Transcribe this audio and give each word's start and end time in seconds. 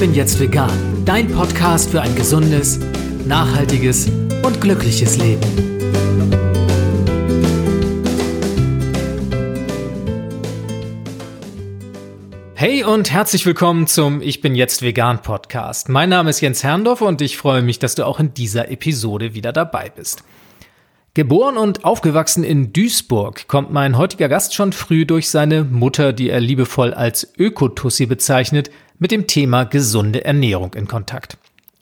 bin 0.00 0.14
jetzt 0.14 0.40
vegan. 0.40 1.04
Dein 1.04 1.30
Podcast 1.30 1.90
für 1.90 2.00
ein 2.00 2.14
gesundes, 2.16 2.80
nachhaltiges 3.26 4.08
und 4.42 4.58
glückliches 4.58 5.18
Leben. 5.18 5.42
Hey 12.54 12.82
und 12.82 13.10
herzlich 13.12 13.44
willkommen 13.44 13.86
zum 13.86 14.22
Ich 14.22 14.40
bin 14.40 14.54
jetzt 14.54 14.80
vegan 14.80 15.20
Podcast. 15.20 15.90
Mein 15.90 16.08
Name 16.08 16.30
ist 16.30 16.40
Jens 16.40 16.64
Herndorf 16.64 17.02
und 17.02 17.20
ich 17.20 17.36
freue 17.36 17.60
mich, 17.60 17.78
dass 17.78 17.94
du 17.94 18.06
auch 18.06 18.18
in 18.20 18.32
dieser 18.32 18.70
Episode 18.70 19.34
wieder 19.34 19.52
dabei 19.52 19.90
bist. 19.94 20.24
Geboren 21.14 21.56
und 21.56 21.84
aufgewachsen 21.84 22.44
in 22.44 22.72
Duisburg 22.72 23.48
kommt 23.48 23.72
mein 23.72 23.98
heutiger 23.98 24.28
Gast 24.28 24.54
schon 24.54 24.72
früh 24.72 25.04
durch 25.04 25.28
seine 25.28 25.64
Mutter, 25.64 26.12
die 26.12 26.30
er 26.30 26.38
liebevoll 26.38 26.94
als 26.94 27.32
Ökotussi 27.36 28.06
bezeichnet, 28.06 28.70
mit 29.00 29.10
dem 29.10 29.26
Thema 29.26 29.64
gesunde 29.64 30.24
Ernährung 30.24 30.72
in 30.74 30.86
Kontakt. 30.86 31.36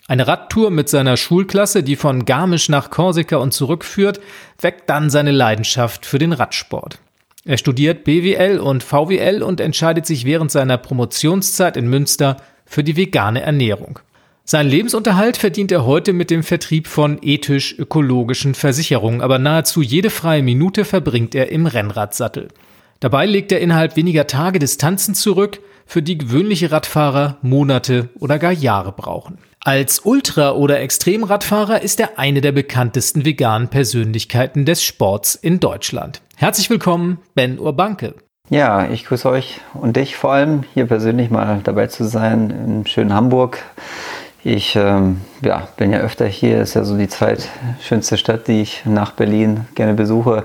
Eine 0.06 0.26
Radtour 0.26 0.70
mit 0.70 0.88
seiner 0.88 1.18
Schulklasse, 1.18 1.82
die 1.82 1.96
von 1.96 2.24
Garmisch 2.24 2.70
nach 2.70 2.88
Korsika 2.88 3.36
und 3.36 3.52
zurückführt, 3.52 4.18
weckt 4.62 4.88
dann 4.88 5.10
seine 5.10 5.32
Leidenschaft 5.32 6.06
für 6.06 6.18
den 6.18 6.32
Radsport. 6.32 6.98
Er 7.44 7.58
studiert 7.58 8.04
BWL 8.04 8.58
und 8.58 8.82
VWL 8.82 9.42
und 9.42 9.60
entscheidet 9.60 10.06
sich 10.06 10.24
während 10.24 10.50
seiner 10.50 10.78
Promotionszeit 10.78 11.76
in 11.76 11.90
Münster 11.90 12.38
für 12.64 12.82
die 12.82 12.96
vegane 12.96 13.42
Ernährung. 13.42 13.98
Seinen 14.50 14.70
Lebensunterhalt 14.70 15.36
verdient 15.36 15.70
er 15.72 15.84
heute 15.84 16.14
mit 16.14 16.30
dem 16.30 16.42
Vertrieb 16.42 16.86
von 16.86 17.18
ethisch-ökologischen 17.20 18.54
Versicherungen, 18.54 19.20
aber 19.20 19.38
nahezu 19.38 19.82
jede 19.82 20.08
freie 20.08 20.42
Minute 20.42 20.86
verbringt 20.86 21.34
er 21.34 21.52
im 21.52 21.66
Rennradsattel. 21.66 22.48
Dabei 22.98 23.26
legt 23.26 23.52
er 23.52 23.60
innerhalb 23.60 23.96
weniger 23.96 24.26
Tage 24.26 24.58
Distanzen 24.58 25.14
zurück, 25.14 25.60
für 25.84 26.00
die 26.00 26.16
gewöhnliche 26.16 26.72
Radfahrer 26.72 27.36
Monate 27.42 28.08
oder 28.20 28.38
gar 28.38 28.52
Jahre 28.52 28.92
brauchen. 28.92 29.36
Als 29.60 30.00
Ultra- 30.06 30.52
oder 30.52 30.80
Extremradfahrer 30.80 31.82
ist 31.82 32.00
er 32.00 32.18
eine 32.18 32.40
der 32.40 32.52
bekanntesten 32.52 33.26
veganen 33.26 33.68
Persönlichkeiten 33.68 34.64
des 34.64 34.82
Sports 34.82 35.34
in 35.34 35.60
Deutschland. 35.60 36.22
Herzlich 36.36 36.70
willkommen, 36.70 37.18
Ben 37.34 37.58
Urbanke. 37.58 38.14
Ja, 38.48 38.88
ich 38.88 39.04
grüße 39.04 39.28
euch 39.28 39.60
und 39.74 39.96
dich 39.96 40.16
vor 40.16 40.32
allem, 40.32 40.64
hier 40.72 40.86
persönlich 40.86 41.28
mal 41.28 41.60
dabei 41.64 41.88
zu 41.88 42.04
sein 42.04 42.48
in 42.48 42.86
schönen 42.86 43.12
Hamburg. 43.12 43.62
Ich 44.50 44.76
ähm, 44.76 45.20
ja, 45.42 45.68
bin 45.76 45.92
ja 45.92 45.98
öfter 45.98 46.24
hier, 46.24 46.62
ist 46.62 46.72
ja 46.72 46.82
so 46.82 46.96
die 46.96 47.06
zweitschönste 47.06 48.16
Stadt, 48.16 48.48
die 48.48 48.62
ich 48.62 48.82
nach 48.86 49.12
Berlin 49.12 49.66
gerne 49.74 49.92
besuche. 49.92 50.44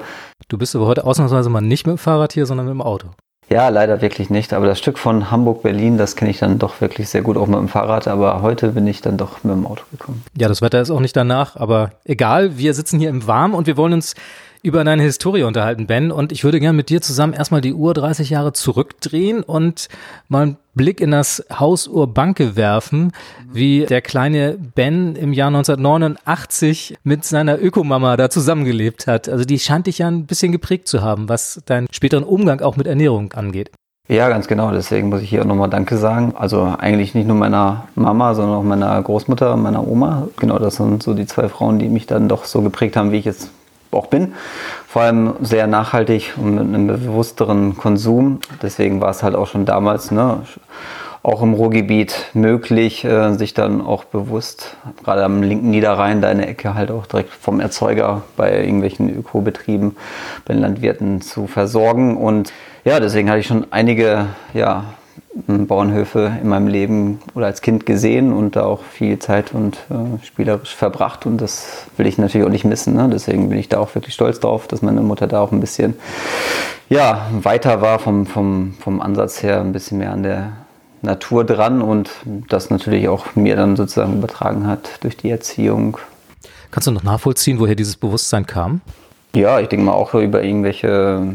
Du 0.50 0.58
bist 0.58 0.76
aber 0.76 0.88
heute 0.88 1.06
ausnahmsweise 1.06 1.50
mal 1.50 1.62
nicht 1.62 1.88
mit 1.88 1.96
dem 1.96 1.98
Fahrrad 1.98 2.34
hier, 2.34 2.46
sondern 2.46 2.66
mit 2.66 2.74
dem 2.74 2.82
Auto. 2.82 3.08
Ja, 3.50 3.70
leider 3.70 4.02
wirklich 4.02 4.30
nicht. 4.30 4.52
Aber 4.52 4.66
das 4.66 4.78
Stück 4.78 5.00
von 5.00 5.32
Hamburg-Berlin, 5.32 5.98
das 5.98 6.18
kenne 6.18 6.32
ich 6.32 6.40
dann 6.40 6.60
doch 6.60 6.82
wirklich 6.82 7.08
sehr 7.08 7.22
gut, 7.22 7.38
auch 7.38 7.48
mit 7.48 7.58
dem 7.58 7.70
Fahrrad. 7.70 8.10
Aber 8.10 8.42
heute 8.42 8.74
bin 8.74 8.86
ich 8.88 9.00
dann 9.00 9.16
doch 9.16 9.42
mit 9.46 9.56
dem 9.56 9.66
Auto 9.66 9.84
gekommen. 9.90 10.22
Ja, 10.38 10.50
das 10.50 10.62
Wetter 10.62 10.82
ist 10.82 10.92
auch 10.92 11.00
nicht 11.00 11.16
danach, 11.16 11.56
aber 11.56 11.92
egal. 12.04 12.58
Wir 12.58 12.74
sitzen 12.74 13.00
hier 13.00 13.10
im 13.10 13.26
Warm 13.26 13.54
und 13.54 13.68
wir 13.68 13.78
wollen 13.78 13.94
uns 13.94 14.16
über 14.64 14.86
deine 14.86 15.04
Historie 15.04 15.44
unterhalten, 15.44 15.88
Ben. 15.88 16.10
Und 16.10 16.32
ich 16.32 16.46
würde 16.46 16.60
gerne 16.62 16.76
mit 16.76 16.90
dir 16.90 17.02
zusammen 17.02 17.34
erstmal 17.34 17.60
die 17.60 17.74
Uhr 17.74 17.94
30 17.94 18.30
Jahre 18.30 18.54
zurückdrehen 18.54 19.44
und 19.44 19.90
mal 20.30 20.44
einen 20.44 20.58
Blick 20.74 21.02
in 21.02 21.12
das 21.12 21.46
Haus 21.52 21.88
Urbanke 21.88 22.56
werfen, 22.56 23.12
wie 23.52 23.86
der 23.86 24.02
kleine 24.02 24.58
Ben 24.74 25.16
im 25.18 25.34
Jahr 25.34 25.50
1989 25.50 26.96
mit 27.04 27.26
seiner 27.26 27.62
Ökomama 27.62 28.16
da 28.16 28.30
zusammengelebt 28.30 29.06
hat. 29.06 29.28
Also 29.28 29.44
die 29.44 29.60
scheint 29.60 29.88
dich 29.88 30.00
ja 30.00 30.08
ein 30.08 30.26
bisschen 30.26 30.54
geprägt 30.54 30.88
zu 30.88 31.02
haben, 31.02 31.28
was 31.28 31.62
deinen 31.66 31.88
späteren 31.92 32.24
Umgang 32.24 32.62
auch 32.62 32.78
mit 32.78 32.88
Ernährung 32.88 33.34
angeht. 33.34 33.70
Ja, 34.08 34.30
ganz 34.30 34.48
genau. 34.48 34.72
Deswegen 34.72 35.10
muss 35.10 35.22
ich 35.22 35.30
hier 35.30 35.42
auch 35.42 35.46
nochmal 35.46 35.70
Danke 35.70 35.98
sagen. 35.98 36.34
Also 36.38 36.74
eigentlich 36.78 37.16
nicht 37.16 37.28
nur 37.28 37.38
meiner 37.38 37.88
Mama, 37.96 38.34
sondern 38.34 38.58
auch 38.58 38.64
meiner 38.64 39.02
Großmutter 39.02 39.58
meiner 39.58 39.86
Oma. 39.86 40.30
Genau, 40.38 40.58
das 40.58 40.76
sind 40.76 41.04
so 41.04 41.14
die 41.14 41.26
zwei 41.26 41.50
Frauen, 41.50 41.80
die 41.80 41.90
mich 41.90 42.06
dann 42.06 42.30
doch 42.30 42.46
so 42.46 42.62
geprägt 42.62 42.96
haben, 42.96 43.12
wie 43.12 43.18
ich 43.18 43.26
jetzt 43.26 43.50
auch 43.94 44.08
bin. 44.08 44.34
Vor 44.88 45.02
allem 45.04 45.34
sehr 45.42 45.68
nachhaltig 45.68 46.34
und 46.38 46.56
mit 46.56 46.64
einem 46.64 46.88
bewussteren 46.88 47.78
Konsum. 47.78 48.40
Deswegen 48.62 49.02
war 49.02 49.10
es 49.10 49.24
halt 49.24 49.36
auch 49.36 49.48
schon 49.48 49.66
damals, 49.66 50.12
ne, 50.12 50.42
auch 51.24 51.42
im 51.42 51.54
Ruhrgebiet 51.54 52.32
möglich, 52.34 53.06
äh, 53.06 53.34
sich 53.34 53.54
dann 53.54 53.80
auch 53.80 54.04
bewusst, 54.04 54.76
gerade 55.04 55.24
am 55.24 55.42
linken 55.42 55.72
Niederrhein, 55.72 56.22
deine 56.22 56.48
Ecke 56.48 56.76
halt 56.76 56.92
auch 56.92 57.06
direkt 57.06 57.32
vom 57.32 57.62
Erzeuger 57.62 58.24
bei 58.36 58.62
irgendwelchen 58.62 59.10
Ökobetrieben, 59.10 59.96
bei 60.46 60.54
den 60.54 60.62
Landwirten 60.62 61.22
zu 61.22 61.48
versorgen. 61.48 62.18
Und 62.18 62.52
ja, 62.84 63.00
deswegen 63.00 63.30
hatte 63.30 63.40
ich 63.40 63.48
schon 63.48 63.68
einige, 63.72 64.28
ja, 64.54 64.84
Bauernhöfe 65.48 66.32
in 66.42 66.48
meinem 66.48 66.68
Leben 66.68 67.20
oder 67.34 67.48
als 67.48 67.62
Kind 67.62 67.86
gesehen 67.86 68.32
und 68.32 68.56
da 68.56 68.66
auch 68.66 68.84
viel 68.84 69.18
Zeit 69.18 69.54
und 69.54 69.78
äh, 69.90 70.24
spielerisch 70.24 70.76
verbracht 70.76 71.26
und 71.26 71.38
das 71.38 71.88
will 71.98 72.06
ich 72.06 72.18
natürlich 72.18 72.46
auch 72.46 72.52
nicht 72.52 72.66
missen. 72.66 72.94
Ne? 72.94 73.10
Deswegen 73.12 73.50
bin 73.50 73.58
ich 73.58 73.68
da 73.68 73.80
auch 73.80 73.96
wirklich 73.96 74.14
stolz 74.14 74.40
drauf, 74.40 74.68
dass 74.68 74.84
meine 74.84 75.02
Mutter 75.02 75.26
da 75.26 75.42
auch 75.42 75.52
ein 75.52 75.60
bisschen 75.60 75.96
ja, 76.90 77.28
weiter 77.32 77.82
war 77.82 77.98
vom, 77.98 78.28
vom, 78.28 78.76
vom 78.80 79.02
Ansatz 79.02 79.42
her, 79.42 79.62
ein 79.62 79.72
bisschen 79.72 79.98
mehr 79.98 80.12
an 80.12 80.22
der 80.24 80.52
Natur 81.02 81.44
dran 81.44 81.82
und 81.82 82.12
das 82.50 82.70
natürlich 82.70 83.08
auch 83.08 83.36
mir 83.36 83.56
dann 83.56 83.76
sozusagen 83.76 84.14
übertragen 84.14 84.68
hat 84.68 85.04
durch 85.04 85.18
die 85.18 85.30
Erziehung. 85.30 85.98
Kannst 86.72 86.88
du 86.88 86.92
noch 86.92 87.04
nachvollziehen, 87.04 87.60
woher 87.60 87.76
dieses 87.76 87.98
Bewusstsein 87.98 88.46
kam? 88.46 88.82
Ja, 89.36 89.60
ich 89.60 89.68
denke 89.68 89.86
mal 89.86 89.94
auch 89.94 90.14
über 90.14 90.44
irgendwelche 90.44 91.34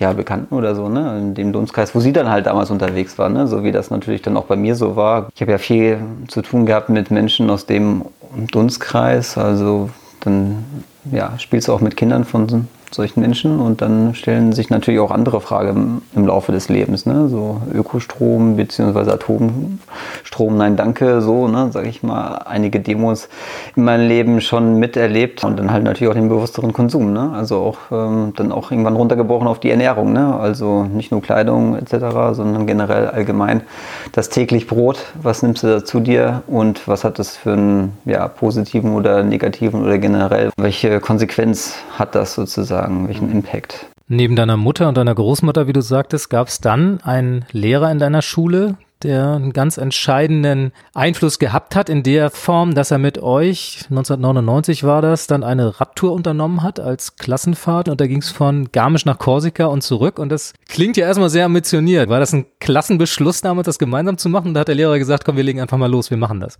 ja, 0.00 0.14
Bekannten 0.14 0.54
oder 0.54 0.74
so, 0.74 0.88
ne, 0.88 1.18
in 1.18 1.34
dem 1.34 1.52
Dunstkreis, 1.52 1.94
wo 1.94 2.00
sie 2.00 2.12
dann 2.12 2.30
halt 2.30 2.46
damals 2.46 2.70
unterwegs 2.70 3.18
war, 3.18 3.28
ne, 3.28 3.46
so 3.46 3.62
wie 3.62 3.70
das 3.70 3.90
natürlich 3.90 4.22
dann 4.22 4.36
auch 4.36 4.46
bei 4.46 4.56
mir 4.56 4.74
so 4.74 4.96
war. 4.96 5.28
Ich 5.34 5.42
habe 5.42 5.52
ja 5.52 5.58
viel 5.58 5.98
zu 6.26 6.40
tun 6.40 6.64
gehabt 6.66 6.88
mit 6.88 7.10
Menschen 7.10 7.50
aus 7.50 7.66
dem 7.66 8.06
Dunstkreis, 8.50 9.36
also 9.36 9.90
dann 10.20 10.64
ja, 11.12 11.38
spielst 11.38 11.68
du 11.68 11.74
auch 11.74 11.82
mit 11.82 11.96
Kindern 11.96 12.24
von 12.24 12.66
solchen 12.92 13.20
Menschen 13.20 13.60
und 13.60 13.82
dann 13.82 14.14
stellen 14.14 14.52
sich 14.52 14.68
natürlich 14.68 15.00
auch 15.00 15.12
andere 15.12 15.40
Fragen 15.40 16.02
im, 16.14 16.26
Laufe 16.26 16.52
des 16.52 16.68
Lebens, 16.68 17.06
ne? 17.06 17.28
so 17.28 17.60
Ökostrom 17.72 18.56
bzw. 18.56 19.10
Atomstrom, 19.12 20.56
nein 20.56 20.76
danke, 20.76 21.20
so, 21.20 21.48
ne, 21.48 21.70
sage 21.72 21.88
ich 21.88 22.02
mal, 22.02 22.34
einige 22.46 22.80
Demos 22.80 23.28
in 23.76 23.84
meinem 23.84 24.08
Leben 24.08 24.40
schon 24.40 24.78
miterlebt 24.78 25.44
und 25.44 25.58
dann 25.58 25.72
halt 25.72 25.84
natürlich 25.84 26.10
auch 26.10 26.16
den 26.16 26.28
bewussteren 26.28 26.72
Konsum, 26.72 27.12
ne? 27.12 27.32
also 27.32 27.58
auch 27.58 27.78
ähm, 27.92 28.32
dann 28.36 28.50
auch 28.50 28.70
irgendwann 28.70 28.96
runtergebrochen 28.96 29.46
auf 29.46 29.60
die 29.60 29.70
Ernährung, 29.70 30.12
ne? 30.12 30.34
also 30.34 30.84
nicht 30.84 31.12
nur 31.12 31.22
Kleidung 31.22 31.76
etc., 31.76 32.32
sondern 32.32 32.66
generell 32.66 33.06
allgemein 33.06 33.62
das 34.12 34.28
täglich 34.28 34.66
Brot, 34.66 34.98
was 35.20 35.42
nimmst 35.42 35.62
du 35.62 35.68
da 35.68 35.84
zu 35.84 36.00
dir 36.00 36.42
und 36.48 36.88
was 36.88 37.04
hat 37.04 37.18
das 37.18 37.36
für 37.36 37.52
einen 37.52 37.92
ja, 38.04 38.26
positiven 38.28 38.94
oder 38.94 39.22
negativen 39.22 39.82
oder 39.82 39.98
generell, 39.98 40.50
welche 40.56 41.00
Konsequenz 41.00 41.74
hat 41.96 42.14
das 42.14 42.34
sozusagen 42.34 42.79
sagen? 42.80 43.08
Welchen 43.08 43.28
mhm. 43.28 43.36
Impact? 43.36 43.86
Neben 44.08 44.34
deiner 44.34 44.56
Mutter 44.56 44.88
und 44.88 44.96
deiner 44.96 45.14
Großmutter, 45.14 45.66
wie 45.66 45.72
du 45.72 45.82
sagtest, 45.82 46.30
gab 46.30 46.48
es 46.48 46.60
dann 46.60 47.00
einen 47.02 47.44
Lehrer 47.52 47.92
in 47.92 48.00
deiner 48.00 48.22
Schule, 48.22 48.76
der 49.02 49.34
einen 49.34 49.52
ganz 49.52 49.78
entscheidenden 49.78 50.72
Einfluss 50.94 51.38
gehabt 51.38 51.76
hat 51.76 51.88
in 51.88 52.02
der 52.02 52.30
Form, 52.30 52.74
dass 52.74 52.90
er 52.90 52.98
mit 52.98 53.22
euch, 53.22 53.84
1999 53.88 54.84
war 54.84 55.00
das, 55.00 55.26
dann 55.26 55.44
eine 55.44 55.80
Radtour 55.80 56.12
unternommen 56.12 56.62
hat 56.62 56.80
als 56.80 57.16
Klassenfahrt 57.16 57.88
und 57.88 58.00
da 58.00 58.06
ging 58.06 58.18
es 58.18 58.30
von 58.30 58.72
Garmisch 58.72 59.06
nach 59.06 59.18
Korsika 59.18 59.66
und 59.66 59.82
zurück 59.82 60.18
und 60.18 60.28
das 60.30 60.54
klingt 60.68 60.96
ja 60.96 61.06
erstmal 61.06 61.30
sehr 61.30 61.46
ambitioniert. 61.46 62.10
War 62.10 62.20
das 62.20 62.34
ein 62.34 62.46
Klassenbeschluss 62.58 63.40
damals, 63.40 63.66
das 63.66 63.78
gemeinsam 63.78 64.18
zu 64.18 64.28
machen? 64.28 64.54
Da 64.54 64.60
hat 64.60 64.68
der 64.68 64.74
Lehrer 64.74 64.98
gesagt, 64.98 65.24
komm, 65.24 65.36
wir 65.36 65.44
legen 65.44 65.60
einfach 65.60 65.78
mal 65.78 65.90
los, 65.90 66.10
wir 66.10 66.18
machen 66.18 66.40
das. 66.40 66.58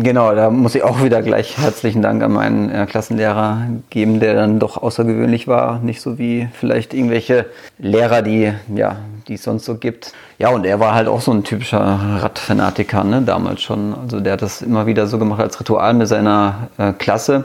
Genau, 0.00 0.34
da 0.34 0.50
muss 0.50 0.74
ich 0.74 0.82
auch 0.82 1.02
wieder 1.02 1.22
gleich 1.22 1.58
herzlichen 1.58 2.02
Dank 2.02 2.22
an 2.22 2.32
meinen 2.32 2.70
äh, 2.70 2.86
Klassenlehrer 2.86 3.66
geben, 3.90 4.20
der 4.20 4.34
dann 4.34 4.58
doch 4.58 4.76
außergewöhnlich 4.76 5.48
war. 5.48 5.80
Nicht 5.80 6.00
so 6.00 6.18
wie 6.18 6.48
vielleicht 6.52 6.94
irgendwelche 6.94 7.46
Lehrer, 7.78 8.22
die 8.22 8.52
ja, 8.74 8.96
die 9.28 9.34
es 9.34 9.42
sonst 9.42 9.64
so 9.64 9.76
gibt. 9.76 10.12
Ja, 10.38 10.50
und 10.50 10.64
er 10.64 10.80
war 10.80 10.94
halt 10.94 11.08
auch 11.08 11.20
so 11.20 11.32
ein 11.32 11.44
typischer 11.44 11.78
Radfanatiker, 11.80 13.04
ne, 13.04 13.22
damals 13.22 13.62
schon. 13.62 13.94
Also 13.94 14.20
der 14.20 14.34
hat 14.34 14.42
das 14.42 14.62
immer 14.62 14.86
wieder 14.86 15.06
so 15.06 15.18
gemacht 15.18 15.40
als 15.40 15.58
Ritual 15.60 15.94
mit 15.94 16.08
seiner 16.08 16.68
äh, 16.78 16.92
Klasse. 16.92 17.44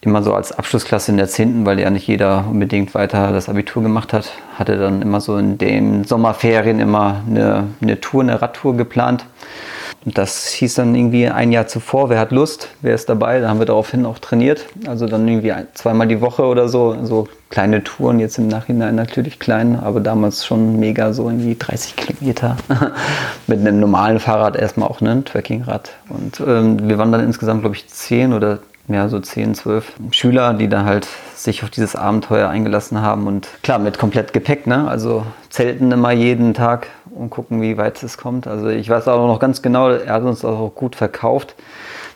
Immer 0.00 0.22
so 0.22 0.32
als 0.32 0.52
Abschlussklasse 0.52 1.10
in 1.10 1.16
der 1.16 1.28
10., 1.28 1.66
weil 1.66 1.80
ja 1.80 1.90
nicht 1.90 2.06
jeder 2.06 2.44
unbedingt 2.48 2.94
weiter 2.94 3.32
das 3.32 3.48
Abitur 3.48 3.82
gemacht 3.82 4.12
hat, 4.12 4.30
hatte 4.56 4.78
dann 4.78 5.02
immer 5.02 5.20
so 5.20 5.36
in 5.36 5.58
den 5.58 6.04
Sommerferien 6.04 6.78
immer 6.78 7.22
eine, 7.28 7.64
eine 7.82 8.00
Tour, 8.00 8.22
eine 8.22 8.40
Radtour 8.40 8.76
geplant. 8.76 9.24
Das 10.14 10.48
hieß 10.48 10.74
dann 10.74 10.94
irgendwie 10.94 11.28
ein 11.28 11.52
Jahr 11.52 11.66
zuvor, 11.66 12.10
wer 12.10 12.18
hat 12.18 12.30
Lust, 12.32 12.68
wer 12.82 12.94
ist 12.94 13.08
dabei, 13.08 13.40
da 13.40 13.48
haben 13.48 13.58
wir 13.58 13.66
daraufhin 13.66 14.06
auch 14.06 14.18
trainiert. 14.18 14.66
Also 14.86 15.06
dann 15.06 15.26
irgendwie 15.26 15.52
ein, 15.52 15.66
zweimal 15.74 16.08
die 16.08 16.20
Woche 16.20 16.44
oder 16.44 16.68
so, 16.68 16.96
so 17.02 17.28
kleine 17.50 17.82
Touren, 17.82 18.20
jetzt 18.20 18.38
im 18.38 18.48
Nachhinein 18.48 18.94
natürlich 18.94 19.38
klein, 19.38 19.78
aber 19.78 20.00
damals 20.00 20.44
schon 20.44 20.78
mega, 20.78 21.12
so 21.12 21.28
irgendwie 21.28 21.56
30 21.58 21.96
Kilometer 21.96 22.56
mit 23.46 23.60
einem 23.60 23.80
normalen 23.80 24.20
Fahrrad 24.20 24.56
erstmal 24.56 24.88
auch, 24.88 25.00
ne, 25.00 25.12
ein 25.12 25.24
Trekkingrad. 25.24 25.92
Und 26.08 26.40
ähm, 26.46 26.88
wir 26.88 26.98
waren 26.98 27.12
dann 27.12 27.24
insgesamt, 27.24 27.62
glaube 27.62 27.76
ich, 27.76 27.88
zehn 27.88 28.32
oder 28.32 28.60
ja, 28.88 29.08
so 29.08 29.20
10, 29.20 29.54
12 29.54 29.92
Schüler, 30.12 30.54
die 30.54 30.68
da 30.68 30.84
halt 30.84 31.06
sich 31.44 31.62
auf 31.62 31.70
dieses 31.70 31.96
Abenteuer 31.96 32.48
eingelassen 32.48 33.00
haben 33.00 33.26
und 33.26 33.48
klar, 33.62 33.78
mit 33.78 33.98
komplett 33.98 34.32
Gepäck, 34.32 34.66
ne? 34.66 34.88
Also 34.88 35.24
zelten 35.50 35.92
immer 35.92 36.12
jeden 36.12 36.54
Tag 36.54 36.88
und 37.10 37.30
gucken, 37.30 37.62
wie 37.62 37.76
weit 37.76 38.02
es 38.02 38.18
kommt. 38.18 38.46
Also 38.46 38.68
ich 38.68 38.88
weiß 38.88 39.08
auch 39.08 39.26
noch 39.26 39.38
ganz 39.38 39.62
genau, 39.62 39.88
er 39.88 40.12
hat 40.12 40.22
uns 40.22 40.44
auch 40.44 40.74
gut 40.74 40.96
verkauft 40.96 41.54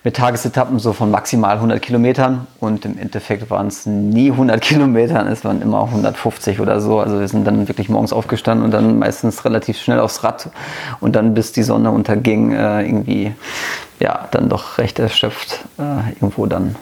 mit 0.04 0.16
Tagesetappen 0.16 0.78
so 0.80 0.92
von 0.92 1.10
maximal 1.10 1.54
100 1.54 1.80
Kilometern 1.80 2.46
und 2.58 2.84
im 2.84 2.98
Endeffekt 2.98 3.50
waren 3.50 3.69
es 3.69 3.86
nie 3.86 4.32
100 4.32 4.60
Kilometer, 4.60 5.24
es 5.30 5.44
waren 5.44 5.62
immer 5.62 5.84
150 5.84 6.60
oder 6.60 6.80
so. 6.80 6.98
Also 6.98 7.20
wir 7.20 7.28
sind 7.28 7.46
dann 7.46 7.69
wirklich 7.69 7.88
morgens 7.88 8.12
aufgestanden 8.12 8.64
und 8.64 8.72
dann 8.72 8.98
meistens 8.98 9.44
relativ 9.44 9.78
schnell 9.78 10.00
aufs 10.00 10.24
Rad 10.24 10.50
und 11.00 11.14
dann 11.14 11.34
bis 11.34 11.52
die 11.52 11.62
Sonne 11.62 11.92
unterging 11.92 12.52
äh, 12.52 12.84
irgendwie 12.84 13.32
ja 14.00 14.28
dann 14.32 14.48
doch 14.48 14.78
recht 14.78 14.98
erschöpft 14.98 15.60
äh, 15.78 16.10
irgendwo 16.14 16.46
dann 16.46 16.74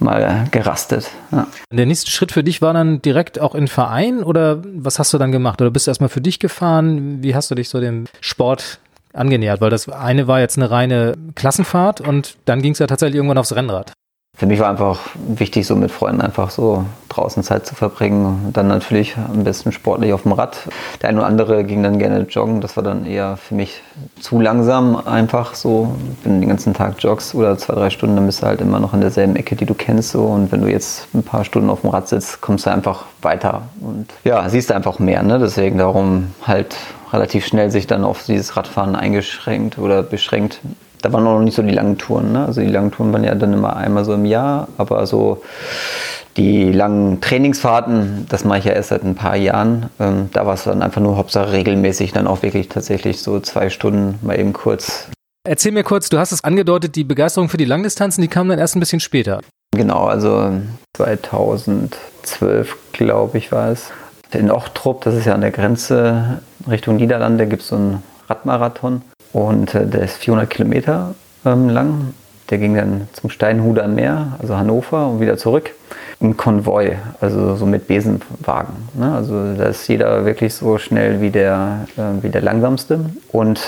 mal 0.00 0.46
gerastet. 0.50 1.10
Ja. 1.32 1.46
Der 1.70 1.86
nächste 1.86 2.10
Schritt 2.10 2.32
für 2.32 2.44
dich 2.44 2.62
war 2.62 2.72
dann 2.72 3.02
direkt 3.02 3.40
auch 3.40 3.54
in 3.54 3.68
Verein 3.68 4.22
oder 4.22 4.62
was 4.64 4.98
hast 4.98 5.12
du 5.12 5.18
dann 5.18 5.32
gemacht? 5.32 5.60
Oder 5.60 5.70
bist 5.70 5.86
du 5.86 5.90
erstmal 5.90 6.08
für 6.08 6.20
dich 6.20 6.38
gefahren? 6.38 7.22
Wie 7.22 7.34
hast 7.34 7.50
du 7.50 7.54
dich 7.54 7.68
so 7.68 7.80
dem 7.80 8.04
Sport 8.20 8.80
angenähert? 9.12 9.60
Weil 9.60 9.70
das 9.70 9.88
eine 9.88 10.26
war 10.28 10.40
jetzt 10.40 10.56
eine 10.56 10.70
reine 10.70 11.14
Klassenfahrt 11.34 12.00
und 12.00 12.36
dann 12.44 12.62
ging 12.62 12.72
es 12.72 12.78
ja 12.78 12.86
tatsächlich 12.86 13.16
irgendwann 13.16 13.38
aufs 13.38 13.54
Rennrad. 13.54 13.92
Für 14.36 14.44
mich 14.44 14.60
war 14.60 14.68
einfach 14.68 15.00
wichtig, 15.26 15.66
so 15.66 15.74
mit 15.76 15.90
Freunden 15.90 16.20
einfach 16.20 16.50
so 16.50 16.84
draußen 17.08 17.42
Zeit 17.42 17.66
zu 17.66 17.74
verbringen. 17.74 18.44
Und 18.46 18.56
dann 18.56 18.68
natürlich 18.68 19.16
am 19.16 19.44
besten 19.44 19.72
sportlich 19.72 20.12
auf 20.12 20.24
dem 20.24 20.32
Rad. 20.32 20.58
Der 21.00 21.08
eine 21.08 21.20
oder 21.20 21.26
andere 21.26 21.64
ging 21.64 21.82
dann 21.82 21.98
gerne 21.98 22.20
joggen. 22.28 22.60
Das 22.60 22.76
war 22.76 22.84
dann 22.84 23.06
eher 23.06 23.38
für 23.38 23.54
mich 23.54 23.82
zu 24.20 24.38
langsam 24.38 24.94
einfach 24.94 25.54
so. 25.54 25.96
Wenn 26.22 26.34
du 26.34 26.40
den 26.40 26.48
ganzen 26.50 26.74
Tag 26.74 26.96
joggst 26.98 27.34
oder 27.34 27.56
zwei, 27.56 27.74
drei 27.74 27.88
Stunden, 27.88 28.16
dann 28.16 28.26
bist 28.26 28.42
du 28.42 28.46
halt 28.46 28.60
immer 28.60 28.78
noch 28.78 28.92
in 28.92 29.00
derselben 29.00 29.36
Ecke, 29.36 29.56
die 29.56 29.64
du 29.64 29.72
kennst. 29.72 30.10
So. 30.10 30.24
Und 30.24 30.52
wenn 30.52 30.60
du 30.60 30.68
jetzt 30.68 31.08
ein 31.14 31.22
paar 31.22 31.44
Stunden 31.44 31.70
auf 31.70 31.80
dem 31.80 31.88
Rad 31.88 32.06
sitzt, 32.06 32.42
kommst 32.42 32.66
du 32.66 32.70
einfach 32.70 33.06
weiter. 33.22 33.62
Und 33.80 34.08
ja, 34.24 34.46
siehst 34.50 34.70
einfach 34.70 34.98
mehr. 34.98 35.22
Ne? 35.22 35.38
Deswegen 35.38 35.78
darum 35.78 36.34
halt 36.46 36.76
relativ 37.10 37.46
schnell 37.46 37.70
sich 37.70 37.86
dann 37.86 38.04
auf 38.04 38.24
dieses 38.24 38.54
Radfahren 38.54 38.96
eingeschränkt 38.96 39.78
oder 39.78 40.02
beschränkt 40.02 40.60
da 41.02 41.12
waren 41.12 41.24
noch 41.24 41.40
nicht 41.40 41.54
so 41.54 41.62
die 41.62 41.74
langen 41.74 41.98
Touren. 41.98 42.32
Ne? 42.32 42.46
Also 42.46 42.60
die 42.60 42.68
langen 42.68 42.90
Touren 42.90 43.12
waren 43.12 43.24
ja 43.24 43.34
dann 43.34 43.52
immer 43.52 43.76
einmal 43.76 44.04
so 44.04 44.14
im 44.14 44.24
Jahr, 44.24 44.68
aber 44.78 45.06
so 45.06 45.42
die 46.36 46.70
langen 46.70 47.20
Trainingsfahrten, 47.20 48.26
das 48.28 48.44
mache 48.44 48.58
ich 48.58 48.64
ja 48.66 48.72
erst 48.72 48.90
seit 48.90 49.02
ein 49.02 49.14
paar 49.14 49.36
Jahren. 49.36 49.88
Ähm, 49.98 50.28
da 50.32 50.46
war 50.46 50.54
es 50.54 50.64
dann 50.64 50.82
einfach 50.82 51.00
nur 51.00 51.16
Hauptsache 51.16 51.52
regelmäßig, 51.52 52.12
dann 52.12 52.26
auch 52.26 52.42
wirklich 52.42 52.68
tatsächlich 52.68 53.20
so 53.20 53.40
zwei 53.40 53.70
Stunden 53.70 54.18
mal 54.22 54.38
eben 54.38 54.52
kurz. 54.52 55.08
Erzähl 55.48 55.72
mir 55.72 55.84
kurz, 55.84 56.08
du 56.08 56.18
hast 56.18 56.32
es 56.32 56.44
angedeutet, 56.44 56.96
die 56.96 57.04
Begeisterung 57.04 57.48
für 57.48 57.56
die 57.56 57.64
Langdistanzen, 57.64 58.20
die 58.20 58.28
kam 58.28 58.48
dann 58.48 58.58
erst 58.58 58.76
ein 58.76 58.80
bisschen 58.80 59.00
später. 59.00 59.40
Genau, 59.74 60.06
also 60.06 60.60
2012, 60.96 62.76
glaube 62.92 63.38
ich, 63.38 63.52
war 63.52 63.70
es. 63.70 63.90
In 64.32 64.50
Ochtrup, 64.50 65.02
das 65.02 65.14
ist 65.14 65.24
ja 65.24 65.34
an 65.34 65.40
der 65.40 65.52
Grenze 65.52 66.40
Richtung 66.68 66.96
Niederlande, 66.96 67.46
gibt 67.46 67.62
es 67.62 67.68
so 67.68 67.76
einen 67.76 68.02
Radmarathon. 68.28 69.02
Und 69.32 69.74
äh, 69.74 69.86
der 69.86 70.02
ist 70.02 70.16
400 70.16 70.48
Kilometer 70.48 71.14
ähm, 71.44 71.68
lang. 71.68 72.14
Der 72.50 72.58
ging 72.58 72.76
dann 72.76 73.08
zum 73.12 73.30
Steinhuder 73.30 73.88
Meer, 73.88 74.36
also 74.38 74.56
Hannover, 74.56 75.08
und 75.08 75.20
wieder 75.20 75.36
zurück. 75.36 75.70
Im 76.20 76.36
Konvoi, 76.36 76.96
also 77.20 77.56
so 77.56 77.66
mit 77.66 77.88
Besenwagen. 77.88 78.88
Ne? 78.94 79.12
Also 79.12 79.54
da 79.54 79.64
ist 79.64 79.86
jeder 79.88 80.24
wirklich 80.24 80.54
so 80.54 80.78
schnell 80.78 81.20
wie 81.20 81.30
der, 81.30 81.86
äh, 81.96 82.22
wie 82.22 82.30
der 82.30 82.40
langsamste. 82.40 83.00
Und 83.32 83.60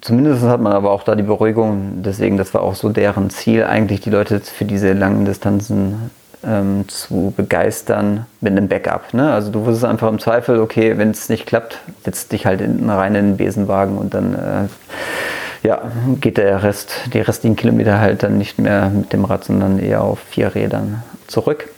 zumindest 0.00 0.42
hat 0.44 0.60
man 0.60 0.72
aber 0.72 0.90
auch 0.92 1.02
da 1.02 1.16
die 1.16 1.24
Beruhigung, 1.24 2.02
deswegen, 2.04 2.36
das 2.36 2.54
war 2.54 2.62
auch 2.62 2.74
so 2.76 2.90
deren 2.90 3.30
Ziel, 3.30 3.64
eigentlich 3.64 4.00
die 4.00 4.10
Leute 4.10 4.40
für 4.40 4.64
diese 4.64 4.92
langen 4.92 5.24
Distanzen 5.24 6.10
ähm, 6.44 6.88
zu 6.88 7.32
begeistern 7.36 8.26
mit 8.40 8.52
einem 8.52 8.68
Backup. 8.68 9.12
Ne? 9.14 9.32
Also 9.32 9.50
du 9.50 9.64
wusstest 9.64 9.84
einfach 9.84 10.08
im 10.08 10.18
Zweifel, 10.18 10.60
okay, 10.60 10.96
wenn 10.98 11.10
es 11.10 11.28
nicht 11.28 11.46
klappt, 11.46 11.78
setzt 12.04 12.32
dich 12.32 12.46
halt 12.46 12.60
in, 12.60 12.88
rein 12.88 13.14
in 13.14 13.26
den 13.26 13.36
Besenwagen 13.36 13.98
und 13.98 14.14
dann 14.14 14.34
äh, 14.34 15.66
ja, 15.66 15.82
geht 16.20 16.38
der 16.38 16.62
Rest, 16.62 16.92
die 17.12 17.20
restlichen 17.20 17.56
Kilometer 17.56 18.00
halt 18.00 18.22
dann 18.22 18.38
nicht 18.38 18.58
mehr 18.58 18.88
mit 18.88 19.12
dem 19.12 19.24
Rad, 19.24 19.44
sondern 19.44 19.78
eher 19.78 20.02
auf 20.02 20.18
vier 20.20 20.54
Rädern 20.54 21.02
zurück. 21.26 21.68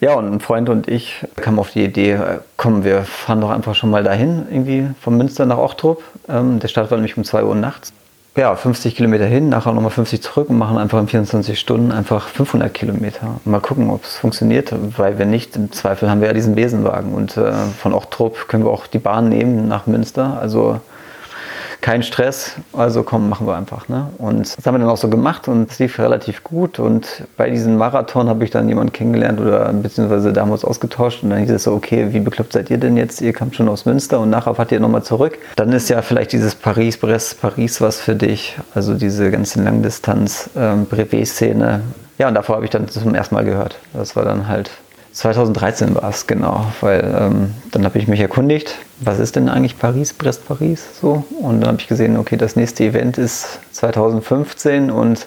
Ja, 0.00 0.14
und 0.14 0.32
ein 0.32 0.40
Freund 0.40 0.68
und 0.68 0.88
ich 0.88 1.24
kamen 1.36 1.58
auf 1.58 1.70
die 1.70 1.84
Idee, 1.84 2.12
äh, 2.12 2.38
komm, 2.56 2.84
wir 2.84 3.02
fahren 3.02 3.40
doch 3.40 3.50
einfach 3.50 3.74
schon 3.74 3.90
mal 3.90 4.02
dahin, 4.02 4.46
irgendwie 4.50 4.88
von 5.00 5.16
Münster 5.16 5.46
nach 5.46 5.58
Ochtrup. 5.58 6.02
Ähm, 6.28 6.58
der 6.58 6.68
Start 6.68 6.90
war 6.90 6.98
nämlich 6.98 7.16
um 7.16 7.24
2 7.24 7.44
Uhr 7.44 7.54
nachts 7.54 7.92
ja, 8.34 8.54
50 8.56 8.96
Kilometer 8.96 9.26
hin, 9.26 9.50
nachher 9.50 9.72
nochmal 9.72 9.90
50 9.90 10.22
zurück 10.22 10.48
und 10.48 10.56
machen 10.56 10.78
einfach 10.78 10.98
in 10.98 11.06
24 11.06 11.58
Stunden 11.58 11.92
einfach 11.92 12.28
500 12.28 12.72
Kilometer. 12.72 13.40
Mal 13.44 13.60
gucken, 13.60 13.90
ob 13.90 14.04
es 14.04 14.16
funktioniert, 14.16 14.72
weil 14.96 15.18
wenn 15.18 15.28
nicht, 15.30 15.54
im 15.56 15.70
Zweifel 15.70 16.08
haben 16.08 16.20
wir 16.20 16.28
ja 16.28 16.34
diesen 16.34 16.54
Besenwagen 16.54 17.12
und 17.12 17.36
äh, 17.36 17.52
von 17.78 17.92
Ochtrup 17.92 18.48
können 18.48 18.64
wir 18.64 18.70
auch 18.70 18.86
die 18.86 18.98
Bahn 18.98 19.28
nehmen 19.28 19.68
nach 19.68 19.86
Münster. 19.86 20.38
Also 20.40 20.80
kein 21.82 22.02
Stress, 22.04 22.52
also 22.72 23.02
komm, 23.02 23.28
machen 23.28 23.46
wir 23.46 23.56
einfach. 23.56 23.88
Ne? 23.88 24.06
Und 24.18 24.56
das 24.56 24.64
haben 24.64 24.74
wir 24.74 24.78
dann 24.78 24.88
auch 24.88 24.96
so 24.96 25.08
gemacht 25.08 25.48
und 25.48 25.70
es 25.70 25.78
lief 25.80 25.98
relativ 25.98 26.44
gut. 26.44 26.78
Und 26.78 27.24
bei 27.36 27.50
diesem 27.50 27.76
Marathon 27.76 28.28
habe 28.28 28.44
ich 28.44 28.50
dann 28.50 28.68
jemanden 28.68 28.92
kennengelernt 28.92 29.40
oder 29.40 29.70
beziehungsweise 29.72 30.32
da 30.32 30.42
haben 30.42 30.48
wir 30.48 30.54
uns 30.54 30.64
ausgetauscht 30.64 31.24
und 31.24 31.30
dann 31.30 31.40
hieß 31.40 31.50
es 31.50 31.64
so, 31.64 31.72
okay, 31.72 32.12
wie 32.12 32.20
bekloppt 32.20 32.52
seid 32.52 32.70
ihr 32.70 32.78
denn 32.78 32.96
jetzt? 32.96 33.20
Ihr 33.20 33.32
kamt 33.32 33.56
schon 33.56 33.68
aus 33.68 33.84
Münster 33.84 34.20
und 34.20 34.30
nachher 34.30 34.54
fahrt 34.54 34.70
ihr 34.72 34.80
nochmal 34.80 35.02
zurück. 35.02 35.38
Dann 35.56 35.72
ist 35.72 35.90
ja 35.90 36.00
vielleicht 36.02 36.32
dieses 36.32 36.54
Paris, 36.54 36.96
Brest, 36.96 37.40
Paris 37.40 37.80
was 37.80 38.00
für 38.00 38.14
dich. 38.14 38.56
Also 38.74 38.94
diese 38.94 39.30
ganze 39.32 39.60
Langdistanz, 39.62 40.50
ähm, 40.56 40.86
Brevet-Szene. 40.86 41.82
Ja, 42.18 42.28
und 42.28 42.34
davor 42.34 42.54
habe 42.56 42.64
ich 42.64 42.70
dann 42.70 42.88
zum 42.88 43.14
ersten 43.14 43.34
Mal 43.34 43.44
gehört. 43.44 43.76
Das 43.92 44.14
war 44.14 44.24
dann 44.24 44.46
halt 44.46 44.70
2013 45.12 45.94
war 45.94 46.08
es, 46.08 46.26
genau, 46.26 46.66
weil 46.80 47.02
ähm, 47.18 47.54
dann 47.70 47.84
habe 47.84 47.98
ich 47.98 48.08
mich 48.08 48.20
erkundigt, 48.20 48.78
was 49.00 49.18
ist 49.18 49.36
denn 49.36 49.48
eigentlich 49.48 49.78
Paris, 49.78 50.14
Brest-Paris 50.14 51.00
so? 51.00 51.24
Und 51.38 51.60
dann 51.60 51.68
habe 51.68 51.80
ich 51.80 51.88
gesehen, 51.88 52.16
okay, 52.16 52.36
das 52.36 52.56
nächste 52.56 52.84
Event 52.84 53.18
ist 53.18 53.60
2015 53.72 54.90
und 54.90 55.26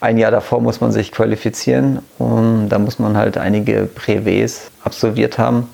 ein 0.00 0.18
Jahr 0.18 0.32
davor 0.32 0.60
muss 0.60 0.80
man 0.80 0.90
sich 0.90 1.12
qualifizieren 1.12 2.00
und 2.18 2.68
da 2.68 2.80
muss 2.80 2.98
man 2.98 3.16
halt 3.16 3.38
einige 3.38 3.88
Brevets 3.94 4.70
absolviert 4.82 5.38
haben. 5.38 5.68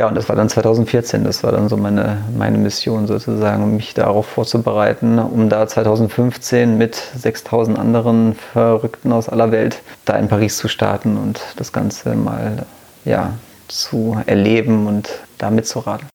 Ja, 0.00 0.08
und 0.08 0.14
das 0.14 0.30
war 0.30 0.36
dann 0.36 0.48
2014, 0.48 1.24
das 1.24 1.44
war 1.44 1.52
dann 1.52 1.68
so 1.68 1.76
meine, 1.76 2.24
meine 2.34 2.56
Mission 2.56 3.06
sozusagen, 3.06 3.76
mich 3.76 3.92
darauf 3.92 4.24
vorzubereiten, 4.24 5.18
um 5.18 5.50
da 5.50 5.66
2015 5.66 6.78
mit 6.78 6.94
6000 6.94 7.78
anderen 7.78 8.34
Verrückten 8.34 9.12
aus 9.12 9.28
aller 9.28 9.52
Welt 9.52 9.82
da 10.06 10.16
in 10.16 10.28
Paris 10.28 10.56
zu 10.56 10.68
starten 10.68 11.18
und 11.18 11.42
das 11.56 11.74
Ganze 11.74 12.14
mal 12.14 12.64
ja, 13.04 13.34
zu 13.68 14.16
erleben 14.24 14.86
und 14.86 15.10
da 15.36 15.50
mitzuraten. 15.50 16.08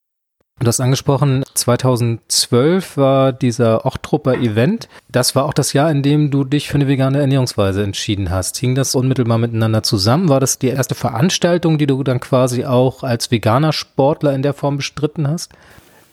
Du 0.61 0.67
hast 0.69 0.79
angesprochen, 0.79 1.43
2012 1.53 2.95
war 2.95 3.33
dieser 3.33 3.85
Ochtrupper 3.85 4.35
Event. 4.35 4.87
Das 5.09 5.35
war 5.35 5.43
auch 5.43 5.53
das 5.53 5.73
Jahr, 5.73 5.91
in 5.91 6.01
dem 6.01 6.31
du 6.31 6.45
dich 6.45 6.69
für 6.69 6.75
eine 6.75 6.87
vegane 6.87 7.19
Ernährungsweise 7.19 7.83
entschieden 7.83 8.31
hast. 8.31 8.55
Hing 8.57 8.73
das 8.73 8.95
unmittelbar 8.95 9.37
miteinander 9.37 9.83
zusammen? 9.83 10.29
War 10.29 10.39
das 10.39 10.57
die 10.57 10.69
erste 10.69 10.95
Veranstaltung, 10.95 11.77
die 11.77 11.87
du 11.87 12.01
dann 12.03 12.21
quasi 12.21 12.63
auch 12.63 13.03
als 13.03 13.31
veganer 13.31 13.73
Sportler 13.73 14.33
in 14.33 14.43
der 14.43 14.53
Form 14.53 14.77
bestritten 14.77 15.27
hast? 15.27 15.51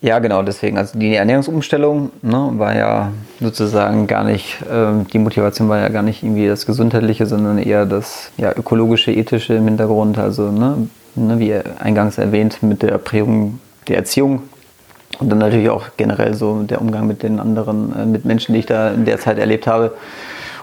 Ja, 0.00 0.18
genau, 0.18 0.42
deswegen. 0.42 0.76
Also 0.76 0.98
die 0.98 1.14
Ernährungsumstellung 1.14 2.10
ne, 2.22 2.50
war 2.56 2.74
ja 2.74 3.12
sozusagen 3.38 4.08
gar 4.08 4.24
nicht, 4.24 4.60
äh, 4.62 5.04
die 5.12 5.18
Motivation 5.20 5.68
war 5.68 5.78
ja 5.78 5.88
gar 5.88 6.02
nicht 6.02 6.24
irgendwie 6.24 6.48
das 6.48 6.66
Gesundheitliche, 6.66 7.26
sondern 7.26 7.58
eher 7.58 7.86
das 7.86 8.32
ja, 8.38 8.52
ökologische, 8.52 9.12
ethische 9.12 9.54
im 9.54 9.66
Hintergrund. 9.66 10.18
Also, 10.18 10.50
ne, 10.50 10.88
ne, 11.14 11.38
wie 11.38 11.54
eingangs 11.54 12.18
erwähnt, 12.18 12.60
mit 12.64 12.82
der 12.82 12.98
Prägung 12.98 13.60
der 13.88 13.96
Erziehung 13.96 14.42
und 15.18 15.28
dann 15.28 15.38
natürlich 15.38 15.70
auch 15.70 15.88
generell 15.96 16.34
so 16.34 16.62
der 16.62 16.80
Umgang 16.80 17.06
mit 17.06 17.22
den 17.22 17.38
anderen, 17.38 17.94
äh, 17.96 18.06
mit 18.06 18.24
Menschen, 18.24 18.54
die 18.54 18.60
ich 18.60 18.66
da 18.66 18.90
in 18.90 19.04
der 19.04 19.18
Zeit 19.18 19.38
erlebt 19.38 19.66
habe 19.66 19.94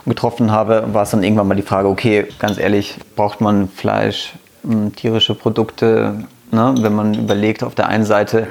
und 0.06 0.10
getroffen 0.10 0.52
habe, 0.52 0.86
war 0.92 1.04
es 1.04 1.12
dann 1.12 1.24
irgendwann 1.24 1.48
mal 1.48 1.56
die 1.56 1.62
Frage, 1.62 1.88
okay, 1.88 2.28
ganz 2.40 2.58
ehrlich, 2.58 2.96
braucht 3.16 3.42
man 3.42 3.70
Fleisch, 3.70 4.34
hm, 4.64 4.96
tierische 4.96 5.36
Produkte, 5.36 6.26
ne? 6.52 6.76
wenn 6.80 6.94
man 6.94 7.14
überlegt, 7.14 7.64
auf 7.64 7.76
der 7.76 7.88
einen 7.88 8.06
Seite 8.06 8.48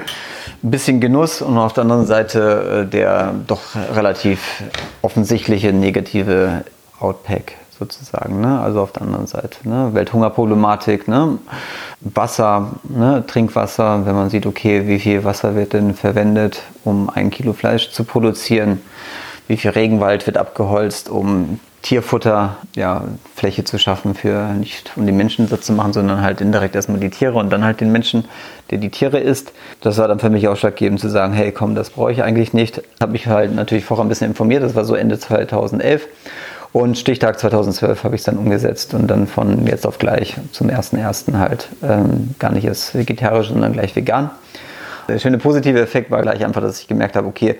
ein 0.63 0.71
bisschen 0.71 0.99
Genuss 0.99 1.41
und 1.41 1.57
auf 1.57 1.73
der 1.73 1.83
anderen 1.83 2.05
Seite 2.05 2.85
äh, 2.85 2.89
der 2.89 3.33
doch 3.47 3.61
relativ 3.93 4.63
offensichtliche 5.01 5.73
negative 5.73 6.63
Outpack 6.99 7.53
sozusagen. 7.79 8.41
Ne? 8.41 8.59
Also 8.59 8.81
auf 8.81 8.91
der 8.91 9.03
anderen 9.03 9.27
Seite. 9.27 9.67
Ne? 9.67 9.89
Welthungerproblematik, 9.93 11.07
ne? 11.07 11.39
Wasser, 12.01 12.73
ne? 12.83 13.23
Trinkwasser, 13.25 14.05
wenn 14.05 14.15
man 14.15 14.29
sieht, 14.29 14.45
okay, 14.45 14.87
wie 14.87 14.99
viel 14.99 15.23
Wasser 15.23 15.55
wird 15.55 15.73
denn 15.73 15.95
verwendet, 15.95 16.61
um 16.83 17.09
ein 17.09 17.29
Kilo 17.29 17.53
Fleisch 17.53 17.91
zu 17.91 18.03
produzieren, 18.03 18.81
wie 19.47 19.57
viel 19.57 19.71
Regenwald 19.71 20.27
wird 20.27 20.37
abgeholzt, 20.37 21.09
um 21.09 21.59
Tierfutter, 21.81 22.57
ja, 22.75 23.05
Fläche 23.35 23.63
zu 23.63 23.79
schaffen 23.79 24.13
für 24.13 24.53
nicht 24.53 24.91
um 24.97 25.05
die 25.05 25.13
Menschen 25.13 25.47
Sitz 25.47 25.65
zu 25.65 25.73
machen, 25.73 25.93
sondern 25.93 26.21
halt 26.21 26.41
indirekt 26.41 26.75
erstmal 26.75 26.99
die 26.99 27.09
Tiere 27.09 27.37
und 27.37 27.49
dann 27.51 27.63
halt 27.63 27.79
den 27.79 27.91
Menschen, 27.91 28.25
der 28.69 28.79
die 28.79 28.89
Tiere 28.89 29.19
isst. 29.19 29.53
Das 29.79 29.97
war 29.97 30.09
dann 30.09 30.19
für 30.19 30.29
mich 30.29 30.47
ausschlaggebend 30.49 30.99
zu 30.99 31.09
sagen, 31.09 31.33
hey 31.33 31.53
komm, 31.53 31.75
das 31.75 31.91
brauche 31.91 32.11
ich 32.11 32.21
eigentlich 32.21 32.53
nicht. 32.53 32.81
Habe 33.01 33.13
mich 33.13 33.27
halt 33.27 33.55
natürlich 33.55 33.85
vorher 33.85 34.05
ein 34.05 34.09
bisschen 34.09 34.27
informiert, 34.27 34.61
das 34.61 34.75
war 34.75 34.83
so 34.83 34.93
Ende 34.93 35.17
2011 35.17 36.05
Und 36.71 36.97
Stichtag 36.97 37.39
2012 37.39 38.03
habe 38.03 38.15
ich 38.15 38.21
es 38.21 38.25
dann 38.25 38.37
umgesetzt 38.37 38.93
und 38.93 39.07
dann 39.07 39.25
von 39.25 39.65
jetzt 39.65 39.87
auf 39.87 39.97
gleich 39.97 40.35
zum 40.51 40.69
ersten 40.69 40.97
ersten 40.97 41.39
halt 41.39 41.69
ähm, 41.81 42.35
gar 42.37 42.51
nicht 42.51 42.67
als 42.67 42.93
vegetarisch, 42.93 43.49
sondern 43.49 43.73
gleich 43.73 43.95
vegan. 43.95 44.29
Der 45.07 45.17
schöne 45.17 45.39
positive 45.39 45.79
Effekt 45.81 46.11
war 46.11 46.21
gleich 46.21 46.45
einfach, 46.45 46.61
dass 46.61 46.79
ich 46.79 46.87
gemerkt 46.87 47.15
habe, 47.15 47.27
okay, 47.27 47.57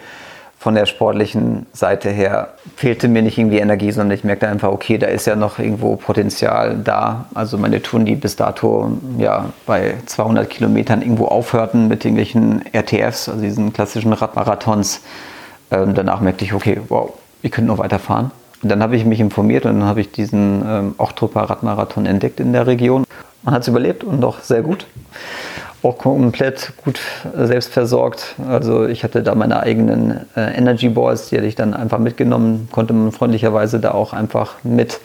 von 0.60 0.76
der 0.76 0.86
sportlichen 0.86 1.66
Seite 1.72 2.10
her 2.10 2.50
fehlte 2.76 3.08
mir 3.08 3.22
nicht 3.22 3.38
irgendwie 3.38 3.60
Energie, 3.60 3.92
sondern 3.92 4.16
ich 4.18 4.26
merkte 4.26 4.48
einfach, 4.50 4.70
okay, 4.70 4.98
da 4.98 5.08
ist 5.08 5.26
ja 5.26 5.38
noch 5.38 5.58
irgendwo 5.58 5.96
Potenzial 5.96 6.78
da. 6.84 7.26
Also 7.34 7.58
meine 7.58 7.82
Touren, 7.82 8.06
die 8.06 8.16
bis 8.16 8.36
dato 8.36 8.92
ja 9.18 9.46
bei 9.66 9.96
200 10.06 10.50
Kilometern 10.50 11.02
irgendwo 11.02 11.26
aufhörten 11.26 11.88
mit 11.88 12.04
irgendwelchen 12.04 12.66
RTFs, 12.74 13.30
also 13.30 13.42
diesen 13.42 13.72
klassischen 13.72 14.12
Radmarathons, 14.12 15.02
ähm, 15.72 15.96
danach 15.96 16.20
merkte 16.20 16.44
ich, 16.44 16.54
okay, 16.54 16.82
wow, 16.90 17.14
ich 17.42 17.52
könnte 17.52 17.70
noch 17.70 17.78
weiterfahren. 17.78 18.32
Dann 18.62 18.84
habe 18.84 18.96
ich 18.96 19.06
mich 19.06 19.20
informiert 19.20 19.66
und 19.66 19.80
dann 19.80 19.88
habe 19.88 20.02
ich 20.02 20.12
diesen 20.12 20.64
ähm, 20.66 20.96
Ochtruper 20.98 21.42
Radmarathon 21.42 22.06
entdeckt 22.06 22.40
in 22.40 22.54
der 22.54 22.68
Region. 22.68 23.06
Man 23.44 23.54
hat 23.54 23.62
es 23.62 23.68
überlebt 23.68 24.04
und 24.04 24.22
doch 24.22 24.42
sehr 24.42 24.62
gut 24.62 24.86
auch 25.82 25.98
komplett 25.98 26.74
gut 26.84 27.00
selbst 27.36 27.72
versorgt. 27.72 28.36
Also 28.48 28.86
ich 28.86 29.04
hatte 29.04 29.24
da 29.24 29.36
meine 29.36 29.62
eigenen 29.62 30.26
äh, 30.36 30.58
Energy 30.58 30.90
Balls, 30.90 31.30
die 31.30 31.38
hatte 31.38 31.48
ich 31.48 31.56
dann 31.56 31.74
einfach 31.74 32.00
mitgenommen, 32.00 32.68
konnte 32.72 32.94
man 32.94 33.12
freundlicherweise 33.12 33.80
da 33.80 33.92
auch 33.92 34.14
einfach 34.14 34.56
mit 34.64 35.00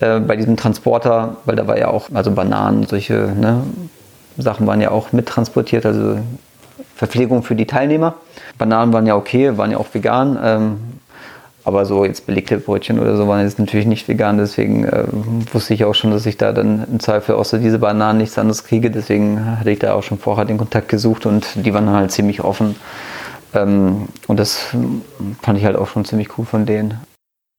äh, 0.00 0.20
bei 0.20 0.36
diesem 0.36 0.56
Transporter, 0.56 1.36
weil 1.44 1.56
da 1.56 1.66
war 1.66 1.78
ja 1.78 1.88
auch, 1.88 2.08
also 2.14 2.30
Bananen, 2.30 2.86
solche 2.86 3.14
ne, 3.14 3.62
Sachen 4.36 4.66
waren 4.66 4.80
ja 4.80 4.92
auch 4.92 5.12
mittransportiert, 5.12 5.84
also 5.84 6.18
Verpflegung 6.94 7.42
für 7.42 7.56
die 7.56 7.66
Teilnehmer. 7.66 8.14
Bananen 8.56 8.92
waren 8.92 9.06
ja 9.06 9.16
okay, 9.16 9.56
waren 9.56 9.72
ja 9.72 9.78
auch 9.78 9.92
vegan. 9.92 10.38
Ähm, 10.42 10.76
aber 11.68 11.84
so 11.84 12.04
jetzt 12.04 12.24
belegte 12.24 12.56
Brötchen 12.58 12.98
oder 12.98 13.14
so 13.16 13.28
waren 13.28 13.44
jetzt 13.44 13.58
natürlich 13.58 13.86
nicht 13.86 14.08
vegan, 14.08 14.38
deswegen 14.38 14.84
äh, 14.84 15.04
wusste 15.52 15.74
ich 15.74 15.84
auch 15.84 15.94
schon, 15.94 16.10
dass 16.10 16.24
ich 16.24 16.38
da 16.38 16.52
dann 16.52 16.86
im 16.90 16.98
Zweifel 16.98 17.34
außer 17.34 17.58
diese 17.58 17.78
Bananen 17.78 18.18
nichts 18.18 18.38
anderes 18.38 18.64
kriege. 18.64 18.90
Deswegen 18.90 19.58
hatte 19.58 19.70
ich 19.70 19.78
da 19.78 19.92
auch 19.92 20.02
schon 20.02 20.18
vorher 20.18 20.46
den 20.46 20.56
Kontakt 20.56 20.88
gesucht 20.88 21.26
und 21.26 21.46
die 21.54 21.74
waren 21.74 21.90
halt 21.90 22.10
ziemlich 22.10 22.42
offen. 22.42 22.74
Ähm, 23.52 24.08
und 24.26 24.40
das 24.40 24.74
fand 25.42 25.58
ich 25.58 25.64
halt 25.66 25.76
auch 25.76 25.88
schon 25.88 26.06
ziemlich 26.06 26.38
cool 26.38 26.46
von 26.46 26.64
denen. 26.64 26.98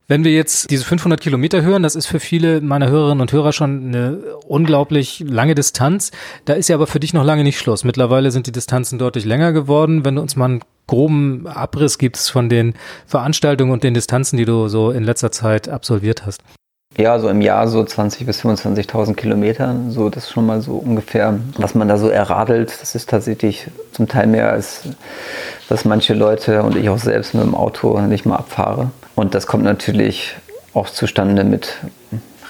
Wenn 0.10 0.24
wir 0.24 0.32
jetzt 0.32 0.72
diese 0.72 0.86
500 0.86 1.22
Kilometer 1.22 1.62
hören, 1.62 1.84
das 1.84 1.96
ist 1.96 2.08
für 2.08 2.20
viele 2.20 2.62
meiner 2.62 2.90
Hörerinnen 2.90 3.22
und 3.22 3.32
Hörer 3.32 3.54
schon 3.54 3.90
eine 3.90 4.18
unglaublich 4.48 5.24
lange 5.28 5.54
Distanz. 5.54 6.10
Da 6.46 6.54
ist 6.54 6.68
ja 6.68 6.76
aber 6.76 6.88
für 6.88 7.00
dich 7.00 7.14
noch 7.14 7.24
lange 7.24 7.44
nicht 7.44 7.60
Schluss. 7.60 7.84
Mittlerweile 7.84 8.32
sind 8.32 8.48
die 8.48 8.52
Distanzen 8.52 8.98
deutlich 8.98 9.24
länger 9.24 9.54
geworden. 9.54 10.04
Wenn 10.04 10.16
du 10.16 10.24
uns 10.24 10.36
mal 10.36 10.46
einen 10.46 10.62
groben 10.88 11.46
Abriss 11.46 12.00
gibst 12.00 12.32
von 12.32 12.50
den 12.50 12.74
Veranstaltungen 13.06 13.72
und 13.72 13.84
den 13.84 13.94
Distanzen, 13.94 14.38
die 14.38 14.46
du 14.46 14.68
so 14.68 14.90
in 14.90 15.04
letzter 15.04 15.32
Zeit 15.32 15.70
absolviert 15.70 16.26
hast. 16.26 16.42
Ja, 17.00 17.18
so 17.18 17.30
im 17.30 17.40
Jahr 17.40 17.70
so 17.70 17.80
20.000 17.80 18.26
bis 18.26 18.42
25.000 18.42 19.14
Kilometer. 19.14 19.74
So, 19.88 20.10
das 20.10 20.26
ist 20.26 20.32
schon 20.32 20.46
mal 20.46 20.60
so 20.60 20.76
ungefähr, 20.76 21.40
was 21.58 21.74
man 21.74 21.88
da 21.88 21.98
so 21.98 22.10
erradelt. 22.10 22.78
Das 22.82 22.94
ist 22.94 23.10
tatsächlich 23.10 23.68
zum 23.94 24.10
Teil 24.10 24.28
mehr 24.28 24.52
als 24.52 24.82
was 25.70 25.86
manche 25.86 26.14
Leute 26.14 26.62
und 26.62 26.76
ich 26.76 26.90
auch 26.90 26.98
selbst 26.98 27.34
mit 27.34 27.44
dem 27.44 27.56
Auto 27.56 28.02
nicht 28.02 28.26
mal 28.26 28.36
abfahre. 28.36 28.92
Und 29.16 29.34
das 29.34 29.48
kommt 29.48 29.64
natürlich 29.64 30.36
auch 30.74 30.90
zustande 30.90 31.46
mit 31.46 31.78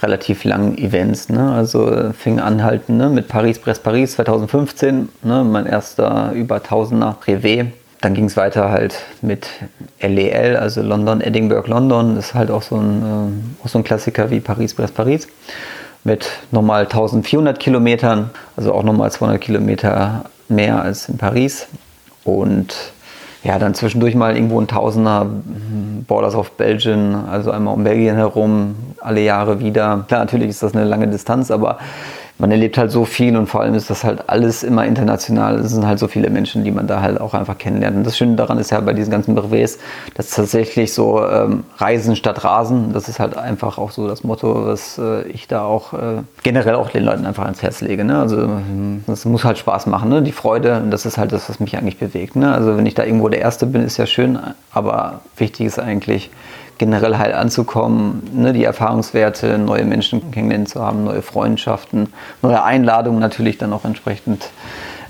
relativ 0.02 0.42
langen 0.42 0.76
Events. 0.78 1.28
Ne? 1.28 1.52
Also 1.52 2.12
fing 2.12 2.40
an 2.40 2.64
halt 2.64 2.88
ne, 2.88 3.08
mit 3.08 3.28
Paris-Brest-Paris 3.28 4.14
2015, 4.16 5.10
ne, 5.22 5.44
mein 5.44 5.66
erster 5.66 6.32
über 6.32 6.60
Tausender 6.60 7.16
Privé 7.24 7.66
dann 8.00 8.14
ging 8.14 8.24
es 8.24 8.36
weiter 8.36 8.70
halt 8.70 8.98
mit 9.20 9.48
LEL, 10.00 10.54
e 10.54 10.56
also 10.56 10.80
London, 10.80 11.20
Edinburgh, 11.20 11.68
London. 11.68 12.16
Das 12.16 12.28
ist 12.28 12.34
halt 12.34 12.50
auch 12.50 12.62
so 12.62 12.76
ein, 12.76 13.02
äh, 13.02 13.64
auch 13.64 13.68
so 13.68 13.78
ein 13.78 13.84
Klassiker 13.84 14.30
wie 14.30 14.40
Paris, 14.40 14.74
Brest, 14.74 14.94
Paris. 14.94 15.28
Mit 16.02 16.30
nochmal 16.50 16.84
1400 16.84 17.60
Kilometern, 17.60 18.30
also 18.56 18.72
auch 18.72 18.84
nochmal 18.84 19.12
200 19.12 19.38
Kilometer 19.38 20.24
mehr 20.48 20.80
als 20.80 21.10
in 21.10 21.18
Paris. 21.18 21.66
Und 22.24 22.74
ja, 23.42 23.58
dann 23.58 23.74
zwischendurch 23.74 24.14
mal 24.14 24.34
irgendwo 24.34 24.58
ein 24.58 24.66
Tausender 24.66 25.22
hm, 25.22 26.04
Borders 26.06 26.34
of 26.34 26.52
Belgium, 26.52 27.26
also 27.30 27.50
einmal 27.50 27.74
um 27.74 27.84
Belgien 27.84 28.16
herum, 28.16 28.76
alle 29.00 29.20
Jahre 29.20 29.60
wieder. 29.60 30.04
Klar, 30.08 30.20
natürlich 30.20 30.48
ist 30.48 30.62
das 30.62 30.74
eine 30.74 30.84
lange 30.84 31.08
Distanz, 31.08 31.50
aber 31.50 31.78
man 32.40 32.50
erlebt 32.50 32.78
halt 32.78 32.90
so 32.90 33.04
viel 33.04 33.36
und 33.36 33.46
vor 33.46 33.60
allem 33.60 33.74
ist 33.74 33.90
das 33.90 34.02
halt 34.02 34.28
alles 34.28 34.62
immer 34.62 34.86
international. 34.86 35.58
Es 35.58 35.72
sind 35.72 35.86
halt 35.86 35.98
so 35.98 36.08
viele 36.08 36.30
Menschen, 36.30 36.64
die 36.64 36.70
man 36.70 36.86
da 36.86 37.02
halt 37.02 37.20
auch 37.20 37.34
einfach 37.34 37.58
kennenlernt. 37.58 37.98
Und 37.98 38.04
das 38.04 38.16
Schöne 38.16 38.34
daran 38.34 38.58
ist 38.58 38.70
ja 38.70 38.80
bei 38.80 38.94
diesen 38.94 39.10
ganzen 39.10 39.34
Brevets, 39.34 39.78
dass 40.14 40.30
tatsächlich 40.30 40.94
so 40.94 41.24
ähm, 41.24 41.64
Reisen 41.76 42.16
statt 42.16 42.42
Rasen, 42.42 42.94
das 42.94 43.08
ist 43.08 43.20
halt 43.20 43.36
einfach 43.36 43.76
auch 43.76 43.90
so 43.90 44.08
das 44.08 44.24
Motto, 44.24 44.66
was 44.66 44.98
äh, 44.98 45.28
ich 45.28 45.48
da 45.48 45.64
auch 45.64 45.92
äh, 45.92 46.22
generell 46.42 46.76
auch 46.76 46.88
den 46.88 47.04
Leuten 47.04 47.26
einfach 47.26 47.44
ans 47.44 47.62
Herz 47.62 47.82
lege. 47.82 48.04
Ne? 48.04 48.18
Also 48.18 48.48
das 49.06 49.26
muss 49.26 49.44
halt 49.44 49.58
Spaß 49.58 49.86
machen, 49.86 50.08
ne? 50.08 50.22
die 50.22 50.32
Freude, 50.32 50.80
und 50.80 50.90
das 50.90 51.04
ist 51.04 51.18
halt 51.18 51.32
das, 51.32 51.48
was 51.50 51.60
mich 51.60 51.76
eigentlich 51.76 51.98
bewegt. 51.98 52.36
Ne? 52.36 52.52
Also 52.52 52.76
wenn 52.76 52.86
ich 52.86 52.94
da 52.94 53.04
irgendwo 53.04 53.28
der 53.28 53.40
Erste 53.40 53.66
bin, 53.66 53.82
ist 53.82 53.98
ja 53.98 54.06
schön, 54.06 54.38
aber 54.72 55.20
wichtig 55.36 55.66
ist 55.66 55.78
eigentlich, 55.78 56.30
generell 56.80 57.18
halt 57.18 57.34
anzukommen, 57.34 58.22
ne, 58.32 58.54
die 58.54 58.64
Erfahrungswerte, 58.64 59.58
neue 59.58 59.84
Menschen 59.84 60.30
kennenlernen 60.30 60.66
zu 60.66 60.80
haben, 60.80 61.04
neue 61.04 61.20
Freundschaften, 61.20 62.08
neue 62.40 62.64
Einladungen 62.64 63.20
natürlich 63.20 63.58
dann 63.58 63.74
auch 63.74 63.84
entsprechend 63.84 64.48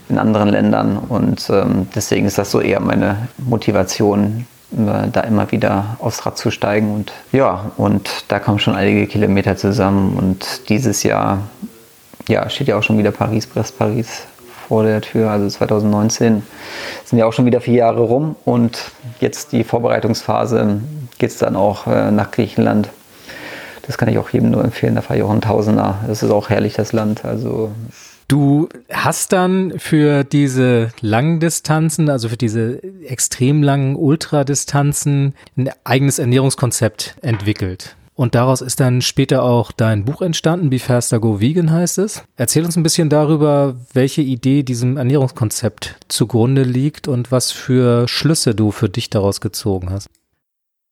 in 0.08 0.18
anderen 0.18 0.48
Ländern. 0.48 0.98
Und 0.98 1.48
ähm, 1.48 1.86
deswegen 1.94 2.26
ist 2.26 2.38
das 2.38 2.50
so 2.50 2.60
eher 2.60 2.80
meine 2.80 3.28
Motivation, 3.38 4.46
da 4.72 5.20
immer 5.20 5.50
wieder 5.50 5.96
aufs 6.00 6.26
Rad 6.26 6.38
zu 6.38 6.50
steigen. 6.50 6.92
Und 6.92 7.12
ja, 7.30 7.70
und 7.76 8.24
da 8.26 8.40
kommen 8.40 8.58
schon 8.58 8.74
einige 8.74 9.06
Kilometer 9.06 9.56
zusammen. 9.56 10.16
Und 10.16 10.68
dieses 10.68 11.04
Jahr 11.04 11.38
ja, 12.28 12.48
steht 12.50 12.66
ja 12.66 12.78
auch 12.78 12.82
schon 12.82 12.98
wieder 12.98 13.12
Paris, 13.12 13.46
Brest, 13.46 13.78
Paris 13.78 14.22
vor 14.66 14.82
der 14.82 15.00
Tür. 15.00 15.30
Also 15.30 15.48
2019 15.48 16.42
sind 17.04 17.18
ja 17.18 17.26
auch 17.26 17.32
schon 17.32 17.46
wieder 17.46 17.60
vier 17.60 17.74
Jahre 17.74 18.00
rum 18.00 18.34
und 18.44 18.90
jetzt 19.20 19.52
die 19.52 19.62
Vorbereitungsphase 19.62 20.80
geht 21.20 21.30
es 21.30 21.38
dann 21.38 21.54
auch 21.54 21.86
äh, 21.86 22.10
nach 22.10 22.32
Griechenland. 22.32 22.88
Das 23.86 23.96
kann 23.96 24.08
ich 24.08 24.18
auch 24.18 24.30
jedem 24.30 24.50
nur 24.50 24.64
empfehlen. 24.64 24.96
Da 24.96 25.02
fahre 25.02 25.18
ich 25.18 25.24
auch 25.24 25.30
ein 25.30 25.40
Tausender. 25.40 26.00
Das 26.06 26.22
ist 26.22 26.30
auch 26.30 26.50
herrlich, 26.50 26.74
das 26.74 26.92
Land. 26.92 27.24
Also 27.24 27.70
Du 28.30 28.68
hast 28.92 29.32
dann 29.32 29.80
für 29.80 30.22
diese 30.22 30.92
langen 31.00 31.40
Distanzen, 31.40 32.08
also 32.08 32.28
für 32.28 32.36
diese 32.36 32.80
extrem 33.04 33.60
langen 33.60 33.96
Ultradistanzen, 33.96 35.34
ein 35.56 35.70
eigenes 35.82 36.20
Ernährungskonzept 36.20 37.16
entwickelt. 37.22 37.96
Und 38.14 38.36
daraus 38.36 38.60
ist 38.60 38.78
dann 38.78 39.02
später 39.02 39.42
auch 39.42 39.72
dein 39.72 40.04
Buch 40.04 40.22
entstanden, 40.22 40.70
Be 40.70 40.78
Faster 40.78 41.18
Go 41.18 41.40
Vegan 41.40 41.72
heißt 41.72 41.98
es. 41.98 42.22
Erzähl 42.36 42.64
uns 42.64 42.76
ein 42.76 42.84
bisschen 42.84 43.08
darüber, 43.08 43.74
welche 43.94 44.22
Idee 44.22 44.62
diesem 44.62 44.96
Ernährungskonzept 44.96 45.96
zugrunde 46.06 46.62
liegt 46.62 47.08
und 47.08 47.32
was 47.32 47.50
für 47.50 48.06
Schlüsse 48.06 48.54
du 48.54 48.70
für 48.70 48.88
dich 48.88 49.10
daraus 49.10 49.40
gezogen 49.40 49.90
hast. 49.90 50.06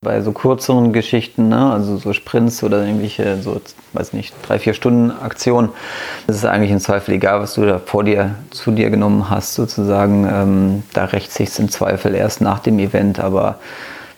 Bei 0.00 0.20
so 0.22 0.30
kürzeren 0.30 0.92
Geschichten, 0.92 1.48
ne, 1.48 1.72
also 1.72 1.96
so 1.96 2.12
Sprints 2.12 2.62
oder 2.62 2.86
irgendwelche, 2.86 3.42
so, 3.42 3.60
weiß 3.94 4.12
nicht, 4.12 4.32
drei, 4.46 4.60
vier 4.60 4.72
Stunden 4.72 5.10
Aktionen, 5.10 5.70
ist 6.28 6.36
es 6.36 6.44
eigentlich 6.44 6.70
im 6.70 6.78
Zweifel 6.78 7.14
egal, 7.14 7.40
was 7.40 7.54
du 7.54 7.66
da 7.66 7.80
vor 7.80 8.04
dir, 8.04 8.36
zu 8.50 8.70
dir 8.70 8.90
genommen 8.90 9.28
hast, 9.28 9.54
sozusagen. 9.54 10.24
Ähm, 10.30 10.82
da 10.92 11.06
rächt 11.06 11.32
sich 11.32 11.58
im 11.58 11.68
Zweifel 11.68 12.14
erst 12.14 12.40
nach 12.40 12.60
dem 12.60 12.78
Event, 12.78 13.18
aber 13.18 13.58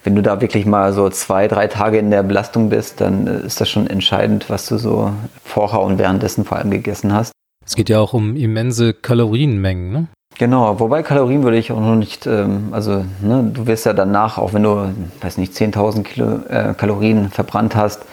wenn 0.05 0.15
du 0.15 0.21
da 0.23 0.43
wirklich 0.43 0.67
mal 0.67 0.93
so 0.93 1.09
zwei, 1.09 1.49
drei 1.49 1.67
Tage 1.67 1.97
in 1.97 2.11
der 2.11 2.23
Belastung 2.23 2.69
bist, 2.69 3.01
dann 3.01 3.27
ist 3.27 3.61
das 3.63 3.71
schon 3.71 3.87
entscheidend, 3.87 4.51
was 4.51 4.67
du 4.67 4.77
so 4.77 5.13
vorher 5.45 5.81
und 5.81 5.99
währenddessen 5.99 6.45
vor 6.45 6.59
allem 6.59 6.71
gegessen 6.71 7.15
hast. 7.15 7.33
Es 7.65 7.75
geht 7.75 7.89
ja 7.89 8.01
auch 8.01 8.13
um 8.13 8.37
immense 8.37 8.93
Kalorienmengen, 8.93 9.93
ne? 9.93 10.09
Genau, 10.41 10.81
wobei 10.81 11.03
Kalorien 11.03 11.43
würde 11.43 11.59
ich 11.59 11.71
auch 11.71 11.81
noch 11.81 11.97
nicht, 11.97 12.27
ähm, 12.27 12.69
also 12.73 13.05
ne, 13.21 13.51
du 13.53 13.67
wirst 13.67 13.85
ja 13.85 13.93
danach, 13.93 14.39
auch 14.39 14.55
wenn 14.55 14.63
du, 14.63 14.91
weiß 15.21 15.37
nicht, 15.37 15.53
10.000 15.53 16.49
äh, 16.49 16.73
Kalorien 16.73 17.29
verbrannt 17.29 17.77
hast, 17.77 18.07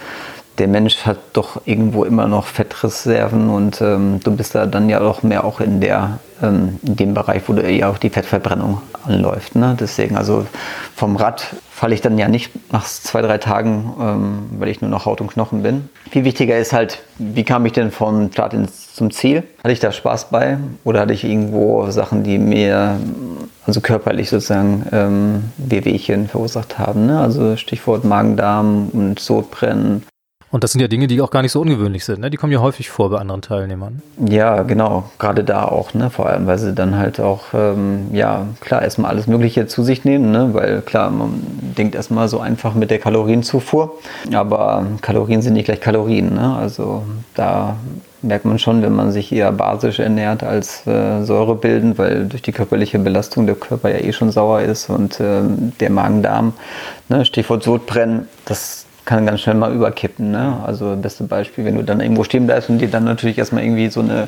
der 0.58 0.68
Mensch 0.68 1.06
hat 1.06 1.18
doch 1.34 1.62
irgendwo 1.66 2.04
immer 2.04 2.28
noch 2.28 2.46
Fettreserven 2.46 3.50
und 3.50 3.82
ähm, 3.82 4.20
du 4.24 4.36
bist 4.36 4.56
da 4.56 4.66
dann 4.66 4.90
ja 4.90 5.02
auch 5.02 5.24
mehr 5.24 5.44
auch 5.44 5.60
in 5.60 5.82
der 5.82 6.20
ähm, 6.42 6.80
in 6.84 6.96
dem 6.96 7.14
Bereich, 7.14 7.44
wo 7.48 7.54
ja 7.54 7.90
auch 7.90 7.98
die 7.98 8.10
Fettverbrennung 8.10 8.82
anläuft. 9.06 9.56
Ne? 9.56 9.76
Deswegen, 9.80 10.18
also 10.18 10.46
vom 10.96 11.16
Rad 11.16 11.56
falle 11.72 11.94
ich 11.94 12.02
dann 12.02 12.18
ja 12.18 12.28
nicht 12.28 12.52
nach 12.72 12.86
zwei, 12.86 13.22
drei 13.22 13.38
Tagen, 13.38 13.94
ähm, 14.00 14.50
weil 14.60 14.70
ich 14.70 14.82
nur 14.82 14.90
noch 14.90 15.06
Haut 15.06 15.22
und 15.22 15.32
Knochen 15.32 15.64
bin. 15.64 15.90
Viel 16.10 16.24
wichtiger 16.24 16.58
ist 16.58 16.74
halt, 16.74 17.04
wie 17.18 17.44
kam 17.44 17.66
ich 17.66 17.74
denn 17.74 17.92
vom 17.92 18.32
Start 18.32 18.54
ins, 18.54 18.94
zum 18.94 19.12
Ziel? 19.12 19.44
Hatte 19.64 19.74
ich 19.74 19.80
da 19.80 19.92
Spaß 19.92 20.30
bei 20.30 20.58
oder 20.84 21.02
hatte 21.02 21.14
ich 21.14 21.24
irgendwo 21.24 21.90
Sachen, 21.92 22.24
die 22.24 22.40
mir 22.40 23.00
also 23.66 23.82
körperlich 23.82 24.30
sozusagen 24.30 24.86
ähm, 24.92 25.44
Wehwehchen 25.58 26.28
verursacht 26.28 26.80
haben? 26.80 27.06
Ne? 27.06 27.20
Also 27.20 27.58
Stichwort 27.58 28.06
Magen-Darm 28.06 28.90
und 28.90 29.20
Sodbrennen 29.20 30.04
Und 30.50 30.64
das 30.64 30.72
sind 30.72 30.80
ja 30.82 30.88
Dinge, 30.88 31.08
die 31.08 31.22
auch 31.22 31.30
gar 31.30 31.42
nicht 31.42 31.52
so 31.52 31.60
ungewöhnlich 31.60 32.06
sind. 32.06 32.22
Ne? 32.22 32.30
Die 32.30 32.38
kommen 32.38 32.54
ja 32.54 32.60
häufig 32.60 32.90
vor 32.90 33.10
bei 33.10 33.18
anderen 33.18 33.42
Teilnehmern. 33.42 34.02
Ja, 34.26 34.64
genau. 34.64 35.10
Gerade 35.20 35.44
da 35.44 35.66
auch. 35.66 35.94
Ne? 35.94 36.10
Vor 36.10 36.28
allem, 36.28 36.48
weil 36.48 36.58
sie 36.58 36.74
dann 36.74 36.96
halt 36.98 37.20
auch, 37.20 37.54
ähm, 37.54 38.08
ja, 38.14 38.48
klar, 38.62 38.82
erstmal 38.82 39.12
alles 39.12 39.28
Mögliche 39.28 39.68
zu 39.68 39.84
sich 39.84 40.06
nehmen. 40.06 40.32
Ne? 40.32 40.54
Weil 40.54 40.82
klar, 40.82 41.10
man 41.10 41.42
denkt 41.78 41.96
erstmal 41.96 42.30
so 42.30 42.40
einfach 42.40 42.76
mit 42.76 42.92
der 42.92 43.00
Kalorienzufuhr. 43.00 43.98
Aber 44.34 44.86
Kalorien 45.02 45.42
sind 45.42 45.54
nicht 45.54 45.66
gleich 45.66 45.82
Kalorien. 45.82 46.34
Ne? 46.34 46.56
Also 46.56 47.04
da 47.34 47.76
merkt 48.22 48.46
man 48.46 48.58
schon, 48.60 48.82
wenn 48.82 48.96
man 48.96 49.12
sich 49.12 49.32
eher 49.32 49.52
basisch 49.52 50.00
ernährt 50.00 50.44
als 50.44 50.86
äh, 50.88 51.24
säurebildend, 51.24 51.98
weil 51.98 52.26
durch 52.26 52.42
die 52.42 52.52
körperliche 52.52 53.00
Belastung 53.00 53.46
der 53.46 53.56
Körper 53.56 53.90
ja 53.90 54.00
eh 54.00 54.12
schon 54.12 54.32
sauer 54.32 54.62
ist 54.62 54.90
und 54.90 55.20
äh, 55.20 55.42
der 55.80 55.90
Magen-Darm, 55.90 56.54
ne? 57.10 57.26
Stichwort 57.26 57.64
Sodbrennen, 57.64 58.28
das 58.46 58.77
kann 59.08 59.26
ganz 59.26 59.40
schnell 59.40 59.56
mal 59.56 59.74
überkippen. 59.74 60.32
Ne? 60.32 60.58
Also 60.66 60.96
beste 60.96 61.24
Beispiel, 61.24 61.66
wenn 61.66 61.76
du 61.76 61.84
dann 61.84 62.02
irgendwo 62.02 62.24
stehen 62.24 62.46
bleibst 62.46 62.70
und 62.70 62.78
dir 62.78 62.90
dann 62.90 63.06
natürlich 63.06 63.38
erstmal 63.38 63.64
irgendwie 63.64 63.90
so 63.90 64.02
eine 64.02 64.28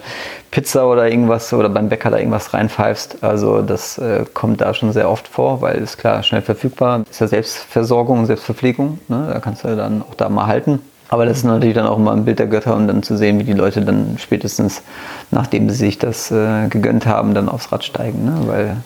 Pizza 0.49 0.87
oder 0.87 1.07
irgendwas 1.09 1.53
oder 1.53 1.69
beim 1.69 1.89
Bäcker 1.89 2.09
da 2.09 2.17
irgendwas 2.17 2.53
reinpfeifst. 2.53 3.21
Also 3.21 3.61
das 3.61 3.97
äh, 3.97 4.25
kommt 4.33 4.61
da 4.61 4.73
schon 4.73 4.91
sehr 4.93 5.11
oft 5.11 5.27
vor, 5.27 5.61
weil 5.61 5.75
ist 5.75 5.97
klar 5.97 6.23
schnell 6.23 6.41
verfügbar. 6.41 7.03
Ist 7.11 7.19
ja 7.19 7.27
Selbstversorgung 7.27 8.25
Selbstverpflegung. 8.25 8.99
Ne? 9.09 9.29
Da 9.31 9.39
kannst 9.39 9.65
du 9.65 9.75
dann 9.75 10.01
auch 10.01 10.15
da 10.15 10.29
mal 10.29 10.47
halten. 10.47 10.79
Aber 11.09 11.25
das 11.25 11.39
ist 11.39 11.43
natürlich 11.43 11.75
dann 11.75 11.87
auch 11.87 11.97
immer 11.97 12.13
ein 12.13 12.23
Bild 12.23 12.39
der 12.39 12.47
Götter, 12.47 12.75
um 12.75 12.87
dann 12.87 13.03
zu 13.03 13.17
sehen, 13.17 13.37
wie 13.39 13.43
die 13.43 13.53
Leute 13.53 13.81
dann 13.81 14.15
spätestens, 14.17 14.83
nachdem 15.31 15.69
sie 15.69 15.75
sich 15.75 15.97
das 15.97 16.31
äh, 16.31 16.67
gegönnt 16.69 17.05
haben, 17.05 17.33
dann 17.33 17.49
aufs 17.49 17.71
Rad 17.71 17.83
steigen. 17.83 18.25
Ne? 18.25 18.41
Weil 18.45 18.77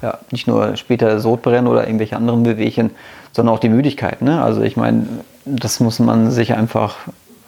ja, 0.00 0.18
nicht 0.30 0.46
nur 0.46 0.76
später 0.76 1.20
Sodbrennen 1.20 1.66
oder 1.66 1.86
irgendwelche 1.86 2.16
anderen 2.16 2.42
Bewegchen, 2.42 2.90
sondern 3.32 3.54
auch 3.54 3.60
die 3.60 3.68
Müdigkeit. 3.68 4.22
Ne? 4.22 4.42
Also 4.42 4.62
ich 4.62 4.76
meine, 4.76 5.06
das 5.44 5.80
muss 5.80 5.98
man 5.98 6.30
sich 6.30 6.54
einfach, 6.54 6.96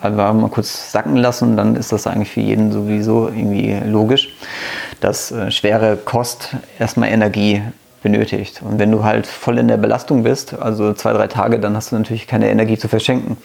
einfach 0.01 0.33
mal 0.33 0.49
kurz 0.49 0.93
sacken 0.93 1.17
lassen, 1.17 1.57
dann 1.57 1.77
ist 1.77 1.93
das 1.93 2.07
eigentlich 2.07 2.31
für 2.31 2.41
jeden 2.41 2.73
sowieso 2.73 3.29
irgendwie 3.29 3.79
logisch, 3.87 4.29
dass 5.01 5.31
äh, 5.31 5.51
schwere 5.51 5.97
Kost 5.97 6.57
erstmal 6.79 7.09
Energie 7.11 7.63
benötigt. 8.03 8.61
Und 8.63 8.79
wenn 8.79 8.93
du 8.93 9.03
halt 9.03 9.27
voll 9.27 9.59
in 9.59 9.67
der 9.67 9.79
Belastung 9.79 10.23
bist, 10.23 10.55
also 10.55 10.93
zwei, 10.93 11.13
drei 11.13 11.27
Tage, 11.27 11.59
dann 11.59 11.75
hast 11.75 11.91
du 11.91 11.97
natürlich 11.97 12.27
keine 12.27 12.51
Energie 12.51 12.77
zu 12.77 12.89
verschenken. 12.89 13.39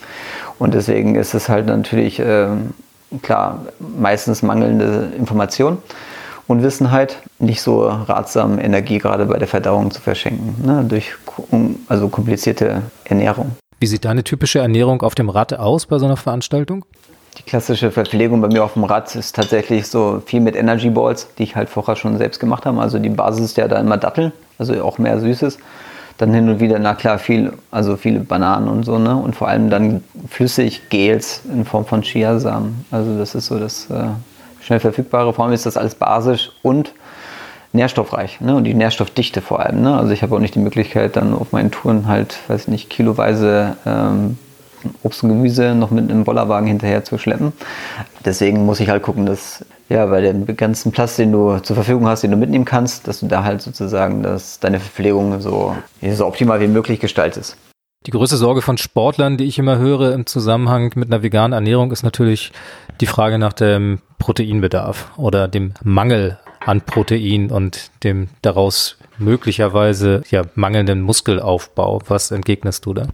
Und 0.60 0.74
deswegen 0.74 1.16
ist 1.16 1.34
es 1.34 1.48
halt 1.48 1.68
natürlich, 1.68 2.20
äh, 2.20 2.48
klar, 3.22 3.66
meistens 3.80 4.44
mangelnde 4.44 5.12
Information. 5.18 5.78
Unwissenheit 6.48 7.22
nicht 7.38 7.62
so 7.62 7.88
ratsam, 7.88 8.60
Energie 8.60 8.98
gerade 8.98 9.28
bei 9.28 9.38
der 9.38 9.48
Verdauung 9.48 9.92
zu 9.92 10.02
verschenken, 10.02 10.56
ne, 10.66 10.84
durch 10.84 11.14
also 11.88 12.10
komplizierte 12.10 12.82
Ernährung. 13.06 13.52
Wie 13.82 13.88
sieht 13.88 14.04
deine 14.04 14.26
typische 14.26 14.60
Ernährung 14.60 15.02
auf 15.04 15.16
dem 15.16 15.30
Rad 15.30 15.54
aus 15.54 15.86
bei 15.86 16.00
so 16.00 16.06
einer 16.06 16.18
Veranstaltung? 16.18 16.84
Die 17.38 17.44
klassische 17.44 17.92
Verpflegung 17.92 18.42
bei 18.42 18.50
mir 18.50 18.66
auf 18.66 18.74
dem 18.74 18.84
Rad 18.84 19.16
ist 19.16 19.38
tatsächlich 19.38 19.88
so 19.88 20.22
viel 20.26 20.42
mit 20.42 20.58
Energy 20.58 20.90
Balls, 20.90 21.30
die 21.38 21.44
ich 21.44 21.56
halt 21.56 21.70
vorher 21.70 21.96
schon 21.96 22.18
selbst 22.18 22.42
gemacht 22.42 22.66
habe. 22.66 22.82
Also 22.82 23.00
die 23.00 23.08
Basis 23.08 23.46
ist 23.46 23.58
ja 23.58 23.70
da 23.70 23.80
immer 23.80 23.96
Datteln, 23.96 24.34
also 24.58 24.84
auch 24.84 24.98
mehr 24.98 25.18
Süßes. 25.22 25.60
Dann 26.18 26.34
hin 26.34 26.50
und 26.50 26.60
wieder, 26.60 26.78
na 26.80 26.94
klar, 26.94 27.20
viel, 27.20 27.54
also 27.72 27.96
viele 27.96 28.20
Bananen 28.20 28.68
und 28.68 28.84
so, 28.84 29.00
ne? 29.00 29.16
Und 29.16 29.38
vor 29.38 29.48
allem 29.48 29.70
dann 29.70 30.04
flüssig 30.28 30.90
Gels 30.90 31.44
in 31.50 31.64
Form 31.64 31.86
von 31.86 32.02
Chiasamen. 32.02 32.84
Also 32.92 33.18
das 33.18 33.34
ist 33.36 33.46
so 33.46 33.58
das 33.58 33.90
äh, 33.90 34.10
schnell 34.60 34.82
verfügbare. 34.82 35.34
Allem 35.40 35.54
ist 35.54 35.66
das 35.66 35.78
alles 35.78 35.96
basisch 35.96 36.52
und 36.64 36.92
nährstoffreich 37.74 38.42
ne? 38.42 38.56
und 38.56 38.64
die 38.64 38.74
Nährstoffdichte 38.74 39.42
vor 39.42 39.60
allem. 39.60 39.82
Ne? 39.82 39.96
Also 39.96 40.12
ich 40.12 40.24
habe 40.24 40.36
auch 40.36 40.40
nicht 40.40 40.56
die 40.56 40.60
Möglichkeit, 40.60 41.16
dann 41.16 41.34
auf 41.34 41.52
meinen 41.52 41.72
Touren 41.72 42.08
halt, 42.08 42.40
weiß 42.48 42.68
nicht, 42.68 42.90
kiloweise 42.90 43.78
ähm, 43.86 44.38
Obst 45.04 45.24
und 45.24 45.30
Gemüse 45.30 45.76
noch 45.76 45.92
mit 45.92 46.10
einem 46.10 46.24
Bollerwagen 46.24 46.68
hinterher 46.68 47.04
zu 47.04 47.18
schleppen. 47.18 47.54
Deswegen 48.26 48.66
muss 48.66 48.80
ich 48.80 48.90
halt 48.90 49.04
gucken, 49.04 49.26
dass 49.26 49.66
ja, 49.90 50.06
bei 50.06 50.22
dem 50.22 50.46
ganzen 50.56 50.92
Platz, 50.92 51.16
den 51.16 51.32
du 51.32 51.60
zur 51.60 51.76
Verfügung 51.76 52.08
hast, 52.08 52.22
den 52.22 52.32
du 52.32 52.38
mitnehmen 52.38 52.66
kannst, 52.66 53.08
dass 53.08 53.20
du 53.20 53.28
da 53.28 53.44
halt 53.44 53.62
sozusagen 53.62 54.22
dass 54.24 54.60
deine 54.60 54.80
Verpflegung 54.80 55.42
so, 55.42 55.76
so 56.14 56.28
optimal 56.28 56.62
wie 56.62 56.68
möglich 56.68 57.00
gestaltest. 57.00 57.58
Die 58.06 58.12
größte 58.12 58.38
Sorge 58.38 58.62
von 58.62 58.78
Sportlern, 58.78 59.36
die 59.36 59.44
ich 59.44 59.60
immer 59.60 59.78
höre 59.78 60.14
im 60.14 60.26
Zusammenhang 60.26 60.92
mit 60.96 61.12
einer 61.12 61.22
veganen 61.22 61.54
Ernährung, 61.54 61.92
ist 61.92 62.04
natürlich 62.04 62.54
die 63.02 63.08
Frage 63.08 63.40
nach 63.40 63.52
dem 63.52 64.00
Proteinbedarf 64.20 65.12
oder 65.18 65.48
dem 65.48 65.74
Mangel 65.84 66.40
an 66.66 66.82
Protein 66.82 67.52
und 67.52 67.92
dem 68.04 68.30
daraus 68.42 68.98
möglicherweise 69.18 70.24
ja 70.30 70.44
mangelnden 70.56 71.02
Muskelaufbau. 71.02 72.02
Was 72.08 72.32
entgegnest 72.32 72.86
du 72.86 72.94
da? 72.94 73.08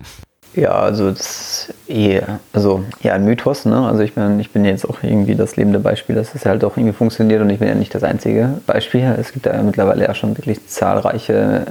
Ja, 0.55 0.71
also 0.71 1.11
das 1.11 1.73
eher, 1.85 2.39
also 2.53 2.85
eher 3.03 3.15
ein 3.15 3.25
Mythos, 3.25 3.65
ne? 3.65 3.85
Also 3.87 4.03
ich 4.03 4.13
bin, 4.13 4.39
ich 4.39 4.51
bin 4.51 4.63
jetzt 4.63 4.89
auch 4.89 5.03
irgendwie 5.03 5.35
das 5.35 5.57
lebende 5.57 5.79
Beispiel, 5.79 6.15
dass 6.15 6.33
es 6.33 6.45
halt 6.45 6.63
auch 6.63 6.77
irgendwie 6.77 6.93
funktioniert 6.93 7.41
und 7.41 7.49
ich 7.49 7.59
bin 7.59 7.67
ja 7.67 7.75
nicht 7.75 7.93
das 7.93 8.03
einzige 8.03 8.61
Beispiel. 8.65 9.01
Es 9.19 9.33
gibt 9.33 9.47
ja 9.47 9.61
mittlerweile 9.61 10.05
ja 10.05 10.15
schon 10.15 10.37
wirklich 10.37 10.65
zahlreiche 10.67 11.65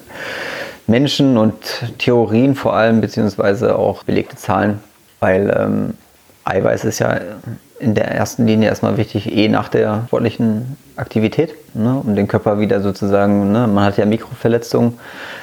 Menschen 0.86 1.38
und 1.38 1.54
Theorien 1.96 2.54
vor 2.54 2.74
allem, 2.74 3.00
beziehungsweise 3.00 3.78
auch 3.78 4.02
belegte 4.02 4.36
Zahlen, 4.36 4.80
weil 5.20 5.54
ähm, 5.58 5.94
Eiweiß 6.44 6.84
ist 6.84 6.98
ja 6.98 7.18
in 7.84 7.94
der 7.94 8.10
ersten 8.10 8.46
Linie 8.46 8.68
erstmal 8.68 8.96
wichtig, 8.96 9.30
eh 9.36 9.48
nach 9.48 9.68
der 9.68 10.04
sportlichen 10.06 10.76
Aktivität, 10.96 11.54
ne, 11.74 12.00
um 12.02 12.16
den 12.16 12.26
Körper 12.28 12.58
wieder 12.58 12.80
sozusagen, 12.80 13.52
ne, 13.52 13.66
man 13.66 13.84
hat 13.84 13.98
ja 13.98 14.06
Mikroverletzungen 14.06 14.94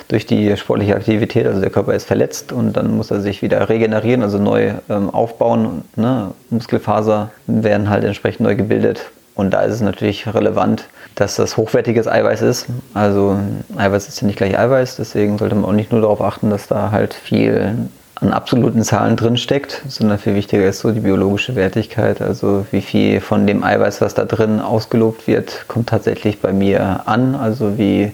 durch 0.08 0.26
die 0.26 0.58
sportliche 0.58 0.96
Aktivität, 0.96 1.46
also 1.46 1.62
der 1.62 1.70
Körper 1.70 1.94
ist 1.94 2.08
verletzt 2.08 2.52
und 2.52 2.74
dann 2.74 2.98
muss 2.98 3.12
er 3.12 3.22
sich 3.22 3.42
wieder 3.42 3.70
regenerieren, 3.70 4.24
also 4.24 4.40
neu 4.40 4.74
ähm, 4.90 5.10
aufbauen. 5.12 5.84
Ne, 5.96 6.32
Muskelfaser 6.50 7.30
werden 7.46 7.90
halt 7.90 8.04
entsprechend 8.04 8.42
neu 8.42 8.56
gebildet 8.56 9.12
und 9.36 9.52
da 9.52 9.62
ist 9.62 9.76
es 9.76 9.82
natürlich 9.82 10.26
relevant, 10.34 10.86
dass 11.16 11.36
das 11.36 11.58
hochwertiges 11.58 12.08
Eiweiß 12.08 12.42
ist. 12.42 12.66
Also 12.94 13.40
Eiweiß 13.78 14.08
ist 14.08 14.22
ja 14.22 14.28
nicht 14.28 14.38
gleich 14.38 14.58
Eiweiß, 14.58 14.96
deswegen 14.96 15.38
sollte 15.38 15.56
man 15.56 15.66
auch 15.66 15.74
nicht 15.74 15.92
nur 15.92 16.02
darauf 16.02 16.22
achten, 16.22 16.50
dass 16.50 16.68
da 16.68 16.92
halt 16.92 17.14
viel 17.14 17.76
an 18.22 18.32
absoluten 18.32 18.84
Zahlen 18.84 19.16
drin 19.18 19.36
steckt, 19.36 19.82
sondern 19.88 20.20
viel 20.20 20.36
wichtiger 20.36 20.66
ist 20.66 20.80
so 20.80 20.92
die 20.92 21.00
biologische 21.00 21.56
Wertigkeit. 21.56 22.22
Also 22.22 22.66
wie 22.72 22.82
viel 22.82 23.20
von 23.20 23.48
dem 23.48 23.64
Eiweiß, 23.64 24.00
was 24.00 24.14
da 24.14 24.26
drin 24.26 24.60
ausgelobt 24.60 25.28
wird, 25.28 25.66
kommt 25.68 25.90
tatsächlich 25.90 26.40
bei 26.40 26.54
mir 26.54 27.02
an. 27.08 27.36
Also 27.36 27.78
wie 27.78 28.12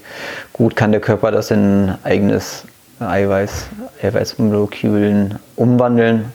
gut 0.54 0.76
kann 0.76 0.92
der 0.92 1.02
Körper 1.02 1.32
das 1.32 1.52
in 1.52 1.94
eigenes 2.04 2.64
Eiweiß, 3.00 3.68
Eiweißmolekülen 4.02 5.40
umwandeln 5.56 6.32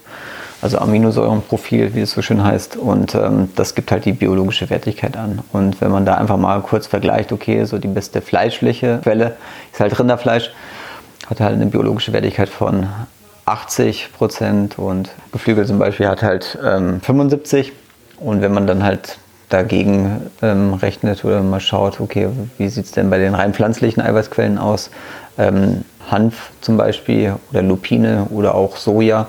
also 0.63 0.79
Aminosäurenprofil, 0.79 1.95
wie 1.95 2.03
es 2.03 2.13
so 2.13 2.23
schön 2.23 2.43
heißt. 2.43 2.77
Und 2.77 3.17
ähm, 3.17 3.51
das 3.57 3.75
gibt 3.75 3.91
halt 3.91 4.05
die 4.05 4.13
biologische 4.13 4.71
Wertigkeit 4.71 5.17
an. 5.17 5.41
Und 5.53 5.81
wenn 5.81 5.91
man 5.91 6.07
da 6.07 6.15
einfach 6.15 6.37
mal 6.37 6.61
kurz 6.61 6.87
vergleicht, 6.87 7.33
okay, 7.33 7.65
so 7.65 7.79
die 7.79 7.89
beste 7.89 8.21
fleischliche 8.21 9.01
Quelle 9.03 9.37
ist 9.73 9.81
halt 9.81 9.99
Rinderfleisch, 9.99 10.53
hat 11.29 11.41
halt 11.41 11.55
eine 11.55 11.67
biologische 11.67 12.13
Wertigkeit 12.13 12.49
von 12.49 12.87
80 13.45 14.11
Prozent 14.13 14.79
und 14.79 15.11
Geflügel 15.33 15.67
zum 15.67 15.79
Beispiel 15.79 16.09
hat 16.09 16.23
halt 16.23 16.59
ähm, 16.65 17.01
75. 17.01 17.73
Und 18.19 18.41
wenn 18.41 18.53
man 18.53 18.67
dann 18.67 18.85
halt 18.85 19.19
dagegen 19.49 20.31
ähm, 20.41 20.75
rechnet 20.75 21.25
oder 21.25 21.43
mal 21.43 21.61
schaut, 21.61 22.01
okay, 22.01 22.29
wie 22.59 22.69
sieht 22.69 22.87
es 22.87 22.93
denn 22.93 23.11
bei 23.11 23.19
den 23.19 23.35
rein 23.35 23.53
pflanzlichen 23.53 24.03
Eiweißquellen 24.03 24.59
aus? 24.59 24.91
Ähm, 25.39 25.85
Hanf 26.11 26.51
zum 26.61 26.77
Beispiel 26.77 27.35
oder 27.51 27.63
Lupine 27.63 28.27
oder 28.31 28.55
auch 28.55 28.77
Soja 28.77 29.27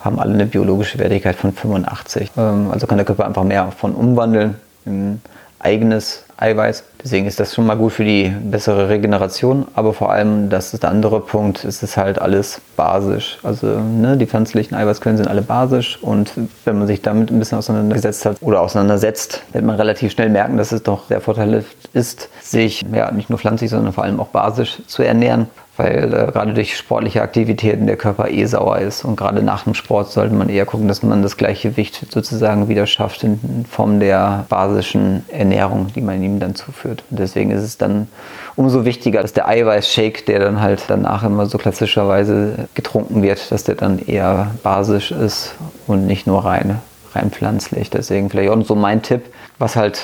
haben 0.00 0.18
alle 0.18 0.34
eine 0.34 0.46
biologische 0.46 0.98
Wertigkeit 0.98 1.36
von 1.36 1.52
85. 1.52 2.30
Ähm, 2.36 2.70
also 2.70 2.86
kann 2.86 2.98
der 2.98 3.04
Körper 3.04 3.26
einfach 3.26 3.44
mehr 3.44 3.70
von 3.72 3.94
umwandeln 3.94 4.56
in 4.86 5.20
eigenes 5.58 6.24
Eiweiß. 6.40 6.84
Deswegen 7.02 7.26
ist 7.26 7.38
das 7.38 7.54
schon 7.54 7.66
mal 7.66 7.76
gut 7.76 7.92
für 7.92 8.04
die 8.04 8.28
bessere 8.28 8.88
Regeneration. 8.88 9.66
Aber 9.74 9.92
vor 9.92 10.10
allem, 10.10 10.48
das 10.48 10.74
ist 10.74 10.82
der 10.82 10.90
andere 10.90 11.20
Punkt, 11.20 11.64
ist 11.64 11.82
es 11.82 11.96
halt 11.96 12.20
alles 12.20 12.60
basisch. 12.76 13.38
Also 13.42 13.66
ne, 13.66 14.16
die 14.16 14.26
pflanzlichen 14.26 14.76
Eiweißquellen 14.76 15.18
sind 15.18 15.28
alle 15.28 15.42
basisch. 15.42 15.98
Und 16.02 16.32
wenn 16.64 16.78
man 16.78 16.86
sich 16.86 17.02
damit 17.02 17.30
ein 17.30 17.38
bisschen 17.38 17.58
auseinandergesetzt 17.58 18.24
hat 18.24 18.36
oder 18.40 18.62
auseinandersetzt, 18.62 19.42
wird 19.52 19.64
man 19.64 19.76
relativ 19.76 20.12
schnell 20.12 20.30
merken, 20.30 20.56
dass 20.56 20.72
es 20.72 20.82
doch 20.82 21.08
sehr 21.08 21.20
vorteilhaft 21.20 21.76
ist, 21.92 22.28
sich 22.40 22.84
ja 22.92 23.10
nicht 23.12 23.30
nur 23.30 23.38
pflanzlich, 23.38 23.70
sondern 23.70 23.92
vor 23.92 24.04
allem 24.04 24.18
auch 24.18 24.28
basisch 24.28 24.82
zu 24.86 25.02
ernähren 25.02 25.46
weil 25.80 26.12
äh, 26.12 26.32
gerade 26.32 26.52
durch 26.52 26.76
sportliche 26.76 27.22
Aktivitäten 27.22 27.86
der 27.86 27.96
Körper 27.96 28.28
eh 28.28 28.44
sauer 28.44 28.78
ist. 28.78 29.04
Und 29.04 29.16
gerade 29.16 29.42
nach 29.42 29.64
dem 29.64 29.74
Sport 29.74 30.10
sollte 30.10 30.34
man 30.34 30.48
eher 30.48 30.66
gucken, 30.66 30.88
dass 30.88 31.02
man 31.02 31.22
das 31.22 31.36
Gleichgewicht 31.36 32.12
sozusagen 32.12 32.68
wieder 32.68 32.86
schafft 32.86 33.24
in 33.24 33.64
Form 33.68 33.98
der 33.98 34.44
basischen 34.48 35.24
Ernährung, 35.28 35.88
die 35.94 36.02
man 36.02 36.22
ihm 36.34 36.40
dann 36.40 36.54
zuführt. 36.54 37.04
Und 37.10 37.18
deswegen 37.18 37.50
ist 37.50 37.62
es 37.62 37.78
dann 37.78 38.08
umso 38.56 38.84
wichtiger, 38.84 39.22
dass 39.22 39.32
der 39.32 39.48
Eiweißshake, 39.48 40.24
der 40.26 40.40
dann 40.40 40.60
halt 40.60 40.84
danach 40.88 41.22
immer 41.22 41.46
so 41.46 41.58
klassischerweise 41.58 42.68
getrunken 42.74 43.22
wird, 43.22 43.50
dass 43.50 43.64
der 43.64 43.74
dann 43.74 43.98
eher 43.98 44.52
basisch 44.62 45.10
ist 45.10 45.54
und 45.86 46.06
nicht 46.06 46.26
nur 46.26 46.44
rein, 46.44 46.80
rein 47.14 47.30
pflanzlich. 47.30 47.90
Deswegen 47.90 48.30
vielleicht 48.30 48.50
auch 48.50 48.64
so 48.64 48.74
mein 48.74 49.02
Tipp, 49.02 49.22
was 49.58 49.76
halt 49.76 50.02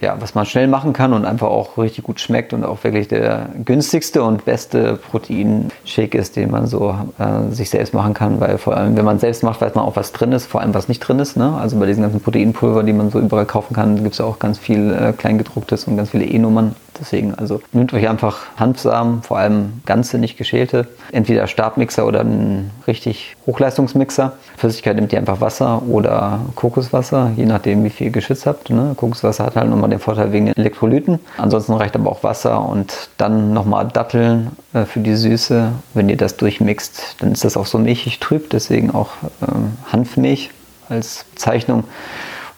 ja, 0.00 0.20
was 0.20 0.34
man 0.34 0.44
schnell 0.44 0.68
machen 0.68 0.92
kann 0.92 1.14
und 1.14 1.24
einfach 1.24 1.48
auch 1.48 1.78
richtig 1.78 2.04
gut 2.04 2.20
schmeckt 2.20 2.52
und 2.52 2.64
auch 2.64 2.84
wirklich 2.84 3.08
der 3.08 3.48
günstigste 3.64 4.22
und 4.22 4.44
beste 4.44 4.96
Proteinshake 4.96 6.18
ist, 6.18 6.36
den 6.36 6.50
man 6.50 6.66
so 6.66 6.94
äh, 7.18 7.50
sich 7.52 7.70
selbst 7.70 7.94
machen 7.94 8.12
kann, 8.12 8.38
weil 8.38 8.58
vor 8.58 8.76
allem, 8.76 8.96
wenn 8.96 9.06
man 9.06 9.18
selbst 9.18 9.42
macht, 9.42 9.62
weiß 9.62 9.74
man 9.74 9.84
auch, 9.84 9.96
was 9.96 10.12
drin 10.12 10.32
ist, 10.32 10.46
vor 10.46 10.60
allem 10.60 10.74
was 10.74 10.88
nicht 10.88 11.00
drin 11.00 11.18
ist. 11.18 11.38
Ne? 11.38 11.50
Also 11.54 11.78
bei 11.78 11.86
diesen 11.86 12.02
ganzen 12.02 12.20
Proteinpulver, 12.20 12.82
die 12.82 12.92
man 12.92 13.10
so 13.10 13.20
überall 13.20 13.46
kaufen 13.46 13.74
kann, 13.74 14.02
gibt 14.02 14.14
es 14.14 14.20
auch 14.20 14.38
ganz 14.38 14.58
viel 14.58 14.92
äh, 14.92 15.12
Kleingedrucktes 15.12 15.84
und 15.84 15.96
ganz 15.96 16.10
viele 16.10 16.26
E-Nummern. 16.26 16.74
Deswegen, 17.00 17.34
also 17.34 17.60
nehmt 17.72 17.92
euch 17.92 18.08
einfach 18.08 18.38
Hanfsamen, 18.56 19.22
vor 19.22 19.38
allem 19.38 19.80
ganze, 19.84 20.18
nicht 20.18 20.36
geschälte, 20.36 20.86
entweder 21.12 21.46
Stabmixer 21.46 22.06
oder 22.06 22.20
einen 22.20 22.70
richtig 22.86 23.36
Hochleistungsmixer. 23.46 24.32
Flüssigkeit 24.56 24.96
nimmt 24.96 25.12
ihr 25.12 25.18
einfach 25.18 25.40
Wasser 25.40 25.82
oder 25.88 26.40
Kokoswasser, 26.54 27.32
je 27.36 27.46
nachdem, 27.46 27.84
wie 27.84 27.90
viel 27.90 28.08
ihr 28.08 28.12
geschützt 28.12 28.46
habt. 28.46 28.70
Ne? 28.70 28.94
Kokoswasser 28.96 29.46
hat 29.46 29.56
halt 29.56 29.70
nochmal 29.70 29.90
den 29.90 29.98
Vorteil 29.98 30.32
wegen 30.32 30.46
den 30.46 30.56
Elektrolyten. 30.56 31.18
Ansonsten 31.38 31.74
reicht 31.74 31.96
aber 31.96 32.10
auch 32.10 32.22
Wasser 32.22 32.66
und 32.66 33.10
dann 33.18 33.52
nochmal 33.52 33.88
Datteln 33.88 34.52
äh, 34.72 34.84
für 34.84 35.00
die 35.00 35.14
Süße. 35.14 35.72
Wenn 35.94 36.08
ihr 36.08 36.16
das 36.16 36.36
durchmixt, 36.36 37.16
dann 37.20 37.32
ist 37.32 37.44
das 37.44 37.56
auch 37.56 37.66
so 37.66 37.78
milchig 37.78 38.20
trüb, 38.20 38.50
deswegen 38.50 38.90
auch 38.90 39.10
ähm, 39.42 39.76
Hanfmilch 39.92 40.50
als 40.88 41.24
Bezeichnung. 41.34 41.84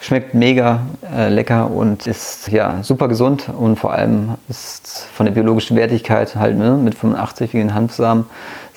Schmeckt 0.01 0.35
mega 0.35 0.81
äh, 1.15 1.29
lecker 1.29 1.71
und 1.71 2.07
ist 2.07 2.49
ja 2.49 2.83
super 2.83 3.09
gesund 3.09 3.49
und 3.49 3.77
vor 3.77 3.93
allem 3.93 4.35
ist 4.49 5.07
von 5.13 5.27
der 5.27 5.33
biologischen 5.33 5.77
Wertigkeit 5.77 6.37
halt 6.37 6.57
ne, 6.57 6.77
mit 6.77 6.95
85 6.95 7.53
wie 7.53 7.61
ein 7.61 7.75
Hanfsamen 7.75 8.27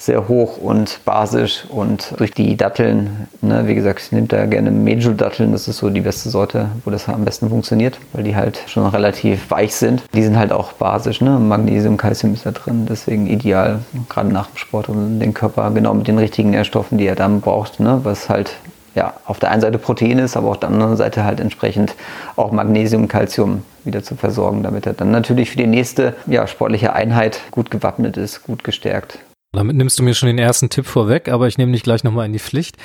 sehr 0.01 0.27
hoch 0.27 0.57
und 0.57 0.99
basisch 1.05 1.65
und 1.69 2.13
durch 2.17 2.31
die 2.31 2.57
Datteln, 2.57 3.27
ne, 3.41 3.67
wie 3.67 3.75
gesagt, 3.75 4.01
ich 4.01 4.11
nehme 4.11 4.27
da 4.27 4.45
gerne 4.47 4.71
Meju-Datteln, 4.71 5.51
das 5.51 5.67
ist 5.67 5.77
so 5.77 5.89
die 5.89 6.01
beste 6.01 6.29
Sorte, 6.29 6.69
wo 6.83 6.91
das 6.91 7.07
am 7.07 7.23
besten 7.23 7.49
funktioniert, 7.49 7.99
weil 8.13 8.23
die 8.23 8.35
halt 8.35 8.59
schon 8.67 8.87
relativ 8.87 9.51
weich 9.51 9.75
sind. 9.75 10.03
Die 10.15 10.23
sind 10.23 10.37
halt 10.37 10.51
auch 10.51 10.73
basisch, 10.73 11.21
ne? 11.21 11.37
Magnesium, 11.37 11.97
Calcium 11.97 12.33
ist 12.33 12.45
da 12.45 12.51
drin, 12.51 12.87
deswegen 12.89 13.27
ideal, 13.27 13.79
gerade 14.09 14.29
nach 14.29 14.47
dem 14.47 14.57
Sport, 14.57 14.89
um 14.89 15.19
den 15.19 15.35
Körper 15.35 15.69
genau 15.69 15.93
mit 15.93 16.07
den 16.07 16.17
richtigen 16.17 16.49
Nährstoffen, 16.49 16.97
die 16.97 17.05
er 17.05 17.15
dann 17.15 17.41
braucht, 17.41 17.79
ne? 17.79 17.99
was 18.03 18.27
halt 18.27 18.55
ja, 18.95 19.13
auf 19.25 19.39
der 19.39 19.51
einen 19.51 19.61
Seite 19.61 19.77
Protein 19.77 20.19
ist, 20.19 20.35
aber 20.35 20.49
auf 20.49 20.59
der 20.59 20.69
anderen 20.69 20.97
Seite 20.97 21.23
halt 21.23 21.39
entsprechend 21.39 21.95
auch 22.35 22.51
Magnesium, 22.51 23.07
Calcium 23.07 23.63
wieder 23.83 24.03
zu 24.03 24.15
versorgen, 24.15 24.63
damit 24.63 24.85
er 24.85 24.93
dann 24.93 25.11
natürlich 25.11 25.49
für 25.49 25.57
die 25.57 25.67
nächste 25.67 26.15
ja, 26.27 26.47
sportliche 26.47 26.93
Einheit 26.93 27.39
gut 27.51 27.71
gewappnet 27.71 28.17
ist, 28.17 28.43
gut 28.43 28.63
gestärkt. 28.63 29.19
Damit 29.53 29.75
nimmst 29.75 29.99
du 29.99 30.03
mir 30.03 30.13
schon 30.13 30.27
den 30.27 30.37
ersten 30.37 30.69
Tipp 30.69 30.85
vorweg, 30.85 31.29
aber 31.29 31.47
ich 31.47 31.57
nehme 31.57 31.73
dich 31.73 31.83
gleich 31.83 32.03
nochmal 32.03 32.25
in 32.25 32.33
die 32.33 32.39
Pflicht. 32.39 32.77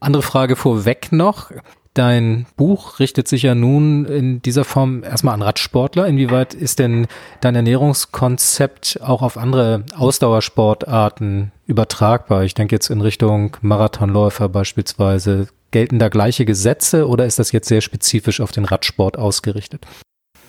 Andere 0.00 0.22
Frage 0.22 0.56
vorweg 0.56 1.12
noch. 1.12 1.50
Dein 1.94 2.46
Buch 2.56 3.00
richtet 3.00 3.28
sich 3.28 3.42
ja 3.42 3.54
nun 3.54 4.06
in 4.06 4.40
dieser 4.40 4.64
Form 4.64 5.04
erstmal 5.04 5.34
an 5.34 5.42
Radsportler. 5.42 6.06
Inwieweit 6.06 6.54
ist 6.54 6.78
denn 6.78 7.06
dein 7.42 7.54
Ernährungskonzept 7.54 9.00
auch 9.02 9.20
auf 9.20 9.36
andere 9.36 9.84
Ausdauersportarten 9.94 11.52
übertragbar? 11.66 12.44
Ich 12.44 12.54
denke 12.54 12.74
jetzt 12.74 12.88
in 12.88 13.02
Richtung 13.02 13.58
Marathonläufer 13.60 14.48
beispielsweise. 14.48 15.48
Gelten 15.70 15.98
da 15.98 16.08
gleiche 16.08 16.46
Gesetze 16.46 17.06
oder 17.06 17.26
ist 17.26 17.38
das 17.38 17.52
jetzt 17.52 17.68
sehr 17.68 17.82
spezifisch 17.82 18.40
auf 18.40 18.52
den 18.52 18.64
Radsport 18.64 19.18
ausgerichtet? 19.18 19.86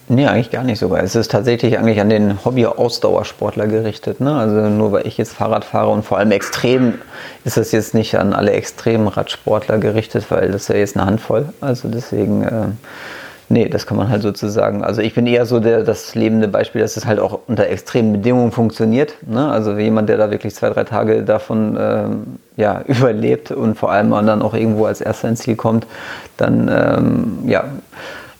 Nee, 0.09 0.27
eigentlich 0.27 0.51
gar 0.51 0.63
nicht 0.63 0.79
sogar. 0.79 1.01
Es 1.01 1.15
ist 1.15 1.31
tatsächlich 1.31 1.77
eigentlich 1.79 2.01
an 2.01 2.09
den 2.09 2.43
Hobby-Ausdauersportler 2.43 3.67
gerichtet. 3.67 4.19
Ne? 4.19 4.35
Also 4.35 4.67
nur 4.69 4.91
weil 4.91 5.07
ich 5.07 5.17
jetzt 5.17 5.33
Fahrrad 5.33 5.63
fahre 5.63 5.89
und 5.89 6.03
vor 6.03 6.17
allem 6.17 6.31
extrem, 6.31 6.95
ist 7.45 7.55
das 7.55 7.71
jetzt 7.71 7.93
nicht 7.93 8.15
an 8.15 8.33
alle 8.33 8.51
extremen 8.51 9.07
Radsportler 9.07 9.77
gerichtet, 9.77 10.25
weil 10.29 10.51
das 10.51 10.63
ist 10.63 10.67
ja 10.67 10.75
jetzt 10.75 10.97
eine 10.97 11.05
Handvoll. 11.05 11.45
Also 11.61 11.87
deswegen, 11.87 12.43
äh, 12.43 12.67
nee, 13.47 13.69
das 13.69 13.87
kann 13.87 13.95
man 13.95 14.09
halt 14.09 14.23
sozusagen. 14.23 14.83
Also 14.83 15.01
ich 15.01 15.15
bin 15.15 15.25
eher 15.25 15.45
so 15.45 15.61
der, 15.61 15.83
das 15.83 16.15
lebende 16.15 16.49
Beispiel, 16.49 16.81
dass 16.81 16.97
es 16.97 17.05
halt 17.05 17.19
auch 17.19 17.39
unter 17.47 17.67
extremen 17.67 18.11
Bedingungen 18.11 18.51
funktioniert. 18.51 19.15
Ne? 19.25 19.49
Also 19.49 19.77
jemand, 19.77 20.09
der 20.09 20.17
da 20.17 20.29
wirklich 20.31 20.53
zwei, 20.53 20.69
drei 20.69 20.83
Tage 20.83 21.23
davon 21.23 21.77
ähm, 21.79 22.39
ja, 22.57 22.81
überlebt 22.87 23.51
und 23.51 23.75
vor 23.75 23.93
allem 23.93 24.11
dann 24.11 24.41
auch 24.41 24.53
irgendwo 24.53 24.85
als 24.85 24.99
erster 24.99 25.29
ins 25.29 25.39
Ziel 25.39 25.55
kommt, 25.55 25.87
dann 26.35 26.67
ähm, 26.67 27.49
ja 27.49 27.63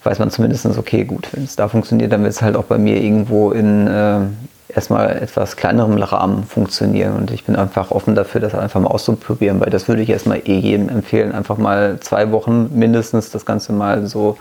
weiß 0.04 0.20
man 0.20 0.30
zumindest, 0.30 0.66
okay, 0.78 1.06
gut, 1.06 1.30
wenn 1.34 1.44
es 1.44 1.56
da 1.56 1.68
funktioniert, 1.68 2.12
dann 2.12 2.24
wird 2.24 2.34
es 2.34 2.42
halt 2.42 2.56
auch 2.56 2.66
bei 2.66 2.78
mir 2.78 3.02
irgendwo 3.02 3.52
in 3.52 3.88
äh, 3.88 4.20
erstmal 4.76 5.18
etwas 5.18 5.56
kleinerem 5.56 5.98
Rahmen 5.98 6.44
funktionieren. 6.44 7.16
Und 7.16 7.32
ich 7.32 7.44
bin 7.44 7.56
einfach 7.56 7.92
offen 7.92 8.16
dafür, 8.16 8.42
das 8.42 8.56
einfach 8.56 8.80
mal 8.80 8.90
auszuprobieren, 8.90 9.60
weil 9.60 9.70
das 9.70 9.88
würde 9.88 10.02
ich 10.02 10.10
erstmal 10.10 10.40
eh 10.46 10.58
jedem 10.58 10.90
empfehlen, 10.90 11.32
einfach 11.32 11.58
mal 11.58 12.00
zwei 12.00 12.32
Wochen 12.32 12.70
mindestens 12.74 13.30
das 13.30 13.46
Ganze 13.46 13.74
mal 13.74 14.06
so 14.08 14.38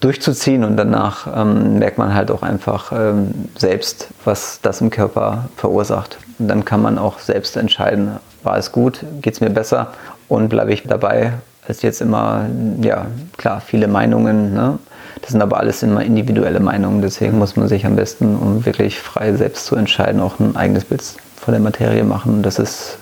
durchzuziehen 0.00 0.64
und 0.64 0.76
danach 0.76 1.26
ähm, 1.34 1.78
merkt 1.78 1.98
man 1.98 2.14
halt 2.14 2.30
auch 2.30 2.42
einfach 2.42 2.92
ähm, 2.92 3.48
selbst, 3.56 4.08
was 4.24 4.60
das 4.60 4.80
im 4.80 4.90
Körper 4.90 5.48
verursacht. 5.56 6.18
Und 6.38 6.48
dann 6.48 6.64
kann 6.64 6.82
man 6.82 6.98
auch 6.98 7.18
selbst 7.18 7.56
entscheiden, 7.56 8.10
war 8.42 8.58
es 8.58 8.72
gut, 8.72 9.04
geht 9.22 9.34
es 9.34 9.40
mir 9.40 9.50
besser 9.50 9.92
und 10.28 10.48
bleibe 10.48 10.72
ich 10.72 10.82
dabei 10.82 11.32
als 11.66 11.82
jetzt 11.82 12.00
immer, 12.00 12.46
ja, 12.82 13.06
klar, 13.36 13.60
viele 13.60 13.88
Meinungen. 13.88 14.54
Ne? 14.54 14.78
Das 15.20 15.30
sind 15.30 15.42
aber 15.42 15.58
alles 15.58 15.82
immer 15.82 16.02
individuelle 16.02 16.60
Meinungen. 16.60 17.00
Deswegen 17.00 17.38
muss 17.38 17.56
man 17.56 17.68
sich 17.68 17.86
am 17.86 17.96
besten, 17.96 18.36
um 18.36 18.66
wirklich 18.66 18.98
frei 18.98 19.32
selbst 19.34 19.66
zu 19.66 19.76
entscheiden, 19.76 20.20
auch 20.20 20.38
ein 20.38 20.56
eigenes 20.56 20.84
Bild 20.84 21.02
von 21.36 21.52
der 21.52 21.60
Materie 21.60 22.04
machen. 22.04 22.42
Das 22.42 22.58
ist, 22.58 22.98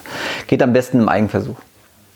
geht 0.46 0.62
am 0.62 0.72
besten 0.72 1.00
im 1.00 1.08
Eigenversuch. 1.08 1.56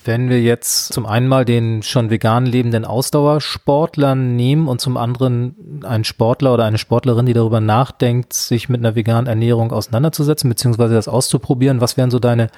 Wenn 0.05 0.29
wir 0.29 0.41
jetzt 0.41 0.93
zum 0.93 1.05
einen 1.05 1.27
mal 1.27 1.45
den 1.45 1.83
schon 1.83 2.11
vegan 2.11 2.47
lebenden 2.47 2.85
Ausdauersportler 2.85 4.15
nehmen 4.15 4.69
und 4.69 4.81
zum 4.81 4.97
anderen 4.97 5.83
einen 5.85 6.05
Sportler 6.05 6.55
oder 6.55 6.65
eine 6.65 6.79
Sportlerin, 6.79 7.27
die 7.27 7.33
darüber 7.33 7.61
nachdenkt, 7.61 8.33
sich 8.33 8.69
mit 8.69 8.81
einer 8.81 8.95
veganen 8.95 9.27
Ernährung 9.27 9.73
auseinanderzusetzen, 9.73 10.49
beziehungsweise 10.49 10.95
das 10.95 11.09
auszuprobieren, 11.09 11.81
was 11.81 11.97
wären 11.97 12.13
so 12.13 12.21
deine 12.21 12.51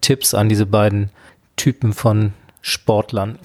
Tipps 0.00 0.32
an 0.32 0.48
diese 0.48 0.64
beiden 0.64 1.10
Typen 1.56 1.92
von 1.92 2.32
Sportlern. 2.66 3.38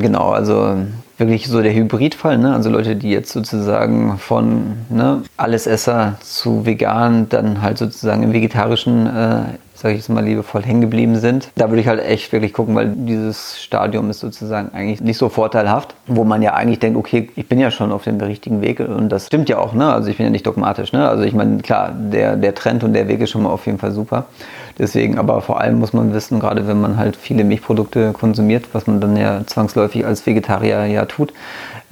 Genau, 0.00 0.30
also 0.30 0.84
wirklich 1.16 1.46
so 1.46 1.62
der 1.62 1.72
Hybridfall, 1.72 2.38
ne? 2.38 2.52
also 2.52 2.68
Leute, 2.68 2.96
die 2.96 3.10
jetzt 3.10 3.30
sozusagen 3.30 4.18
von 4.18 4.78
ne, 4.90 5.22
Allesesser 5.36 6.18
zu 6.20 6.66
vegan, 6.66 7.28
dann 7.28 7.62
halt 7.62 7.78
sozusagen 7.78 8.24
im 8.24 8.32
vegetarischen, 8.32 9.06
äh, 9.06 9.42
sage 9.84 9.96
ich 9.96 10.00
jetzt 10.00 10.08
mal 10.08 10.24
liebevoll, 10.24 10.62
hängen 10.62 10.80
geblieben 10.80 11.16
sind. 11.16 11.50
Da 11.56 11.68
würde 11.68 11.82
ich 11.82 11.88
halt 11.88 12.02
echt 12.02 12.32
wirklich 12.32 12.54
gucken, 12.54 12.74
weil 12.74 12.94
dieses 12.96 13.60
Stadium 13.60 14.08
ist 14.08 14.20
sozusagen 14.20 14.70
eigentlich 14.72 15.02
nicht 15.02 15.18
so 15.18 15.28
vorteilhaft, 15.28 15.94
wo 16.06 16.24
man 16.24 16.40
ja 16.40 16.54
eigentlich 16.54 16.78
denkt, 16.78 16.96
okay, 16.96 17.28
ich 17.36 17.48
bin 17.48 17.60
ja 17.60 17.70
schon 17.70 17.92
auf 17.92 18.04
dem 18.04 18.18
richtigen 18.18 18.62
Weg 18.62 18.80
und 18.80 19.10
das 19.10 19.26
stimmt 19.26 19.50
ja 19.50 19.58
auch, 19.58 19.74
ne? 19.74 19.92
also 19.92 20.08
ich 20.08 20.16
bin 20.16 20.24
ja 20.24 20.30
nicht 20.30 20.46
dogmatisch, 20.46 20.94
ne? 20.94 21.06
also 21.06 21.22
ich 21.24 21.34
meine, 21.34 21.58
klar, 21.58 21.92
der, 21.94 22.36
der 22.36 22.54
Trend 22.54 22.82
und 22.82 22.94
der 22.94 23.08
Weg 23.08 23.20
ist 23.20 23.28
schon 23.28 23.42
mal 23.42 23.50
auf 23.50 23.66
jeden 23.66 23.76
Fall 23.76 23.92
super. 23.92 24.24
Deswegen, 24.78 25.18
aber 25.18 25.42
vor 25.42 25.60
allem 25.60 25.78
muss 25.78 25.92
man 25.92 26.14
wissen, 26.14 26.40
gerade 26.40 26.66
wenn 26.66 26.80
man 26.80 26.96
halt 26.96 27.14
viele 27.14 27.44
Milchprodukte 27.44 28.12
konsumiert, 28.12 28.64
was 28.72 28.86
man 28.86 29.02
dann 29.02 29.18
ja 29.18 29.42
zwangsläufig 29.44 30.06
als 30.06 30.24
Vegetarier 30.24 30.86
ja 30.86 31.04
tut, 31.04 31.34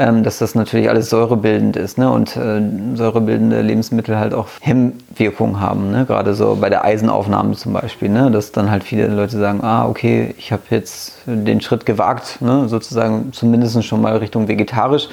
ähm, 0.03 0.25
dass 0.25 0.39
das 0.39 0.55
natürlich 0.55 0.89
alles 0.89 1.11
säurebildend 1.11 1.77
ist 1.77 1.99
ne? 1.99 2.11
und 2.11 2.37
äh, 2.37 2.61
säurebildende 2.95 3.63
Lebensmittel 3.63 4.19
halt 4.19 4.35
auch 4.35 4.49
Hemmwirkungen 4.61 5.61
haben. 5.61 5.91
Ne? 5.91 6.05
Gerade 6.07 6.35
so 6.35 6.57
bei 6.61 6.69
der 6.69 6.85
Eisenaufnahme 6.85 7.55
zum 7.55 7.73
Beispiel, 7.73 8.09
ne? 8.09 8.31
dass 8.31 8.53
dann 8.53 8.71
halt 8.71 8.85
viele 8.85 9.07
Leute 9.07 9.39
sagen, 9.39 9.61
ah 9.63 9.87
okay, 9.87 10.35
ich 10.39 10.53
habe 10.53 10.63
jetzt 10.71 11.19
den 11.27 11.61
Schritt 11.61 11.87
gewagt, 11.87 12.41
ne? 12.41 12.69
sozusagen 12.69 13.33
zumindest 13.33 13.83
schon 13.85 14.03
mal 14.03 14.17
Richtung 14.17 14.49
vegetarisch 14.49 15.09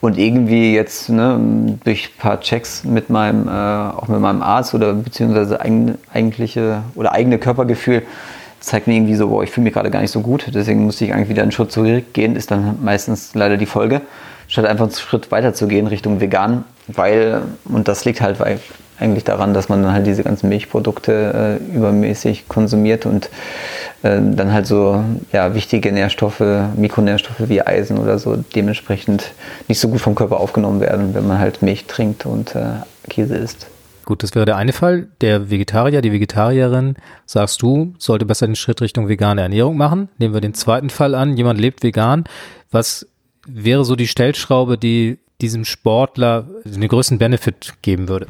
und 0.00 0.18
irgendwie 0.18 0.74
jetzt 0.74 1.08
ne, 1.08 1.78
durch 1.84 2.10
ein 2.10 2.20
paar 2.20 2.40
Checks 2.40 2.84
mit 2.84 3.08
meinem, 3.08 3.48
äh, 3.48 3.50
auch 3.50 4.08
mit 4.08 4.20
meinem 4.20 4.42
Arzt 4.42 4.74
oder 4.74 4.92
beziehungsweise 4.92 5.60
eigen, 5.60 5.96
eigentliche 6.12 6.82
oder 6.94 7.12
eigene 7.12 7.38
Körpergefühl 7.38 8.02
zeigt 8.66 8.88
mir 8.88 8.94
irgendwie 8.94 9.14
so, 9.14 9.28
boah, 9.28 9.44
ich 9.44 9.50
fühle 9.50 9.64
mich 9.64 9.74
gerade 9.74 9.92
gar 9.92 10.00
nicht 10.00 10.10
so 10.10 10.20
gut, 10.20 10.46
deswegen 10.52 10.84
musste 10.84 11.04
ich 11.04 11.14
eigentlich 11.14 11.28
wieder 11.28 11.42
einen 11.42 11.52
Schritt 11.52 11.70
zurückgehen, 11.70 12.34
ist 12.34 12.50
dann 12.50 12.78
meistens 12.82 13.32
leider 13.34 13.56
die 13.56 13.66
Folge, 13.66 14.00
statt 14.48 14.66
einfach 14.66 14.86
einen 14.86 14.94
Schritt 14.94 15.30
weiter 15.30 15.54
zu 15.54 15.68
gehen 15.68 15.86
Richtung 15.86 16.20
vegan, 16.20 16.64
weil, 16.88 17.42
und 17.64 17.86
das 17.86 18.04
liegt 18.04 18.20
halt 18.20 18.38
eigentlich 18.98 19.22
daran, 19.22 19.54
dass 19.54 19.68
man 19.68 19.84
dann 19.84 19.92
halt 19.92 20.06
diese 20.08 20.24
ganzen 20.24 20.48
Milchprodukte 20.48 21.60
äh, 21.62 21.76
übermäßig 21.76 22.48
konsumiert 22.48 23.06
und 23.06 23.26
äh, 24.02 24.18
dann 24.20 24.52
halt 24.52 24.66
so 24.66 25.04
ja, 25.32 25.54
wichtige 25.54 25.92
Nährstoffe, 25.92 26.42
Mikronährstoffe 26.74 27.48
wie 27.48 27.62
Eisen 27.62 27.98
oder 27.98 28.18
so 28.18 28.36
dementsprechend 28.56 29.32
nicht 29.68 29.78
so 29.78 29.88
gut 29.88 30.00
vom 30.00 30.16
Körper 30.16 30.40
aufgenommen 30.40 30.80
werden, 30.80 31.14
wenn 31.14 31.26
man 31.28 31.38
halt 31.38 31.62
Milch 31.62 31.84
trinkt 31.86 32.26
und 32.26 32.56
äh, 32.56 32.64
Käse 33.08 33.36
isst. 33.36 33.68
Gut, 34.06 34.22
das 34.22 34.36
wäre 34.36 34.46
der 34.46 34.56
eine 34.56 34.72
Fall. 34.72 35.08
Der 35.20 35.50
Vegetarier, 35.50 36.00
die 36.00 36.12
Vegetarierin, 36.12 36.94
sagst 37.26 37.60
du, 37.60 37.92
sollte 37.98 38.24
besser 38.24 38.46
den 38.46 38.54
Schritt 38.54 38.80
Richtung 38.80 39.08
vegane 39.08 39.42
Ernährung 39.42 39.76
machen. 39.76 40.08
Nehmen 40.18 40.32
wir 40.32 40.40
den 40.40 40.54
zweiten 40.54 40.90
Fall 40.90 41.16
an. 41.16 41.36
Jemand 41.36 41.60
lebt 41.60 41.82
vegan. 41.82 42.22
Was 42.70 43.08
wäre 43.48 43.84
so 43.84 43.96
die 43.96 44.06
Stellschraube, 44.06 44.78
die 44.78 45.18
diesem 45.40 45.64
Sportler 45.64 46.46
den 46.64 46.86
größten 46.86 47.18
Benefit 47.18 47.74
geben 47.82 48.08
würde? 48.08 48.28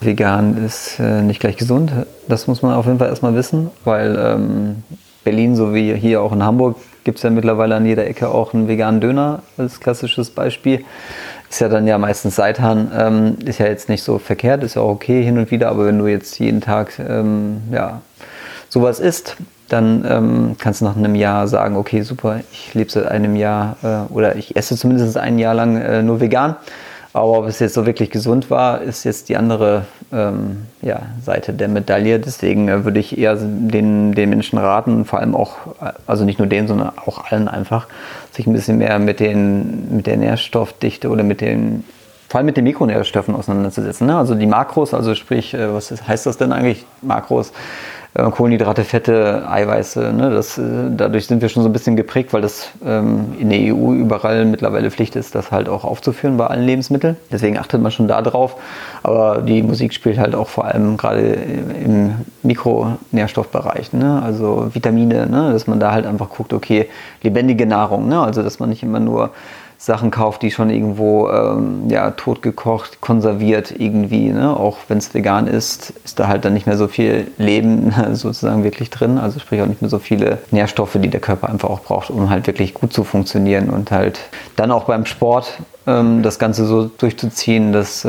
Vegan 0.00 0.56
ist 0.64 1.00
äh, 1.00 1.22
nicht 1.22 1.40
gleich 1.40 1.56
gesund. 1.56 1.90
Das 2.28 2.46
muss 2.46 2.62
man 2.62 2.72
auf 2.74 2.86
jeden 2.86 3.00
Fall 3.00 3.08
erstmal 3.08 3.34
wissen, 3.34 3.70
weil 3.84 4.16
ähm, 4.16 4.84
Berlin, 5.24 5.56
so 5.56 5.74
wie 5.74 5.92
hier 5.94 6.22
auch 6.22 6.32
in 6.32 6.44
Hamburg, 6.44 6.76
gibt 7.02 7.18
es 7.18 7.24
ja 7.24 7.30
mittlerweile 7.30 7.74
an 7.74 7.84
jeder 7.84 8.06
Ecke 8.06 8.28
auch 8.28 8.54
einen 8.54 8.68
veganen 8.68 9.00
Döner 9.00 9.42
als 9.58 9.80
klassisches 9.80 10.30
Beispiel. 10.30 10.84
Ist 11.50 11.60
ja 11.60 11.68
dann 11.68 11.86
ja 11.88 11.98
meistens 11.98 12.36
Seitan, 12.36 12.92
ähm, 12.96 13.36
ist 13.44 13.58
ja 13.58 13.66
jetzt 13.66 13.88
nicht 13.88 14.04
so 14.04 14.18
verkehrt, 14.18 14.62
ist 14.62 14.76
ja 14.76 14.82
auch 14.82 14.90
okay 14.90 15.22
hin 15.22 15.36
und 15.36 15.50
wieder, 15.50 15.68
aber 15.68 15.86
wenn 15.86 15.98
du 15.98 16.06
jetzt 16.06 16.38
jeden 16.38 16.60
Tag 16.60 16.98
ähm, 17.00 17.62
ja, 17.72 18.00
sowas 18.68 19.00
isst, 19.00 19.36
dann 19.68 20.04
ähm, 20.08 20.56
kannst 20.58 20.80
du 20.80 20.84
nach 20.84 20.96
einem 20.96 21.16
Jahr 21.16 21.48
sagen, 21.48 21.76
okay, 21.76 22.02
super, 22.02 22.40
ich 22.52 22.72
lebe 22.74 22.90
seit 22.90 23.06
einem 23.06 23.34
Jahr 23.34 23.76
äh, 23.82 24.12
oder 24.12 24.36
ich 24.36 24.56
esse 24.56 24.76
zumindest 24.76 25.16
ein 25.16 25.40
Jahr 25.40 25.54
lang 25.54 25.76
äh, 25.76 26.02
nur 26.02 26.20
vegan. 26.20 26.54
Aber 27.12 27.38
ob 27.38 27.46
es 27.46 27.58
jetzt 27.58 27.74
so 27.74 27.86
wirklich 27.86 28.10
gesund 28.10 28.50
war, 28.50 28.82
ist 28.82 29.02
jetzt 29.04 29.28
die 29.28 29.36
andere 29.36 29.84
ähm, 30.12 30.66
ja, 30.80 31.02
Seite 31.22 31.52
der 31.52 31.68
Medaille. 31.68 32.20
Deswegen 32.20 32.68
äh, 32.68 32.84
würde 32.84 33.00
ich 33.00 33.18
eher 33.18 33.34
den, 33.34 34.12
den 34.12 34.30
Menschen 34.30 34.58
raten, 34.58 35.04
vor 35.04 35.18
allem 35.18 35.34
auch, 35.34 35.56
also 36.06 36.24
nicht 36.24 36.38
nur 36.38 36.46
denen, 36.46 36.68
sondern 36.68 36.92
auch 37.04 37.30
allen 37.30 37.48
einfach, 37.48 37.88
sich 38.30 38.46
ein 38.46 38.52
bisschen 38.52 38.78
mehr 38.78 38.98
mit, 39.00 39.18
den, 39.18 39.96
mit 39.96 40.06
der 40.06 40.18
Nährstoffdichte 40.18 41.08
oder 41.08 41.24
mit 41.24 41.40
den, 41.40 41.84
vor 42.28 42.38
allem 42.38 42.46
mit 42.46 42.56
den 42.56 42.64
Mikronährstoffen 42.64 43.34
auseinanderzusetzen. 43.34 44.06
Ne? 44.06 44.16
Also 44.16 44.36
die 44.36 44.46
Makros, 44.46 44.94
also 44.94 45.16
sprich, 45.16 45.52
äh, 45.52 45.74
was 45.74 45.90
heißt 46.06 46.26
das 46.26 46.38
denn 46.38 46.52
eigentlich, 46.52 46.86
Makros? 47.02 47.52
Äh, 48.14 48.28
Kohlenhydrate, 48.30 48.84
Fette, 48.84 49.48
Eiweiße. 49.48 50.12
Ne? 50.12 50.30
Das, 50.30 50.58
äh, 50.58 50.62
dadurch 50.96 51.26
sind 51.26 51.42
wir 51.42 51.48
schon 51.48 51.62
so 51.62 51.68
ein 51.68 51.72
bisschen 51.72 51.94
geprägt, 51.94 52.32
weil 52.32 52.42
das 52.42 52.68
ähm, 52.84 53.34
in 53.38 53.50
der 53.50 53.74
EU 53.74 53.92
überall 53.92 54.44
mittlerweile 54.44 54.90
Pflicht 54.90 55.14
ist, 55.14 55.34
das 55.34 55.52
halt 55.52 55.68
auch 55.68 55.84
aufzuführen 55.84 56.36
bei 56.36 56.46
allen 56.48 56.66
Lebensmitteln. 56.66 57.16
Deswegen 57.30 57.56
achtet 57.56 57.80
man 57.80 57.92
schon 57.92 58.08
da 58.08 58.20
drauf. 58.20 58.56
Aber 59.04 59.42
die 59.42 59.62
Musik 59.62 59.94
spielt 59.94 60.18
halt 60.18 60.34
auch 60.34 60.48
vor 60.48 60.64
allem 60.64 60.96
gerade 60.96 61.20
im 61.84 62.14
Mikronährstoffbereich, 62.42 63.92
ne? 63.92 64.20
also 64.22 64.68
Vitamine, 64.72 65.26
ne? 65.26 65.52
dass 65.52 65.66
man 65.66 65.78
da 65.78 65.92
halt 65.92 66.06
einfach 66.06 66.30
guckt, 66.30 66.52
okay, 66.52 66.88
lebendige 67.22 67.66
Nahrung, 67.66 68.08
ne? 68.08 68.20
also 68.20 68.42
dass 68.42 68.58
man 68.58 68.70
nicht 68.70 68.82
immer 68.82 69.00
nur 69.00 69.30
Sachen 69.82 70.10
kauft, 70.10 70.42
die 70.42 70.50
schon 70.50 70.68
irgendwo 70.68 71.30
ähm, 71.30 71.88
ja, 71.88 72.10
totgekocht, 72.10 73.00
konserviert 73.00 73.74
irgendwie. 73.78 74.28
Ne? 74.28 74.54
Auch 74.54 74.76
wenn 74.88 74.98
es 74.98 75.14
vegan 75.14 75.46
ist, 75.46 75.94
ist 76.04 76.20
da 76.20 76.28
halt 76.28 76.44
dann 76.44 76.52
nicht 76.52 76.66
mehr 76.66 76.76
so 76.76 76.86
viel 76.86 77.28
Leben 77.38 77.90
sozusagen 78.12 78.62
wirklich 78.62 78.90
drin. 78.90 79.16
Also 79.16 79.40
sprich 79.40 79.62
auch 79.62 79.66
nicht 79.66 79.80
mehr 79.80 79.88
so 79.88 79.98
viele 79.98 80.36
Nährstoffe, 80.50 80.98
die 81.02 81.08
der 81.08 81.20
Körper 81.20 81.48
einfach 81.48 81.70
auch 81.70 81.80
braucht, 81.80 82.10
um 82.10 82.28
halt 82.28 82.46
wirklich 82.46 82.74
gut 82.74 82.92
zu 82.92 83.04
funktionieren 83.04 83.70
und 83.70 83.90
halt 83.90 84.20
dann 84.54 84.70
auch 84.70 84.84
beim 84.84 85.06
Sport 85.06 85.58
ähm, 85.86 86.22
das 86.22 86.38
Ganze 86.38 86.66
so 86.66 86.84
durchzuziehen, 86.84 87.72
dass, 87.72 88.04
äh, 88.04 88.08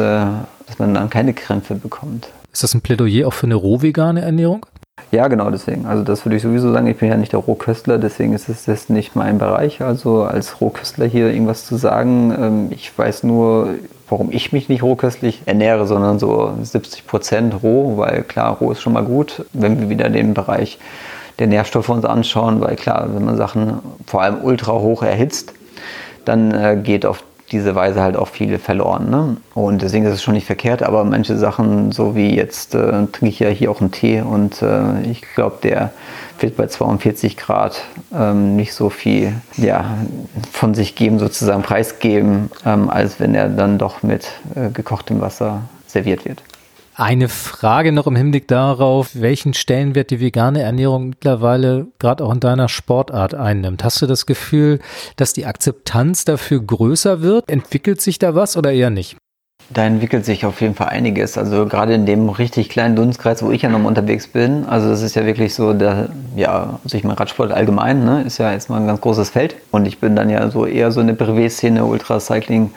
dass 0.67 0.77
man 0.77 0.93
dann 0.93 1.09
keine 1.09 1.33
Krämpfe 1.33 1.75
bekommt. 1.75 2.27
Ist 2.51 2.63
das 2.63 2.73
ein 2.73 2.81
Plädoyer 2.81 3.29
auch 3.29 3.33
für 3.33 3.45
eine 3.45 3.55
rohvegane 3.55 4.21
Ernährung? 4.21 4.65
Ja, 5.09 5.27
genau 5.27 5.49
deswegen. 5.49 5.85
Also 5.85 6.03
das 6.03 6.25
würde 6.25 6.37
ich 6.37 6.41
sowieso 6.41 6.71
sagen. 6.71 6.87
Ich 6.87 6.97
bin 6.97 7.09
ja 7.09 7.17
nicht 7.17 7.33
der 7.33 7.39
Rohköstler, 7.39 7.97
deswegen 7.97 8.33
ist 8.33 8.47
es 8.49 8.65
das 8.65 8.89
nicht 8.89 9.15
mein 9.15 9.37
Bereich. 9.37 9.81
Also 9.81 10.23
als 10.23 10.61
Rohköstler 10.61 11.05
hier 11.05 11.31
irgendwas 11.31 11.65
zu 11.65 11.75
sagen. 11.75 12.33
Ähm, 12.39 12.67
ich 12.69 12.97
weiß 12.97 13.23
nur, 13.23 13.75
warum 14.09 14.31
ich 14.31 14.51
mich 14.51 14.69
nicht 14.69 14.83
rohköstlich 14.83 15.41
ernähre, 15.45 15.87
sondern 15.87 16.19
so 16.19 16.53
70 16.61 17.07
Prozent 17.07 17.63
roh, 17.63 17.97
weil 17.97 18.23
klar, 18.23 18.57
roh 18.57 18.71
ist 18.71 18.81
schon 18.81 18.93
mal 18.93 19.03
gut. 19.03 19.45
Wenn 19.53 19.79
wir 19.79 19.89
wieder 19.89 20.09
den 20.09 20.33
Bereich 20.33 20.77
der 21.39 21.47
Nährstoffe 21.47 21.89
uns 21.89 22.05
anschauen, 22.05 22.61
weil 22.61 22.75
klar, 22.75 23.09
wenn 23.13 23.25
man 23.25 23.35
Sachen 23.37 23.79
vor 24.05 24.21
allem 24.21 24.43
ultra 24.43 24.73
hoch 24.73 25.01
erhitzt, 25.01 25.53
dann 26.25 26.53
äh, 26.53 26.79
geht 26.81 27.05
auf 27.05 27.23
diese 27.51 27.75
Weise 27.75 28.01
halt 28.01 28.15
auch 28.15 28.27
viele 28.27 28.59
verloren. 28.59 29.09
Ne? 29.09 29.37
Und 29.53 29.81
deswegen 29.81 30.05
ist 30.05 30.13
es 30.13 30.23
schon 30.23 30.33
nicht 30.33 30.45
verkehrt, 30.45 30.83
aber 30.83 31.03
manche 31.03 31.37
Sachen, 31.37 31.91
so 31.91 32.15
wie 32.15 32.35
jetzt 32.35 32.75
äh, 32.75 32.91
trinke 33.07 33.27
ich 33.27 33.39
ja 33.39 33.49
hier 33.49 33.71
auch 33.71 33.81
einen 33.81 33.91
Tee 33.91 34.21
und 34.21 34.61
äh, 34.61 35.01
ich 35.03 35.21
glaube, 35.35 35.57
der 35.63 35.91
wird 36.39 36.57
bei 36.57 36.67
42 36.67 37.37
Grad 37.37 37.83
ähm, 38.13 38.55
nicht 38.55 38.73
so 38.73 38.89
viel 38.89 39.33
ja, 39.57 39.97
von 40.51 40.73
sich 40.73 40.95
geben, 40.95 41.19
sozusagen 41.19 41.61
preisgeben, 41.61 42.49
ähm, 42.65 42.89
als 42.89 43.19
wenn 43.19 43.35
er 43.35 43.49
dann 43.49 43.77
doch 43.77 44.03
mit 44.03 44.31
äh, 44.55 44.69
gekochtem 44.69 45.21
Wasser 45.21 45.61
serviert 45.87 46.25
wird. 46.25 46.41
Eine 46.95 47.29
Frage 47.29 47.93
noch 47.93 48.05
im 48.05 48.17
Hinblick 48.17 48.49
darauf, 48.49 49.11
welchen 49.13 49.53
Stellenwert 49.53 50.11
die 50.11 50.19
vegane 50.19 50.61
Ernährung 50.61 51.09
mittlerweile 51.09 51.87
gerade 51.99 52.23
auch 52.23 52.33
in 52.33 52.41
deiner 52.41 52.67
Sportart 52.67 53.33
einnimmt. 53.33 53.83
Hast 53.83 54.01
du 54.01 54.07
das 54.07 54.25
Gefühl, 54.25 54.79
dass 55.15 55.31
die 55.31 55.45
Akzeptanz 55.45 56.25
dafür 56.25 56.61
größer 56.61 57.21
wird? 57.21 57.49
Entwickelt 57.49 58.01
sich 58.01 58.19
da 58.19 58.35
was 58.35 58.57
oder 58.57 58.73
eher 58.73 58.89
nicht? 58.89 59.15
Da 59.73 59.85
entwickelt 59.85 60.25
sich 60.25 60.45
auf 60.45 60.59
jeden 60.59 60.75
Fall 60.75 60.89
einiges. 60.89 61.37
Also 61.37 61.65
gerade 61.65 61.93
in 61.93 62.05
dem 62.05 62.29
richtig 62.29 62.69
kleinen 62.69 62.95
Dunstkreis, 62.95 63.41
wo 63.41 63.51
ich 63.51 63.61
ja 63.61 63.69
noch 63.69 63.83
unterwegs 63.83 64.27
bin. 64.27 64.65
Also 64.65 64.89
das 64.89 65.01
ist 65.01 65.15
ja 65.15 65.25
wirklich 65.25 65.55
so, 65.55 65.73
der, 65.73 66.09
ja, 66.35 66.79
also 66.83 66.97
ich 66.97 67.03
meine 67.03 67.19
Radsport 67.19 67.51
allgemein, 67.51 68.03
ne, 68.03 68.23
ist 68.23 68.37
ja 68.37 68.51
erstmal 68.51 68.81
ein 68.81 68.87
ganz 68.87 68.99
großes 68.99 69.29
Feld. 69.29 69.55
Und 69.71 69.85
ich 69.85 69.99
bin 69.99 70.15
dann 70.15 70.29
ja 70.29 70.49
so 70.49 70.65
eher 70.65 70.91
so 70.91 70.99
eine 70.99 71.13
Privé-Szene, 71.13 71.85
Ultracycling 71.85 72.71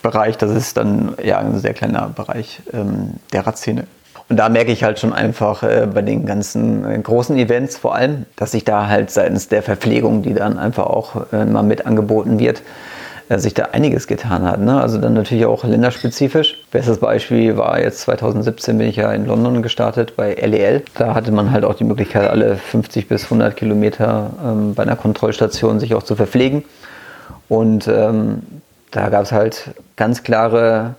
Bereich, 0.00 0.38
das 0.38 0.52
ist 0.52 0.76
dann 0.76 1.14
ja 1.22 1.38
ein 1.38 1.58
sehr 1.58 1.74
kleiner 1.74 2.08
Bereich 2.08 2.60
ähm, 2.72 3.14
der 3.32 3.46
Radszene. 3.46 3.84
Und 4.28 4.36
da 4.36 4.48
merke 4.48 4.70
ich 4.70 4.84
halt 4.84 4.98
schon 4.98 5.12
einfach 5.12 5.62
äh, 5.62 5.88
bei 5.92 6.02
den 6.02 6.26
ganzen 6.26 6.84
äh, 6.84 6.98
großen 6.98 7.36
Events 7.36 7.78
vor 7.78 7.94
allem, 7.94 8.26
dass 8.36 8.52
sich 8.52 8.64
da 8.64 8.86
halt 8.86 9.10
seitens 9.10 9.48
der 9.48 9.62
Verpflegung, 9.62 10.22
die 10.22 10.34
dann 10.34 10.58
einfach 10.58 10.86
auch 10.86 11.32
äh, 11.32 11.44
mal 11.44 11.62
mit 11.62 11.86
angeboten 11.86 12.38
wird, 12.38 12.62
sich 13.36 13.52
da 13.52 13.64
einiges 13.72 14.06
getan 14.06 14.44
hat. 14.44 14.60
Ne? 14.60 14.80
Also 14.80 14.98
dann 14.98 15.12
natürlich 15.12 15.44
auch 15.44 15.64
länderspezifisch. 15.64 16.56
Bestes 16.70 16.98
Beispiel 16.98 17.58
war 17.58 17.78
jetzt 17.78 18.00
2017 18.00 18.78
bin 18.78 18.88
ich 18.88 18.96
ja 18.96 19.12
in 19.12 19.26
London 19.26 19.60
gestartet 19.62 20.16
bei 20.16 20.34
LEL. 20.34 20.82
Da 20.94 21.14
hatte 21.14 21.30
man 21.30 21.52
halt 21.52 21.64
auch 21.64 21.74
die 21.74 21.84
Möglichkeit, 21.84 22.30
alle 22.30 22.56
50 22.56 23.06
bis 23.06 23.24
100 23.24 23.54
Kilometer 23.54 24.30
ähm, 24.42 24.74
bei 24.74 24.84
einer 24.84 24.96
Kontrollstation 24.96 25.78
sich 25.78 25.94
auch 25.94 26.02
zu 26.02 26.16
verpflegen. 26.16 26.64
Und 27.50 27.86
ähm, 27.86 28.42
da 28.90 29.10
gab 29.10 29.24
es 29.24 29.32
halt 29.32 29.72
ganz 29.96 30.22
klare 30.22 30.94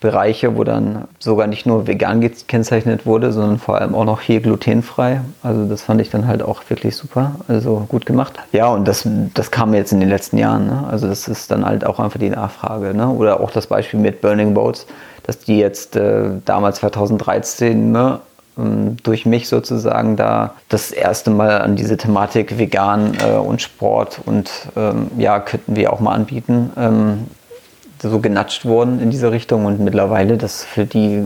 Bereiche, 0.00 0.56
wo 0.56 0.64
dann 0.64 1.08
sogar 1.18 1.46
nicht 1.46 1.64
nur 1.64 1.86
vegan 1.86 2.20
gekennzeichnet 2.20 3.06
wurde, 3.06 3.32
sondern 3.32 3.58
vor 3.58 3.76
allem 3.80 3.94
auch 3.94 4.04
noch 4.04 4.20
hier 4.20 4.40
glutenfrei. 4.40 5.22
Also 5.42 5.64
das 5.64 5.82
fand 5.82 6.02
ich 6.02 6.10
dann 6.10 6.26
halt 6.26 6.42
auch 6.42 6.62
wirklich 6.68 6.94
super, 6.96 7.36
also 7.48 7.86
gut 7.88 8.04
gemacht. 8.04 8.34
Ja, 8.52 8.68
und 8.68 8.86
das, 8.86 9.08
das 9.32 9.50
kam 9.50 9.72
jetzt 9.72 9.92
in 9.92 10.00
den 10.00 10.10
letzten 10.10 10.36
Jahren. 10.36 10.66
Ne? 10.66 10.84
Also 10.90 11.08
das 11.08 11.28
ist 11.28 11.50
dann 11.50 11.64
halt 11.64 11.86
auch 11.86 11.98
einfach 11.98 12.20
die 12.20 12.28
Nachfrage. 12.28 12.92
Ne? 12.92 13.08
Oder 13.08 13.40
auch 13.40 13.50
das 13.50 13.68
Beispiel 13.68 13.98
mit 13.98 14.20
Burning 14.20 14.52
Boats, 14.52 14.86
dass 15.22 15.38
die 15.38 15.58
jetzt 15.58 15.96
äh, 15.96 16.28
damals 16.44 16.76
2013 16.76 17.90
ne, 17.90 18.20
ähm, 18.58 18.96
durch 19.02 19.26
mich 19.26 19.48
sozusagen 19.48 20.16
da 20.16 20.54
das 20.68 20.90
erste 20.90 21.30
Mal 21.30 21.62
an 21.62 21.74
diese 21.74 21.96
Thematik 21.96 22.58
vegan 22.58 23.16
äh, 23.26 23.36
und 23.36 23.62
Sport 23.62 24.20
und 24.24 24.50
ähm, 24.76 25.10
ja, 25.16 25.40
könnten 25.40 25.74
wir 25.74 25.92
auch 25.92 26.00
mal 26.00 26.12
anbieten, 26.12 26.70
ähm, 26.76 27.26
so 28.00 28.20
genatscht 28.20 28.64
wurden 28.64 29.00
in 29.00 29.10
diese 29.10 29.30
Richtung 29.30 29.64
und 29.64 29.80
mittlerweile 29.80 30.36
das 30.36 30.64
für 30.64 30.84
die 30.84 31.22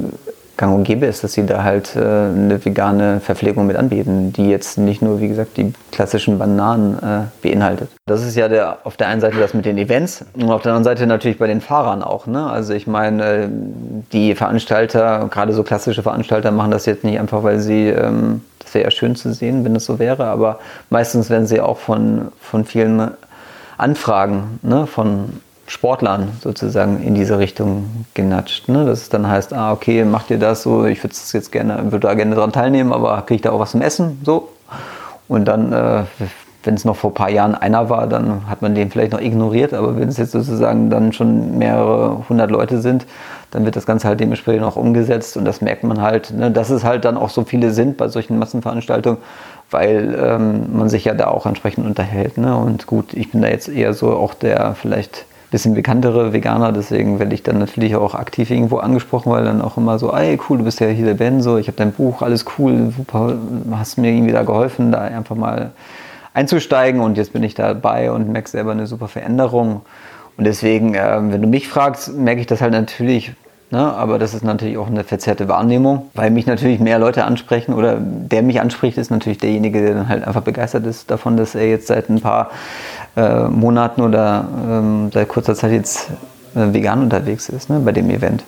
gang 0.60 0.74
und 0.74 0.84
gäbe 0.84 1.06
ist, 1.06 1.24
dass 1.24 1.32
sie 1.32 1.46
da 1.46 1.64
halt 1.64 1.96
äh, 1.96 2.00
eine 2.00 2.62
vegane 2.62 3.20
Verpflegung 3.20 3.66
mit 3.66 3.76
anbieten, 3.76 4.32
die 4.32 4.50
jetzt 4.50 4.76
nicht 4.76 5.00
nur, 5.00 5.20
wie 5.20 5.28
gesagt, 5.28 5.56
die 5.56 5.72
klassischen 5.90 6.38
Bananen 6.38 6.98
äh, 6.98 7.22
beinhaltet. 7.40 7.88
Das 8.06 8.22
ist 8.22 8.36
ja 8.36 8.46
der, 8.48 8.78
auf 8.84 8.98
der 8.98 9.08
einen 9.08 9.22
Seite 9.22 9.38
das 9.38 9.54
mit 9.54 9.64
den 9.64 9.78
Events 9.78 10.22
und 10.34 10.50
auf 10.50 10.60
der 10.60 10.72
anderen 10.72 10.84
Seite 10.84 11.06
natürlich 11.06 11.38
bei 11.38 11.46
den 11.46 11.62
Fahrern 11.62 12.02
auch. 12.02 12.26
Ne? 12.26 12.46
Also 12.46 12.74
ich 12.74 12.86
meine, 12.86 13.24
äh, 13.24 13.48
die 14.12 14.34
Veranstalter, 14.34 15.28
gerade 15.30 15.54
so 15.54 15.62
klassische 15.62 16.02
Veranstalter, 16.02 16.50
machen 16.50 16.70
das 16.70 16.84
jetzt 16.84 17.04
nicht 17.04 17.18
einfach, 17.18 17.42
weil 17.42 17.58
sie, 17.58 17.88
ähm, 17.88 18.42
das 18.58 18.74
wäre 18.74 18.84
ja 18.84 18.90
schön 18.90 19.16
zu 19.16 19.32
sehen, 19.32 19.64
wenn 19.64 19.74
es 19.74 19.86
so 19.86 19.98
wäre, 19.98 20.26
aber 20.26 20.58
meistens 20.90 21.30
werden 21.30 21.46
sie 21.46 21.62
auch 21.62 21.78
von, 21.78 22.28
von 22.38 22.66
vielen 22.66 23.10
Anfragen 23.78 24.58
ne, 24.62 24.86
von 24.86 25.40
Sportlern 25.70 26.32
sozusagen 26.40 27.00
in 27.00 27.14
diese 27.14 27.38
Richtung 27.38 28.04
genatscht. 28.14 28.68
Ne? 28.68 28.84
Dass 28.84 29.02
es 29.02 29.08
dann 29.08 29.28
heißt, 29.28 29.54
ah, 29.54 29.70
okay, 29.70 30.04
macht 30.04 30.28
ihr 30.32 30.38
das 30.38 30.64
so, 30.64 30.84
ich 30.84 31.00
würde 31.04 31.14
jetzt 31.32 31.52
gerne, 31.52 31.92
würde 31.92 32.08
da 32.08 32.14
gerne 32.14 32.34
daran 32.34 32.50
teilnehmen, 32.50 32.92
aber 32.92 33.22
kriege 33.22 33.36
ich 33.36 33.42
da 33.42 33.52
auch 33.52 33.60
was 33.60 33.70
zum 33.70 33.80
Essen? 33.80 34.20
So. 34.24 34.48
Und 35.28 35.44
dann, 35.44 35.72
äh, 35.72 36.02
wenn 36.64 36.74
es 36.74 36.84
noch 36.84 36.96
vor 36.96 37.12
ein 37.12 37.14
paar 37.14 37.30
Jahren 37.30 37.54
einer 37.54 37.88
war, 37.88 38.08
dann 38.08 38.50
hat 38.50 38.62
man 38.62 38.74
den 38.74 38.90
vielleicht 38.90 39.12
noch 39.12 39.20
ignoriert, 39.20 39.72
aber 39.72 39.96
wenn 39.96 40.08
es 40.08 40.16
jetzt 40.16 40.32
sozusagen 40.32 40.90
dann 40.90 41.12
schon 41.12 41.56
mehrere 41.56 42.28
hundert 42.28 42.50
Leute 42.50 42.80
sind, 42.80 43.06
dann 43.52 43.64
wird 43.64 43.76
das 43.76 43.86
Ganze 43.86 44.08
halt 44.08 44.18
dementsprechend 44.18 44.64
auch 44.64 44.74
umgesetzt 44.74 45.36
und 45.36 45.44
das 45.44 45.60
merkt 45.60 45.84
man 45.84 46.02
halt, 46.02 46.32
ne, 46.32 46.50
dass 46.50 46.70
es 46.70 46.82
halt 46.82 47.04
dann 47.04 47.16
auch 47.16 47.30
so 47.30 47.44
viele 47.44 47.70
sind 47.70 47.96
bei 47.96 48.08
solchen 48.08 48.40
Massenveranstaltungen, 48.40 49.20
weil 49.70 50.18
ähm, 50.20 50.76
man 50.76 50.88
sich 50.88 51.04
ja 51.04 51.14
da 51.14 51.28
auch 51.28 51.46
entsprechend 51.46 51.86
unterhält. 51.86 52.38
Ne? 52.38 52.56
Und 52.56 52.88
gut, 52.88 53.14
ich 53.14 53.30
bin 53.30 53.40
da 53.40 53.46
jetzt 53.46 53.68
eher 53.68 53.94
so 53.94 54.16
auch 54.16 54.34
der 54.34 54.74
vielleicht 54.74 55.26
bisschen 55.50 55.74
bekanntere 55.74 56.32
Veganer, 56.32 56.72
deswegen 56.72 57.18
werde 57.18 57.34
ich 57.34 57.42
dann 57.42 57.58
natürlich 57.58 57.96
auch 57.96 58.14
aktiv 58.14 58.50
irgendwo 58.50 58.78
angesprochen, 58.78 59.32
weil 59.32 59.44
dann 59.44 59.60
auch 59.60 59.76
immer 59.76 59.98
so, 59.98 60.12
ey 60.12 60.38
cool, 60.48 60.58
du 60.58 60.64
bist 60.64 60.80
ja 60.80 60.86
hier 60.86 61.04
der 61.04 61.14
Ben, 61.14 61.42
so, 61.42 61.58
ich 61.58 61.66
habe 61.66 61.76
dein 61.76 61.92
Buch, 61.92 62.22
alles 62.22 62.44
cool, 62.58 62.92
super, 62.96 63.36
hast 63.72 63.98
mir 63.98 64.12
irgendwie 64.12 64.32
da 64.32 64.44
geholfen, 64.44 64.92
da 64.92 65.00
einfach 65.00 65.36
mal 65.36 65.72
einzusteigen 66.34 67.00
und 67.00 67.16
jetzt 67.16 67.32
bin 67.32 67.42
ich 67.42 67.54
dabei 67.54 68.12
und 68.12 68.30
merke 68.30 68.48
selber 68.48 68.72
eine 68.72 68.86
super 68.86 69.08
Veränderung. 69.08 69.82
Und 70.36 70.44
deswegen, 70.44 70.94
äh, 70.94 71.18
wenn 71.20 71.42
du 71.42 71.48
mich 71.48 71.68
fragst, 71.68 72.16
merke 72.16 72.40
ich 72.40 72.46
das 72.46 72.60
halt 72.60 72.72
natürlich, 72.72 73.32
ne? 73.70 73.92
aber 73.92 74.18
das 74.18 74.34
ist 74.34 74.44
natürlich 74.44 74.78
auch 74.78 74.86
eine 74.86 75.04
verzerrte 75.04 75.48
Wahrnehmung, 75.48 76.10
weil 76.14 76.30
mich 76.30 76.46
natürlich 76.46 76.80
mehr 76.80 76.98
Leute 76.98 77.24
ansprechen 77.24 77.74
oder 77.74 77.96
der 78.00 78.42
mich 78.42 78.60
anspricht, 78.60 78.98
ist 78.98 79.10
natürlich 79.10 79.38
derjenige, 79.38 79.80
der 79.80 79.94
dann 79.94 80.08
halt 80.08 80.24
einfach 80.24 80.42
begeistert 80.42 80.86
ist 80.86 81.10
davon, 81.10 81.36
dass 81.36 81.54
er 81.54 81.68
jetzt 81.68 81.86
seit 81.86 82.08
ein 82.08 82.20
paar 82.20 82.50
äh, 83.16 83.48
Monaten 83.48 84.02
oder 84.02 84.48
ähm, 84.68 85.10
seit 85.12 85.28
kurzer 85.28 85.54
Zeit 85.54 85.72
jetzt 85.72 86.10
äh, 86.54 86.72
vegan 86.72 87.02
unterwegs 87.02 87.48
ist, 87.48 87.70
ne, 87.70 87.80
bei 87.80 87.92
dem 87.92 88.10
Event. 88.10 88.44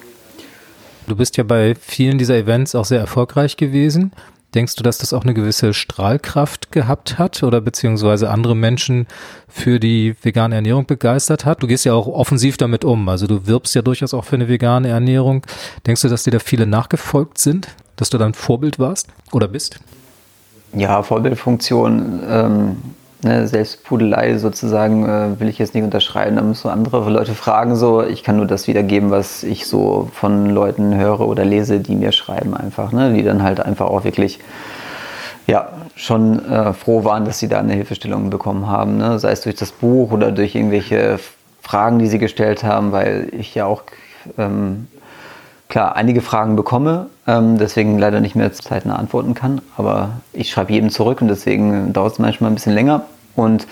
Du 1.06 1.16
bist 1.16 1.36
ja 1.36 1.44
bei 1.44 1.74
vielen 1.74 2.18
dieser 2.18 2.36
Events 2.36 2.74
auch 2.74 2.84
sehr 2.84 3.00
erfolgreich 3.00 3.56
gewesen. 3.56 4.12
Denkst 4.54 4.76
du, 4.76 4.82
dass 4.82 4.98
das 4.98 5.12
auch 5.14 5.22
eine 5.22 5.32
gewisse 5.32 5.72
Strahlkraft 5.72 6.72
gehabt 6.72 7.18
hat 7.18 7.42
oder 7.42 7.60
beziehungsweise 7.60 8.30
andere 8.30 8.54
Menschen 8.54 9.06
für 9.48 9.80
die 9.80 10.14
vegane 10.22 10.54
Ernährung 10.54 10.84
begeistert 10.84 11.46
hat? 11.46 11.62
Du 11.62 11.66
gehst 11.66 11.84
ja 11.84 11.94
auch 11.94 12.06
offensiv 12.06 12.58
damit 12.58 12.84
um. 12.84 13.08
Also 13.08 13.26
du 13.26 13.46
wirbst 13.46 13.74
ja 13.74 13.80
durchaus 13.80 14.12
auch 14.12 14.24
für 14.24 14.36
eine 14.36 14.48
vegane 14.48 14.88
Ernährung. 14.88 15.46
Denkst 15.86 16.02
du, 16.02 16.08
dass 16.08 16.24
dir 16.24 16.32
da 16.32 16.38
viele 16.38 16.66
nachgefolgt 16.66 17.38
sind? 17.38 17.68
Dass 17.96 18.10
du 18.10 18.18
dann 18.18 18.34
Vorbild 18.34 18.78
warst 18.78 19.08
oder 19.32 19.48
bist? 19.48 19.80
Ja, 20.74 21.02
Vorbildfunktion 21.02 22.20
ähm, 22.28 22.76
ne, 23.22 23.46
Selbstpudelei 23.46 24.38
sozusagen 24.38 25.04
äh, 25.08 25.40
will 25.40 25.48
ich 25.48 25.58
jetzt 25.58 25.74
nicht 25.74 25.84
unterschreiben. 25.84 26.36
Da 26.36 26.42
müssen 26.42 26.68
andere 26.68 27.08
Leute 27.10 27.34
fragen. 27.34 27.76
So, 27.76 28.02
ich 28.02 28.22
kann 28.22 28.36
nur 28.36 28.46
das 28.46 28.66
wiedergeben, 28.66 29.10
was 29.10 29.42
ich 29.42 29.66
so 29.66 30.08
von 30.12 30.50
Leuten 30.50 30.96
höre 30.96 31.20
oder 31.20 31.44
lese, 31.44 31.80
die 31.80 31.94
mir 31.94 32.12
schreiben 32.12 32.54
einfach, 32.54 32.92
ne, 32.92 33.12
die 33.12 33.22
dann 33.22 33.42
halt 33.42 33.60
einfach 33.60 33.86
auch 33.86 34.04
wirklich 34.04 34.40
ja, 35.46 35.68
schon 35.96 36.44
äh, 36.48 36.72
froh 36.72 37.04
waren, 37.04 37.24
dass 37.24 37.38
sie 37.38 37.48
da 37.48 37.58
eine 37.58 37.74
Hilfestellung 37.74 38.30
bekommen 38.30 38.68
haben. 38.68 38.96
Ne? 38.98 39.18
Sei 39.18 39.32
es 39.32 39.42
durch 39.42 39.56
das 39.56 39.72
Buch 39.72 40.12
oder 40.12 40.30
durch 40.30 40.54
irgendwelche 40.54 41.18
Fragen, 41.60 41.98
die 41.98 42.06
sie 42.06 42.18
gestellt 42.18 42.64
haben, 42.64 42.92
weil 42.92 43.28
ich 43.32 43.54
ja 43.54 43.66
auch 43.66 43.82
ähm, 44.38 44.86
klar 45.72 45.96
einige 45.96 46.20
Fragen 46.20 46.54
bekomme, 46.54 47.06
ähm, 47.26 47.56
deswegen 47.56 47.98
leider 47.98 48.20
nicht 48.20 48.36
mehr 48.36 48.52
zeitnah 48.52 48.96
antworten 48.96 49.32
kann. 49.32 49.62
Aber 49.78 50.10
ich 50.34 50.50
schreibe 50.50 50.70
jedem 50.70 50.90
zurück 50.90 51.22
und 51.22 51.28
deswegen 51.28 51.94
dauert 51.94 52.12
es 52.12 52.18
manchmal 52.18 52.50
ein 52.50 52.54
bisschen 52.54 52.74
länger. 52.74 53.06
Und 53.36 53.66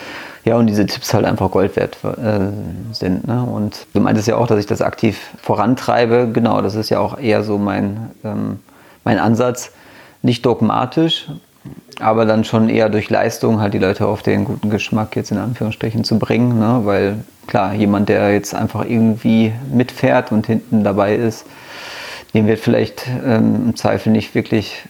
ja, 0.46 0.56
und 0.56 0.66
diese 0.66 0.86
Tipps 0.86 1.12
halt 1.12 1.26
einfach 1.26 1.50
Gold 1.50 1.76
wert 1.76 1.98
äh, 2.02 2.94
sind. 2.94 3.26
Ne? 3.26 3.42
Und 3.42 3.86
du 3.92 4.00
meintest 4.00 4.28
ja 4.28 4.36
auch, 4.36 4.46
dass 4.46 4.58
ich 4.58 4.64
das 4.64 4.80
aktiv 4.80 5.20
vorantreibe. 5.42 6.30
Genau, 6.32 6.62
das 6.62 6.74
ist 6.74 6.88
ja 6.88 7.00
auch 7.00 7.18
eher 7.18 7.42
so 7.42 7.58
mein, 7.58 8.12
ähm, 8.24 8.60
mein 9.04 9.18
Ansatz. 9.18 9.70
Nicht 10.22 10.46
dogmatisch, 10.46 11.28
aber 12.00 12.24
dann 12.24 12.44
schon 12.44 12.70
eher 12.70 12.88
durch 12.88 13.10
Leistung 13.10 13.60
halt 13.60 13.74
die 13.74 13.78
Leute 13.78 14.06
auf 14.06 14.22
den 14.22 14.46
guten 14.46 14.70
Geschmack 14.70 15.16
jetzt 15.16 15.32
in 15.32 15.38
Anführungsstrichen 15.38 16.04
zu 16.04 16.18
bringen. 16.18 16.58
Ne? 16.58 16.80
Weil 16.84 17.24
klar, 17.46 17.74
jemand, 17.74 18.08
der 18.08 18.32
jetzt 18.32 18.54
einfach 18.54 18.86
irgendwie 18.86 19.52
mitfährt 19.70 20.32
und 20.32 20.46
hinten 20.46 20.82
dabei 20.82 21.14
ist, 21.14 21.44
dem 22.32 22.46
wird 22.46 22.60
vielleicht 22.60 23.06
ähm, 23.24 23.56
im 23.66 23.76
Zweifel 23.76 24.12
nicht 24.12 24.34
wirklich, 24.34 24.84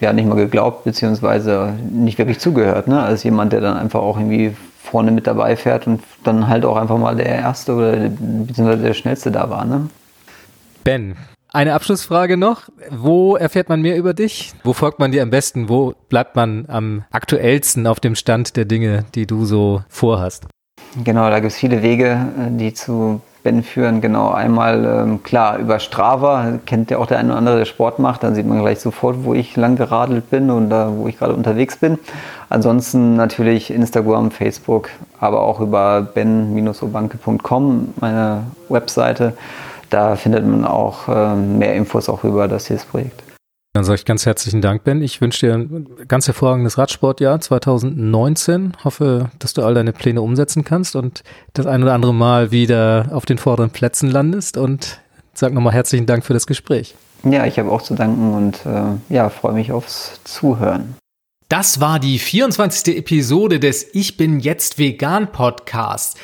ja, 0.00 0.12
nicht 0.12 0.26
mal 0.26 0.36
geglaubt, 0.36 0.84
beziehungsweise 0.84 1.74
nicht 1.90 2.18
wirklich 2.18 2.38
zugehört, 2.38 2.88
ne? 2.88 3.02
Als 3.02 3.22
jemand, 3.22 3.52
der 3.52 3.60
dann 3.60 3.76
einfach 3.76 4.00
auch 4.00 4.16
irgendwie 4.18 4.54
vorne 4.82 5.10
mit 5.10 5.26
dabei 5.26 5.56
fährt 5.56 5.86
und 5.86 6.02
dann 6.24 6.48
halt 6.48 6.64
auch 6.64 6.76
einfach 6.76 6.98
mal 6.98 7.16
der 7.16 7.26
Erste 7.26 7.74
oder 7.74 7.92
beziehungsweise 8.08 8.82
der 8.82 8.94
Schnellste 8.94 9.30
da 9.30 9.50
war, 9.50 9.64
ne? 9.64 9.88
Ben, 10.84 11.16
eine 11.52 11.74
Abschlussfrage 11.74 12.36
noch. 12.36 12.68
Wo 12.90 13.34
erfährt 13.34 13.68
man 13.68 13.80
mehr 13.80 13.96
über 13.96 14.14
dich? 14.14 14.52
Wo 14.62 14.72
folgt 14.72 14.98
man 14.98 15.10
dir 15.10 15.22
am 15.22 15.30
besten? 15.30 15.68
Wo 15.68 15.94
bleibt 16.08 16.36
man 16.36 16.66
am 16.68 17.04
aktuellsten 17.10 17.86
auf 17.86 17.98
dem 17.98 18.14
Stand 18.14 18.56
der 18.56 18.66
Dinge, 18.66 19.06
die 19.14 19.26
du 19.26 19.44
so 19.44 19.82
vorhast? 19.88 20.46
Genau, 21.02 21.28
da 21.30 21.40
gibt 21.40 21.52
es 21.52 21.58
viele 21.58 21.82
Wege, 21.82 22.26
äh, 22.38 22.50
die 22.50 22.74
zu 22.74 23.20
Ben 23.46 23.62
führen. 23.62 24.00
Genau, 24.00 24.32
einmal 24.32 24.84
ähm, 24.84 25.22
klar 25.22 25.58
über 25.58 25.78
Strava, 25.78 26.58
kennt 26.66 26.90
ja 26.90 26.98
auch 26.98 27.06
der 27.06 27.20
eine 27.20 27.28
oder 27.28 27.38
andere, 27.38 27.58
der 27.58 27.64
Sport 27.64 28.00
macht, 28.00 28.24
dann 28.24 28.34
sieht 28.34 28.44
man 28.44 28.58
gleich 28.58 28.80
sofort, 28.80 29.18
wo 29.22 29.34
ich 29.34 29.54
lang 29.54 29.76
geradelt 29.76 30.30
bin 30.30 30.50
und 30.50 30.72
äh, 30.72 30.86
wo 30.88 31.06
ich 31.06 31.16
gerade 31.16 31.32
unterwegs 31.32 31.76
bin. 31.76 31.96
Ansonsten 32.48 33.14
natürlich 33.14 33.70
Instagram, 33.70 34.32
Facebook, 34.32 34.88
aber 35.20 35.42
auch 35.42 35.60
über 35.60 36.02
ben-obanke.com, 36.02 37.94
meine 38.00 38.42
Webseite. 38.68 39.34
Da 39.90 40.16
findet 40.16 40.44
man 40.44 40.64
auch 40.64 41.06
äh, 41.06 41.36
mehr 41.36 41.74
Infos 41.74 42.08
auch 42.08 42.24
über 42.24 42.48
das 42.48 42.66
hier 42.66 42.78
Projekt. 42.90 43.25
Dann 43.76 43.84
sage 43.84 43.96
ich 43.96 44.06
ganz 44.06 44.24
herzlichen 44.24 44.62
Dank, 44.62 44.84
Ben. 44.84 45.02
Ich 45.02 45.20
wünsche 45.20 45.44
dir 45.48 45.52
ein 45.52 45.86
ganz 46.08 46.26
hervorragendes 46.26 46.78
Radsportjahr 46.78 47.38
2019. 47.38 48.72
Hoffe, 48.84 49.28
dass 49.38 49.52
du 49.52 49.62
all 49.62 49.74
deine 49.74 49.92
Pläne 49.92 50.22
umsetzen 50.22 50.64
kannst 50.64 50.96
und 50.96 51.22
das 51.52 51.66
ein 51.66 51.82
oder 51.82 51.92
andere 51.92 52.14
Mal 52.14 52.50
wieder 52.50 53.10
auf 53.12 53.26
den 53.26 53.36
vorderen 53.36 53.68
Plätzen 53.68 54.10
landest. 54.10 54.56
Und 54.56 55.02
sag 55.34 55.52
nochmal 55.52 55.74
herzlichen 55.74 56.06
Dank 56.06 56.24
für 56.24 56.32
das 56.32 56.46
Gespräch. 56.46 56.94
Ja, 57.22 57.44
ich 57.44 57.58
habe 57.58 57.70
auch 57.70 57.82
zu 57.82 57.94
danken 57.94 58.32
und 58.32 58.64
äh, 58.64 59.14
ja, 59.14 59.28
freue 59.28 59.52
mich 59.52 59.72
aufs 59.72 60.20
Zuhören. 60.24 60.96
Das 61.50 61.78
war 61.78 61.98
die 61.98 62.18
24. 62.18 62.96
Episode 62.96 63.60
des 63.60 63.86
Ich 63.92 64.16
bin 64.16 64.40
jetzt 64.40 64.78
vegan 64.78 65.32
Podcasts. 65.32 66.14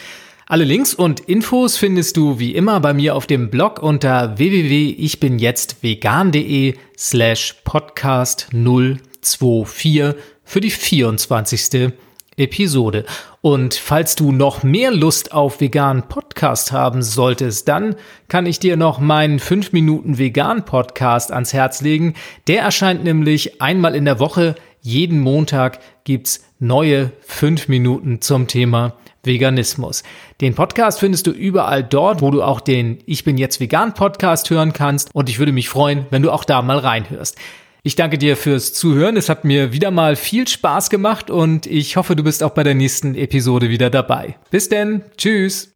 Alle 0.53 0.65
Links 0.65 0.93
und 0.93 1.21
Infos 1.21 1.79
findest 1.79 2.19
du 2.19 2.38
wie 2.38 2.55
immer 2.55 2.79
bei 2.81 2.93
mir 2.93 3.17
auf 3.17 3.27
dem 3.27 3.49
Blog 3.49 3.83
unter 3.83 4.37
www.ichbinjetztvegan.de 4.37 6.75
slash 6.95 7.55
podcast 7.65 8.49
024 8.53 10.15
für 10.45 10.61
die 10.61 10.71
24. 10.71 11.95
Episode. 12.37 13.07
Und 13.41 13.73
falls 13.73 14.15
du 14.15 14.31
noch 14.31 14.62
mehr 14.62 14.91
Lust 14.91 15.33
auf 15.33 15.62
veganen 15.62 16.03
Podcast 16.03 16.71
haben 16.71 17.03
solltest, 17.03 17.67
dann 17.69 17.97
kann 18.29 18.45
ich 18.45 18.59
dir 18.59 18.77
noch 18.77 18.99
meinen 18.99 19.38
5 19.38 19.73
Minuten 19.73 20.19
vegan 20.19 20.67
Podcast 20.67 21.33
ans 21.33 21.55
Herz 21.55 21.81
legen. 21.81 22.12
Der 22.47 22.61
erscheint 22.61 23.05
nämlich 23.05 23.62
einmal 23.62 23.95
in 23.95 24.05
der 24.05 24.19
Woche. 24.19 24.57
Jeden 24.83 25.21
Montag 25.21 25.79
gibt's 26.05 26.45
neue 26.62 27.11
5 27.27 27.68
Minuten 27.68 28.20
zum 28.20 28.46
Thema 28.46 28.94
Veganismus. 29.25 30.03
Den 30.40 30.55
Podcast 30.55 31.01
findest 31.01 31.27
du 31.27 31.33
überall 31.33 31.83
dort, 31.83 32.22
wo 32.22 32.31
du 32.31 32.42
auch 32.42 32.61
den 32.61 32.98
Ich 33.05 33.25
bin 33.25 33.37
jetzt 33.37 33.61
vegan 33.61 33.94
Podcast 33.94 34.48
hören 34.48 34.72
kannst 34.72 35.14
und 35.14 35.29
ich 35.29 35.38
würde 35.38 35.53
mich 35.53 35.68
freuen, 35.68 36.07
wenn 36.11 36.22
du 36.22 36.31
auch 36.31 36.44
da 36.44 36.62
mal 36.62 36.79
reinhörst. 36.79 37.37
Ich 37.83 37.96
danke 37.96 38.16
dir 38.16 38.37
fürs 38.37 38.72
Zuhören. 38.72 39.16
Es 39.16 39.29
hat 39.29 39.44
mir 39.44 39.72
wieder 39.72 39.90
mal 39.90 40.14
viel 40.14 40.46
Spaß 40.46 40.88
gemacht 40.88 41.31
und 41.31 41.66
ich 41.66 41.96
hoffe, 41.96 42.14
du 42.14 42.22
bist 42.22 42.44
auch 42.44 42.51
bei 42.51 42.62
der 42.62 42.75
nächsten 42.75 43.16
Episode 43.16 43.68
wieder 43.68 43.90
dabei. 43.90 44.37
Bis 44.51 44.68
denn. 44.68 45.03
Tschüss. 45.16 45.72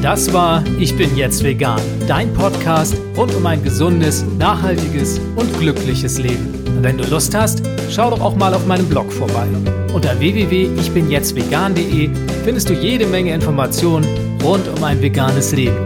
Das 0.00 0.32
war 0.32 0.64
Ich 0.78 0.96
bin 0.96 1.14
jetzt 1.16 1.42
vegan, 1.42 1.80
dein 2.06 2.32
Podcast 2.32 2.96
rund 3.16 3.34
um 3.34 3.44
ein 3.44 3.62
gesundes, 3.62 4.24
nachhaltiges 4.38 5.20
und 5.34 5.58
glückliches 5.58 6.18
Leben. 6.18 6.55
Wenn 6.82 6.98
du 6.98 7.04
Lust 7.04 7.34
hast, 7.34 7.62
schau 7.90 8.10
doch 8.10 8.20
auch 8.20 8.36
mal 8.36 8.52
auf 8.54 8.66
meinem 8.66 8.86
Blog 8.86 9.12
vorbei. 9.12 9.46
Unter 9.92 10.18
www.ichbinjetztvegan.de 10.18 12.10
findest 12.44 12.68
du 12.68 12.74
jede 12.74 13.06
Menge 13.06 13.34
Informationen 13.34 14.06
rund 14.42 14.68
um 14.68 14.84
ein 14.84 15.00
veganes 15.00 15.52
Leben. 15.52 15.76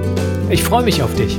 Ich 0.51 0.63
freue 0.63 0.85
mich 0.85 1.03
auf 1.03 1.15
dich. 1.15 1.39